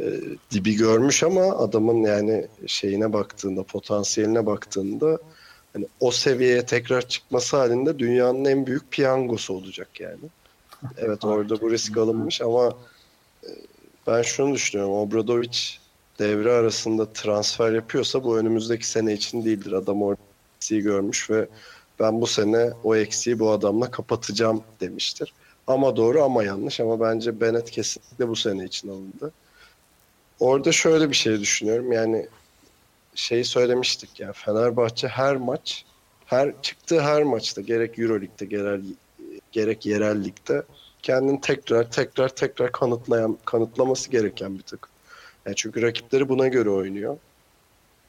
e, 0.00 0.04
dibi 0.50 0.76
görmüş 0.76 1.22
ama 1.22 1.42
adamın 1.42 2.02
yani 2.02 2.46
şeyine 2.66 3.12
baktığında, 3.12 3.62
potansiyeline 3.62 4.46
baktığında 4.46 5.18
hani 5.76 5.86
o 6.00 6.10
seviyeye 6.10 6.66
tekrar 6.66 7.08
çıkması 7.08 7.56
halinde 7.56 7.98
dünyanın 7.98 8.44
en 8.44 8.66
büyük 8.66 8.90
piyangosu 8.90 9.54
olacak 9.54 10.00
yani. 10.00 10.24
Evet 10.98 11.24
orada 11.24 11.60
bu 11.60 11.70
risk 11.70 11.98
alınmış 11.98 12.40
ama 12.40 12.76
e, 13.44 13.48
ben 14.06 14.22
şunu 14.22 14.54
düşünüyorum. 14.54 14.94
Obradovic 14.94 15.58
devre 16.18 16.52
arasında 16.52 17.12
transfer 17.12 17.72
yapıyorsa 17.72 18.24
bu 18.24 18.38
önümüzdeki 18.38 18.88
sene 18.88 19.12
için 19.12 19.44
değildir. 19.44 19.72
Adam 19.72 20.02
orada 20.02 20.20
eksiği 20.56 20.80
görmüş 20.80 21.30
ve 21.30 21.48
ben 22.00 22.20
bu 22.20 22.26
sene 22.26 22.70
o 22.84 22.96
eksiği 22.96 23.38
bu 23.38 23.50
adamla 23.50 23.90
kapatacağım 23.90 24.62
demiştir. 24.80 25.32
Ama 25.66 25.96
doğru 25.96 26.22
ama 26.22 26.44
yanlış 26.44 26.80
ama 26.80 27.00
bence 27.00 27.40
Bennett 27.40 27.70
kesinlikle 27.70 28.28
bu 28.28 28.36
sene 28.36 28.64
için 28.64 28.88
alındı. 28.88 29.32
Orada 30.40 30.72
şöyle 30.72 31.10
bir 31.10 31.16
şey 31.16 31.40
düşünüyorum. 31.40 31.92
Yani 31.92 32.26
şeyi 33.16 33.44
söylemiştik 33.44 34.20
ya 34.20 34.32
Fenerbahçe 34.32 35.08
her 35.08 35.36
maç 35.36 35.84
her 36.26 36.62
çıktığı 36.62 37.00
her 37.00 37.22
maçta 37.22 37.60
gerek 37.60 37.98
EuroLeague'de 37.98 38.44
gerek, 38.44 38.84
gerek 39.52 39.86
yerel 39.86 40.24
ligde 40.24 40.62
kendini 41.02 41.40
tekrar 41.40 41.90
tekrar 41.90 42.28
tekrar 42.28 42.72
kanıtlayan 42.72 43.38
kanıtlaması 43.44 44.10
gereken 44.10 44.58
bir 44.58 44.62
takım. 44.62 44.90
Yani 45.46 45.56
çünkü 45.56 45.82
rakipleri 45.82 46.28
buna 46.28 46.48
göre 46.48 46.70
oynuyor. 46.70 47.16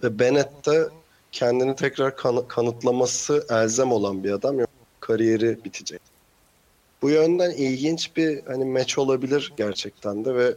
Ve 0.03 0.19
Bennett 0.19 0.65
de 0.65 0.87
kendini 1.31 1.75
tekrar 1.75 2.15
kanı- 2.15 2.47
kanıtlaması 2.47 3.45
elzem 3.49 3.91
olan 3.91 4.23
bir 4.23 4.31
adam. 4.31 4.59
Yok 4.59 4.69
kariyeri 4.99 5.63
bitecek. 5.65 6.01
Bu 7.01 7.09
yönden 7.09 7.51
ilginç 7.51 8.15
bir 8.17 8.43
hani 8.45 8.65
maç 8.65 8.97
olabilir 8.97 9.53
gerçekten 9.57 10.25
de 10.25 10.35
ve 10.35 10.55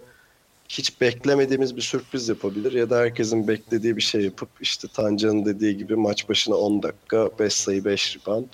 hiç 0.71 1.01
beklemediğimiz 1.01 1.77
bir 1.77 1.81
sürpriz 1.81 2.29
yapabilir 2.29 2.73
ya 2.73 2.91
da 2.91 2.99
herkesin 2.99 3.49
beklediği 3.49 3.97
bir 3.97 4.03
şey 4.03 4.21
yapıp 4.21 4.49
işte 4.61 4.89
Tancan'ın 4.95 5.45
dediği 5.45 5.77
gibi 5.77 5.97
maç 5.97 6.29
başına 6.29 6.55
10 6.57 6.83
dakika 6.83 7.31
5 7.39 7.53
sayı 7.53 7.85
5 7.85 8.17
rebound. 8.17 8.49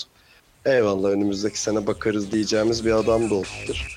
Eyvallah 0.65 1.09
önümüzdeki 1.09 1.61
sene 1.61 1.87
bakarız 1.87 2.33
diyeceğimiz 2.33 2.85
bir 2.85 2.93
adam 2.93 3.31
da 3.31 3.35
olabilir. 3.35 3.97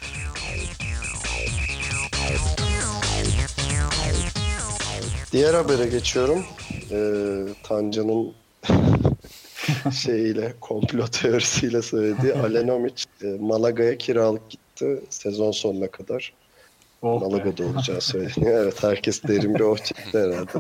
Diğer 5.32 5.54
habere 5.54 5.88
geçiyorum. 5.88 6.44
Ee, 6.92 7.44
Tancan'ın 7.64 8.34
şeyiyle, 9.92 10.54
komplo 10.62 11.08
teorisiyle 11.08 11.82
söylediği 11.82 12.34
Alenomic 12.34 13.04
e, 13.24 13.28
Malaga'ya 13.28 13.98
kiralık 13.98 14.50
gitti 14.50 15.02
sezon 15.10 15.52
sonuna 15.52 15.92
kadar. 15.92 16.34
Oh. 17.02 17.22
Malaga'da 17.22 17.64
olacağı 17.74 18.02
söyleniyor. 18.02 18.64
Evet 18.64 18.84
herkes 18.84 19.24
derin 19.24 19.56
bir 19.56 19.60
oh 19.60 19.78
çekti 19.78 20.20
herhalde. 20.20 20.52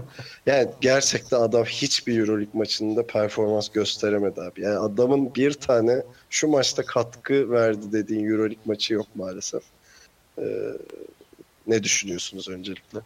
Yani 0.45 0.69
gerçekten 0.81 1.41
adam 1.41 1.65
hiçbir 1.65 2.19
Euroleague 2.19 2.59
maçında 2.59 3.07
performans 3.07 3.69
gösteremedi 3.69 4.41
abi. 4.41 4.61
Yani 4.61 4.77
adamın 4.77 5.35
bir 5.35 5.53
tane 5.53 6.03
şu 6.29 6.47
maçta 6.47 6.83
katkı 6.83 7.51
verdi 7.51 7.91
dediğin 7.91 8.25
Euroleague 8.25 8.63
maçı 8.65 8.93
yok 8.93 9.07
maalesef. 9.15 9.63
Ee, 10.37 10.43
ne 11.67 11.83
düşünüyorsunuz 11.83 12.49
öncelikle? 12.49 12.99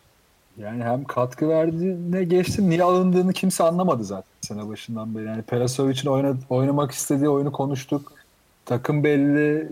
Yani 0.57 0.83
hem 0.83 1.03
katkı 1.03 1.49
verdiğine 1.49 2.23
geçtim. 2.23 2.69
Niye 2.69 2.83
alındığını 2.83 3.33
kimse 3.33 3.63
anlamadı 3.63 4.03
zaten 4.03 4.33
sene 4.41 4.67
başından 4.67 5.15
beri. 5.15 5.25
Yani 5.25 5.41
Perasovic'in 5.41 6.09
oyna, 6.09 6.35
oynamak 6.49 6.91
istediği 6.91 7.29
oyunu 7.29 7.51
konuştuk. 7.51 8.13
Takım 8.65 9.03
belli, 9.03 9.69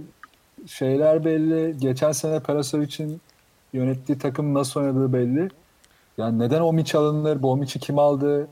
şeyler 0.68 1.26
belli. 1.26 1.78
Geçen 1.78 2.12
sene 2.12 2.40
Perasovic'in 2.40 3.22
yönettiği 3.74 4.18
takım 4.18 4.54
nasıl 4.54 4.80
oynadığı 4.80 5.14
belli. 5.14 5.50
Yani 6.18 6.40
neden 6.40 6.62
o 6.62 6.74
miç 6.74 6.96
alınır? 6.96 7.42
Bu 7.44 7.58
miçi 7.58 7.80
kim 7.80 8.00
aldı? 8.00 8.48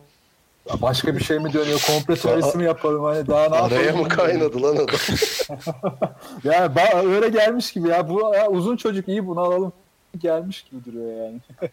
Başka 0.81 1.15
bir 1.15 1.23
şey 1.23 1.39
mi 1.39 1.53
dönüyor? 1.53 1.81
Komple 1.87 2.21
teorisi 2.21 2.57
mi 2.57 2.63
yapalım? 2.63 3.03
Hani 3.03 3.27
daha 3.27 3.49
ne 3.49 3.55
Araya 3.55 3.95
mı 3.95 4.07
kaynadı 4.07 4.63
lan 4.63 4.75
adam? 4.75 4.87
Yani 6.43 6.71
öyle 7.07 7.29
gelmiş 7.29 7.71
gibi 7.71 7.87
ya. 7.87 8.09
Bu 8.09 8.33
ya 8.35 8.49
uzun 8.49 8.77
çocuk 8.77 9.07
iyi 9.07 9.27
bunu 9.27 9.39
alalım. 9.39 9.73
Gelmiş 10.17 10.63
gibi 10.63 10.85
duruyor 10.85 11.25
yani. 11.25 11.39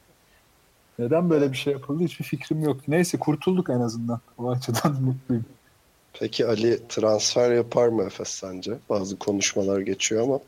Neden 0.99 1.30
böyle 1.30 1.53
bir 1.53 1.57
şey 1.57 1.72
yapıldı 1.72 2.05
hiçbir 2.05 2.24
fikrim 2.24 2.62
yok. 2.62 2.76
Neyse 2.88 3.18
kurtulduk 3.18 3.70
en 3.70 3.80
azından. 3.80 4.20
O 4.38 4.51
açıdan 4.51 4.92
mutluyum. 5.03 5.44
Peki 6.12 6.47
Ali 6.47 6.88
transfer 6.88 7.53
yapar 7.53 7.88
mı 7.88 8.03
Efes 8.03 8.28
sence? 8.28 8.78
Bazı 8.88 9.18
konuşmalar 9.18 9.80
geçiyor 9.80 10.22
ama. 10.22 10.40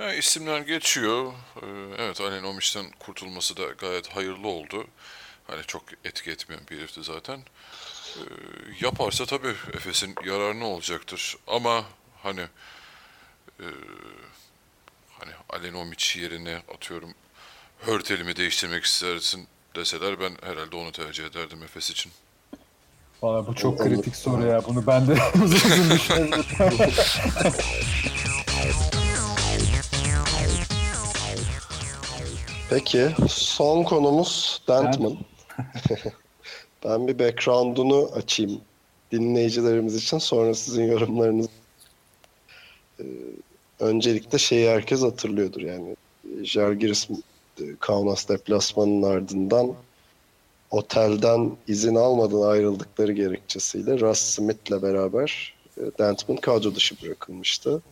Yani 0.00 0.16
isimler 0.16 0.60
geçiyor. 0.60 1.32
Ee, 1.62 1.66
Evet 1.98 2.20
Alen 2.20 2.44
Omiç'ten 2.44 2.86
kurtulması 2.98 3.56
da 3.56 3.62
gayet 3.78 4.08
hayırlı 4.08 4.48
oldu. 4.48 4.86
Hani 5.46 5.62
çok 5.66 5.82
etki 6.04 6.30
etmeyen 6.30 6.62
bir 6.70 6.78
herifti 6.78 7.02
zaten. 7.02 7.38
Ee, 8.16 8.20
yaparsa 8.80 9.26
tabii 9.26 9.54
Efes'in 9.74 10.14
yararına 10.24 10.66
olacaktır. 10.66 11.36
Ama 11.46 11.84
hani 12.22 12.40
e, 13.60 13.66
hani 15.18 15.32
Alen 15.50 15.74
Omiç 15.74 16.16
yerine 16.16 16.62
atıyorum 16.74 17.14
Hörtel'imi 17.80 18.36
değiştirmek 18.36 18.84
istersin 18.84 19.46
deseler 19.76 20.20
ben 20.20 20.32
herhalde 20.42 20.76
onu 20.76 20.92
tercih 20.92 21.24
ederdim 21.24 21.62
Efes 21.62 21.90
için. 21.90 22.12
Valla 23.22 23.46
bu 23.46 23.54
çok 23.54 23.78
kritik 23.78 24.16
soru 24.16 24.46
ya. 24.46 24.64
Bunu 24.64 24.86
ben 24.86 25.08
de 25.08 25.12
uzun 25.44 25.70
uzun 25.70 25.90
düşünebilirim. 25.90 26.44
Peki 32.70 33.08
son 33.28 33.82
konumuz 33.82 34.62
Dentman. 34.68 35.16
ben 36.84 37.08
bir 37.08 37.18
background'unu 37.18 38.10
açayım 38.14 38.60
dinleyicilerimiz 39.12 39.96
için 39.96 40.18
sonra 40.18 40.54
sizin 40.54 40.84
yorumlarınız. 40.84 41.48
Ee, 43.00 43.04
öncelikle 43.80 44.38
şeyi 44.38 44.68
herkes 44.68 45.02
hatırlıyordur 45.02 45.60
yani. 45.60 45.96
Jalgiris 46.42 47.08
e, 47.60 47.64
Kaunas 47.80 48.28
deplasmanının 48.28 49.02
ardından 49.02 49.74
otelden 50.70 51.56
izin 51.68 51.94
almadan 51.94 52.42
ayrıldıkları 52.42 53.12
gerekçesiyle 53.12 54.00
Russ 54.00 54.20
Smith'le 54.20 54.82
beraber 54.82 55.54
e, 55.78 55.82
Dentman 55.98 56.36
kadro 56.36 56.74
dışı 56.74 57.02
bırakılmıştı. 57.02 57.82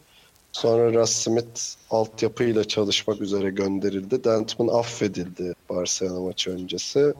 Sonra 0.58 0.92
Russ 0.92 1.12
Smith 1.12 1.60
altyapıyla 1.90 2.64
çalışmak 2.64 3.20
üzere 3.20 3.50
gönderildi. 3.50 4.24
Dentman 4.24 4.78
affedildi 4.78 5.54
Barcelona 5.70 6.20
maçı 6.20 6.50
öncesi. 6.50 7.14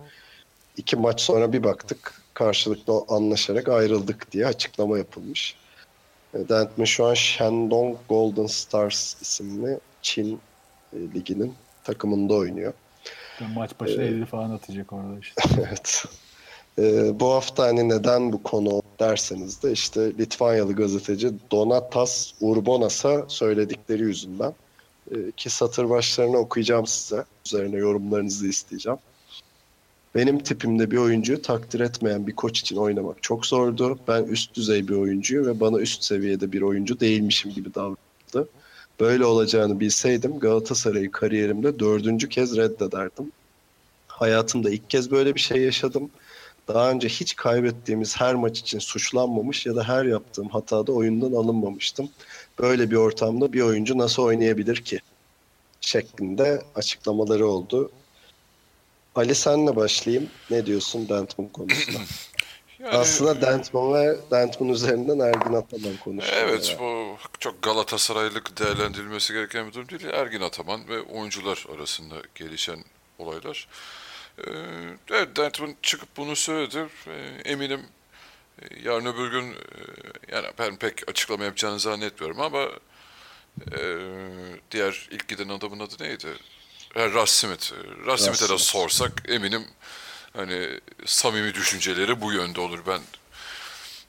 İki 0.77 0.97
maç 0.97 1.21
sonra 1.21 1.53
bir 1.53 1.65
baktık 1.65 2.23
karşılıklı 2.35 3.05
anlaşarak 3.09 3.69
ayrıldık 3.69 4.33
diye 4.33 4.47
açıklama 4.47 4.99
yapılmış. 4.99 5.57
E, 6.35 6.49
Dentman 6.49 6.85
şu 6.85 7.07
an 7.07 7.15
Shandong 7.15 7.97
Golden 8.09 8.47
Stars 8.47 9.23
isimli 9.23 9.79
Çin 10.03 10.41
e, 10.93 10.97
liginin 10.97 11.55
takımında 11.85 12.35
oynuyor. 12.35 12.73
Maç 13.55 13.71
başı 13.81 14.01
50 14.01 14.27
falan 14.27 14.51
atacak 14.51 14.93
orada 14.93 15.19
işte. 15.21 15.43
evet. 15.59 16.05
E, 16.79 17.21
bu 17.21 17.33
hafta 17.33 17.63
hani 17.63 17.89
neden 17.89 18.33
bu 18.33 18.43
konu 18.43 18.83
derseniz 19.01 19.63
de 19.63 19.73
işte 19.73 20.19
Litvanyalı 20.19 20.73
gazeteci 20.73 21.31
Donatas 21.51 22.33
Urbonas'a 22.41 23.25
söyledikleri 23.29 24.03
yüzünden 24.03 24.55
e, 25.11 25.17
ki 25.37 25.51
satır 25.51 25.91
başlarını 25.91 26.37
okuyacağım 26.37 26.87
size. 26.87 27.25
Üzerine 27.47 27.77
yorumlarınızı 27.77 28.47
isteyeceğim. 28.47 28.99
Benim 30.15 30.39
tipimde 30.39 30.91
bir 30.91 30.97
oyuncuyu 30.97 31.43
takdir 31.43 31.81
etmeyen 31.81 32.27
bir 32.27 32.37
koç 32.37 32.61
için 32.61 32.77
oynamak 32.77 33.23
çok 33.23 33.47
zordu. 33.47 33.99
Ben 34.09 34.25
üst 34.25 34.55
düzey 34.55 34.89
bir 34.89 34.95
oyuncuyum 34.95 35.47
ve 35.47 35.61
bana 35.61 35.79
üst 35.79 36.05
seviyede 36.05 36.53
bir 36.53 36.63
oyuncu 36.63 37.01
değilmişim 37.01 37.53
gibi 37.53 37.75
davrandı. 37.75 38.49
Böyle 39.01 39.25
olacağını 39.25 39.81
bilseydim 39.81 40.39
Galatasaray'ı 40.39 41.11
kariyerimde 41.11 41.79
dördüncü 41.79 42.29
kez 42.29 42.57
reddederdim. 42.57 43.33
Hayatımda 44.09 44.71
ilk 44.71 44.91
kez 44.91 45.11
böyle 45.11 45.35
bir 45.35 45.41
şey 45.41 45.63
yaşadım. 45.63 46.11
Daha 46.69 46.91
önce 46.91 47.09
hiç 47.09 47.37
kaybettiğimiz 47.37 48.21
her 48.21 48.35
maç 48.35 48.59
için 48.59 48.79
suçlanmamış 48.79 49.67
ya 49.67 49.77
da 49.77 49.89
her 49.89 50.05
yaptığım 50.05 50.49
hatada 50.49 50.93
oyundan 50.93 51.33
alınmamıştım. 51.33 52.11
Böyle 52.59 52.91
bir 52.91 52.97
ortamda 52.97 53.53
bir 53.53 53.61
oyuncu 53.61 53.99
nasıl 53.99 54.23
oynayabilir 54.23 54.77
ki? 54.77 55.01
Şeklinde 55.81 56.63
açıklamaları 56.75 57.47
oldu. 57.47 57.91
Ali 59.15 59.35
senle 59.35 59.77
başlayayım. 59.77 60.31
Ne 60.51 60.67
diyorsun 60.67 61.09
Dentman 61.09 61.49
konusunda? 61.49 61.99
Yani, 62.79 62.97
Aslında 62.97 63.41
Dentman 63.41 63.95
ve 63.95 64.17
Dentman 64.31 64.69
üzerinden 64.69 65.19
Ergin 65.19 65.53
Ataman 65.53 65.97
konuşuyor. 66.05 66.37
Evet 66.37 66.69
yani. 66.69 66.81
bu 66.81 67.17
çok 67.39 67.63
Galatasaraylık 67.63 68.59
değerlendirilmesi 68.59 69.33
gereken 69.33 69.67
bir 69.67 69.73
durum 69.73 69.89
değil. 69.89 70.05
Ergin 70.13 70.41
Ataman 70.41 70.89
ve 70.89 71.01
oyuncular 71.01 71.67
arasında 71.77 72.15
gelişen 72.35 72.85
olaylar. 73.19 73.69
Ee, 74.47 74.51
evet 75.11 75.37
Dentman 75.37 75.75
çıkıp 75.83 76.17
bunu 76.17 76.37
söyledi. 76.37 76.87
Ee, 77.07 77.41
eminim 77.45 77.87
e, 78.63 78.67
yarın 78.83 79.07
öbür 79.07 79.31
gün 79.31 79.53
e, 79.53 79.57
yani 80.33 80.47
ben 80.59 80.77
pek 80.77 81.09
açıklama 81.11 81.45
yapacağını 81.45 81.81
zannetmiyorum 81.81 82.41
ama 82.41 82.69
e, 83.73 83.79
diğer 84.71 85.09
ilk 85.11 85.29
giden 85.29 85.49
adamın 85.49 85.81
adı 85.81 85.95
neydi? 86.01 86.27
Russ 86.97 87.31
Smith. 87.31 87.73
Russ 88.07 88.25
Smith'e 88.25 88.49
de 88.49 88.59
sorsak 88.59 89.23
eminim 89.29 89.65
hani 90.33 90.81
samimi 91.07 91.55
düşünceleri 91.55 92.21
bu 92.21 92.33
yönde 92.33 92.61
olur. 92.61 92.79
Ben 92.87 93.01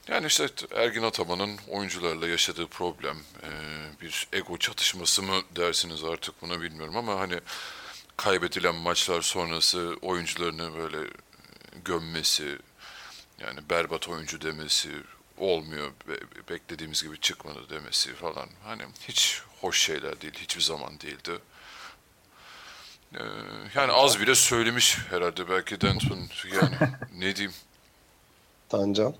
yani 0.07 0.27
işte 0.27 0.47
Ergin 0.75 1.03
Ataman'ın 1.03 1.59
oyuncularla 1.67 2.27
yaşadığı 2.27 2.67
problem, 2.67 3.17
bir 4.01 4.27
ego 4.33 4.57
çatışması 4.57 5.23
mı 5.23 5.41
dersiniz 5.55 6.03
artık 6.03 6.41
buna 6.41 6.61
bilmiyorum 6.61 6.97
ama 6.97 7.19
hani 7.19 7.39
kaybedilen 8.19 8.75
maçlar 8.75 9.21
sonrası 9.21 9.95
oyuncularını 10.01 10.77
böyle 10.77 10.97
gömmesi, 11.85 12.57
yani 13.39 13.59
berbat 13.69 14.09
oyuncu 14.09 14.41
demesi 14.41 14.89
olmuyor, 15.37 15.91
be- 16.07 16.49
beklediğimiz 16.53 17.03
gibi 17.03 17.19
çıkmadı 17.19 17.59
demesi 17.69 18.13
falan. 18.13 18.47
Hani 18.63 18.81
hiç 19.07 19.41
hoş 19.61 19.81
şeyler 19.81 20.21
değil, 20.21 20.33
hiçbir 20.37 20.61
zaman 20.61 20.99
değildi. 20.99 21.31
Ee, 23.15 23.19
yani 23.75 23.91
az 23.91 24.19
bile 24.19 24.35
söylemiş 24.35 24.97
herhalde 25.09 25.49
belki 25.49 25.81
Denton 25.81 26.19
yani 26.55 26.75
ne 27.17 27.35
diyeyim. 27.35 27.53
Tancan. 28.69 29.15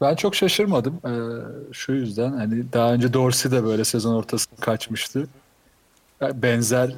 Ben 0.00 0.14
çok 0.16 0.34
şaşırmadım. 0.34 1.00
Ee, 1.06 1.72
şu 1.74 1.92
yüzden 1.92 2.32
hani 2.32 2.72
daha 2.72 2.92
önce 2.92 3.12
Dorsey 3.12 3.52
de 3.52 3.64
böyle 3.64 3.84
sezon 3.84 4.14
ortası 4.14 4.56
kaçmıştı. 4.60 5.28
Yani 6.20 6.42
benzer 6.42 6.94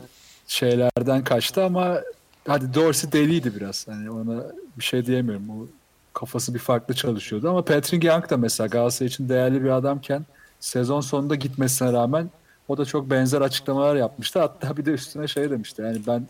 şeylerden 0.48 1.24
kaçtı 1.24 1.64
ama 1.64 2.00
hadi 2.48 2.74
Dorsey 2.74 3.12
deliydi 3.12 3.52
biraz. 3.56 3.88
Hani 3.88 4.10
ona 4.10 4.42
bir 4.78 4.84
şey 4.84 5.06
diyemiyorum. 5.06 5.50
O 5.50 5.66
kafası 6.14 6.54
bir 6.54 6.58
farklı 6.58 6.94
çalışıyordu 6.94 7.50
ama 7.50 7.64
Patrick 7.64 8.08
Young 8.08 8.30
da 8.30 8.36
mesela 8.36 8.66
Galatasaray 8.66 9.08
için 9.08 9.28
değerli 9.28 9.64
bir 9.64 9.68
adamken 9.68 10.26
sezon 10.60 11.00
sonunda 11.00 11.34
gitmesine 11.34 11.92
rağmen 11.92 12.30
o 12.68 12.78
da 12.78 12.84
çok 12.84 13.10
benzer 13.10 13.40
açıklamalar 13.40 13.96
yapmıştı. 13.96 14.40
Hatta 14.40 14.76
bir 14.76 14.84
de 14.84 14.90
üstüne 14.90 15.28
şey 15.28 15.50
demişti. 15.50 15.82
Yani 15.82 16.00
ben 16.06 16.26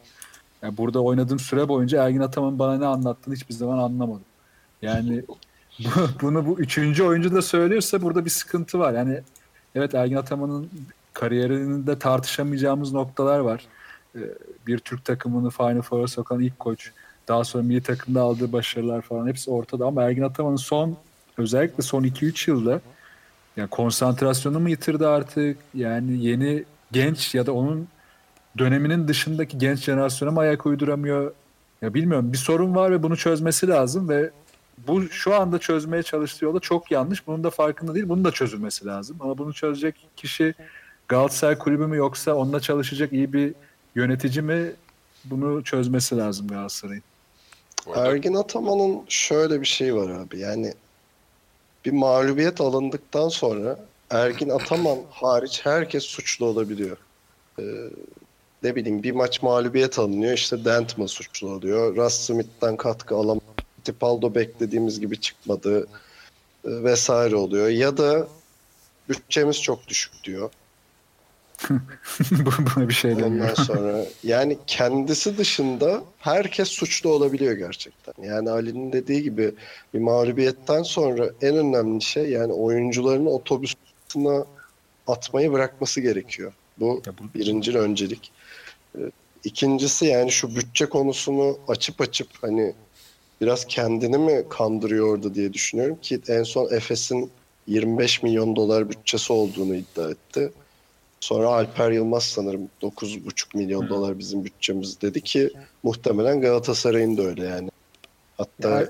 yani 0.63 0.77
burada 0.77 1.01
oynadığım 1.03 1.39
süre 1.39 1.69
boyunca 1.69 2.05
Ergin 2.05 2.21
Ataman'ın 2.21 2.59
bana 2.59 2.79
ne 2.79 2.87
anlattığını 2.87 3.35
hiçbir 3.35 3.55
zaman 3.55 3.79
anlamadım. 3.79 4.25
Yani 4.83 5.23
bu- 5.81 6.09
bunu 6.23 6.47
bu 6.47 6.61
üçüncü 6.61 7.03
oyuncu 7.05 7.35
da 7.35 7.43
söylüyorsa 7.43 8.03
burada 8.03 8.25
bir 8.25 8.31
sıkıntı 8.31 8.79
var. 8.79 8.93
Yani 8.93 9.21
evet 9.75 9.95
Ergin 9.95 10.17
Ataman'ın 10.17 10.71
kariyerinde 11.13 11.99
tartışamayacağımız 11.99 12.93
noktalar 12.93 13.39
var. 13.39 13.67
Ee, 14.19 14.35
Bir 14.67 14.79
Türk 14.79 15.05
takımını 15.05 15.51
Final 15.51 15.83
Four'a 15.83 16.07
sokan 16.07 16.41
ilk 16.41 16.59
koç. 16.59 16.91
Daha 17.29 17.45
sonra 17.45 17.63
milli 17.63 17.83
takımda 17.83 18.23
aldığı 18.23 18.53
başarılar 18.53 19.03
falan 19.03 19.27
hepsi 19.29 19.51
ortada 19.51 19.87
ama 19.87 20.03
Ergin 20.03 20.23
Ataman'ın 20.23 20.57
son 20.57 20.97
özellikle 21.39 21.83
son 21.83 22.05
2-3 22.05 22.51
yılda 22.51 22.81
yani 23.57 23.69
konsantrasyonu 23.69 24.61
mu 24.61 24.69
yitirdi 24.69 25.07
artık? 25.07 25.59
Yani 25.75 26.25
yeni 26.25 26.65
genç 26.93 27.35
ya 27.35 27.47
da 27.47 27.53
onun 27.53 27.89
döneminin 28.59 29.09
dışındaki 29.09 29.59
genç 29.59 29.79
jenerasyona 29.79 30.31
mı 30.31 30.41
ayak 30.41 30.67
uyduramıyor? 30.67 31.33
Ya 31.83 31.95
bilmiyorum 31.95 32.33
bir 32.33 32.39
sorun 32.39 32.75
var 32.75 32.91
ve 32.91 33.03
bunu 33.03 33.17
çözmesi 33.17 33.69
lazım 33.69 34.09
ve 34.09 34.31
bu 34.87 35.09
şu 35.09 35.35
anda 35.35 35.59
çözmeye 35.59 36.03
çalıştığı 36.03 36.45
yolda 36.45 36.61
çok 36.61 36.91
yanlış. 36.91 37.27
Bunun 37.27 37.45
da 37.45 37.51
farkında 37.51 37.95
değil. 37.95 38.09
Bunun 38.09 38.25
da 38.25 38.31
çözülmesi 38.31 38.87
lazım. 38.87 39.17
Ama 39.21 39.39
bunu 39.39 39.53
çözecek 39.53 39.95
kişi 40.17 40.55
Galatasaray 41.09 41.59
kulübü 41.59 41.87
mü 41.87 41.97
yoksa 41.97 42.35
onunla 42.35 42.61
çalışacak 42.61 43.13
iyi 43.13 43.33
bir 43.33 43.55
yönetici 43.95 44.43
mi? 44.43 44.73
Bunu 45.25 45.65
çözmesi 45.65 46.17
lazım 46.17 46.49
Galatasaray'ın. 46.49 47.03
Ergin 47.95 48.35
Ataman'ın 48.35 49.01
şöyle 49.09 49.61
bir 49.61 49.67
şey 49.67 49.95
var 49.95 50.11
abi. 50.11 50.39
Yani 50.39 50.75
bir 51.85 51.93
mağlubiyet 51.93 52.61
alındıktan 52.61 53.29
sonra 53.29 53.79
Ergin 54.11 54.49
Ataman 54.49 54.99
hariç 55.11 55.61
herkes 55.65 56.05
suçlu 56.05 56.47
olabiliyor. 56.47 56.97
Ee, 57.59 57.63
ne 58.63 58.77
bileyim 58.77 59.03
bir 59.03 59.13
maç 59.13 59.43
mağlubiyet 59.43 59.99
alınıyor 59.99 60.33
işte 60.33 60.65
Dentman 60.65 61.07
suçlu 61.07 61.51
oluyor. 61.51 61.97
Russ 61.97 62.15
Smith'ten 62.15 62.77
katkı 62.77 63.15
alamadı. 63.17 63.45
Tipaldo 63.85 64.35
beklediğimiz 64.35 65.01
gibi 65.01 65.21
çıkmadı 65.21 65.81
e, 65.81 65.87
vesaire 66.65 67.37
oluyor. 67.37 67.69
Ya 67.69 67.97
da 67.97 68.29
bütçemiz 69.09 69.63
çok 69.63 69.89
düşük 69.89 70.13
diyor. 70.25 70.51
Bu- 72.31 72.77
Buna 72.77 72.89
bir 72.89 72.95
şey 72.95 73.13
Ondan 73.13 73.25
demiyorum. 73.25 73.57
sonra 73.65 74.05
yani 74.23 74.59
kendisi 74.67 75.39
dışında 75.39 76.03
herkes 76.19 76.69
suçlu 76.69 77.11
olabiliyor 77.11 77.53
gerçekten. 77.53 78.25
Yani 78.25 78.51
Ali'nin 78.51 78.93
dediği 78.93 79.23
gibi 79.23 79.55
bir 79.95 79.99
mağlubiyetten 79.99 80.83
sonra 80.83 81.31
en 81.43 81.57
önemli 81.57 82.03
şey 82.03 82.31
yani 82.31 82.53
oyuncularını 82.53 83.31
otobüsüne 83.31 84.45
atmayı 85.07 85.53
bırakması 85.53 86.01
gerekiyor. 86.01 86.53
Bu 86.79 87.03
Ya 87.07 87.13
bu- 87.19 87.39
birinci 87.39 87.79
öncelik. 87.79 88.33
Ee, 88.99 89.01
İkincisi 89.45 90.07
yani 90.07 90.31
şu 90.33 90.57
bütçe 90.57 90.87
konusunu 90.87 91.59
açıp 91.69 92.01
açıp 92.01 92.29
hani 92.41 92.75
biraz 93.41 93.65
kendini 93.65 94.19
mi 94.19 94.45
kandırıyordu 94.51 95.35
diye 95.35 95.53
düşünüyorum 95.53 95.99
ki 96.03 96.21
en 96.29 96.43
son 96.43 96.73
Efes'in 96.75 97.31
25 97.67 98.23
milyon 98.23 98.57
dolar 98.57 98.91
bütçesi 98.91 99.33
olduğunu 99.33 99.77
iddia 99.77 100.11
etti. 100.11 100.53
Sonra 101.21 101.49
Alper 101.49 101.91
Yılmaz 101.91 102.23
sanırım 102.25 102.69
9,5 102.83 103.57
milyon 103.57 103.89
dolar 103.89 104.19
bizim 104.19 104.45
bütçemiz 104.45 105.01
dedi 105.01 105.21
ki 105.21 105.51
muhtemelen 105.83 106.41
Galatasaray'ın 106.41 107.17
da 107.17 107.23
öyle 107.23 107.45
yani. 107.45 107.71
Hatta 108.39 108.81
Ya, 108.81 108.89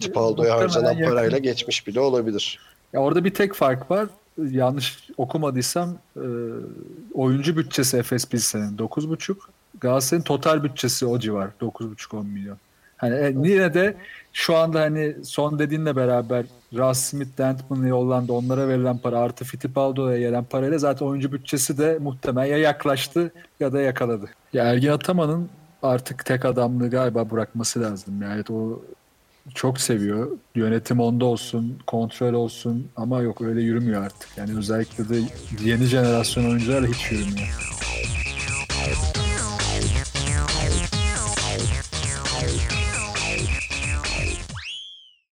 Tipaldo'ya 0.00 0.56
harcanan 0.56 0.92
yakın. 0.92 1.14
parayla 1.14 1.38
geçmiş 1.38 1.86
bile 1.86 2.00
olabilir. 2.00 2.58
Ya 2.92 3.00
orada 3.00 3.24
bir 3.24 3.34
tek 3.34 3.54
fark 3.54 3.90
var. 3.90 4.08
Yanlış 4.50 5.08
okumadıysam 5.16 5.98
e, 6.16 6.24
oyuncu 7.14 7.56
bütçesi 7.56 7.96
Efes 7.96 8.26
Pilsen'in 8.28 8.76
9,5. 8.76 9.36
Galatasaray'ın 9.80 10.24
total 10.24 10.62
bütçesi 10.62 11.06
o 11.06 11.18
civar 11.18 11.48
9,5-10 11.60 12.24
milyon. 12.26 12.56
Hani 12.96 13.14
e, 13.14 13.34
yine 13.48 13.74
de 13.74 13.96
şu 14.32 14.56
anda 14.56 14.80
hani 14.80 15.14
son 15.24 15.58
dediğinle 15.58 15.96
beraber 15.96 16.44
Russ 16.74 16.98
Smith, 16.98 17.38
Dentman'a 17.38 17.88
yollandı. 17.88 18.32
Onlara 18.32 18.68
verilen 18.68 18.98
para 18.98 19.18
artı 19.18 19.44
Fittipaldo'ya 19.44 20.18
gelen 20.18 20.44
parayla 20.44 20.78
zaten 20.78 21.06
oyuncu 21.06 21.32
bütçesi 21.32 21.78
de 21.78 21.98
muhtemelen 22.00 22.46
ya 22.46 22.58
yaklaştı 22.58 23.32
ya 23.60 23.72
da 23.72 23.80
yakaladı. 23.80 24.26
Ya 24.52 24.64
Ergin 24.64 24.88
Ataman'ın 24.88 25.48
artık 25.82 26.24
tek 26.24 26.44
adamlığı 26.44 26.90
galiba 26.90 27.30
bırakması 27.30 27.80
lazım. 27.80 28.22
Yani 28.22 28.44
o 28.50 28.82
çok 29.54 29.80
seviyor. 29.80 30.28
Yönetim 30.54 31.00
onda 31.00 31.24
olsun, 31.24 31.78
kontrol 31.86 32.32
olsun 32.32 32.88
ama 32.96 33.20
yok 33.20 33.40
öyle 33.42 33.60
yürümüyor 33.60 34.02
artık. 34.02 34.28
Yani 34.36 34.58
özellikle 34.58 35.08
de 35.08 35.20
yeni 35.64 35.84
jenerasyon 35.84 36.44
oyuncularla 36.44 36.86
hiç 36.86 37.12
yürümüyor. 37.12 37.70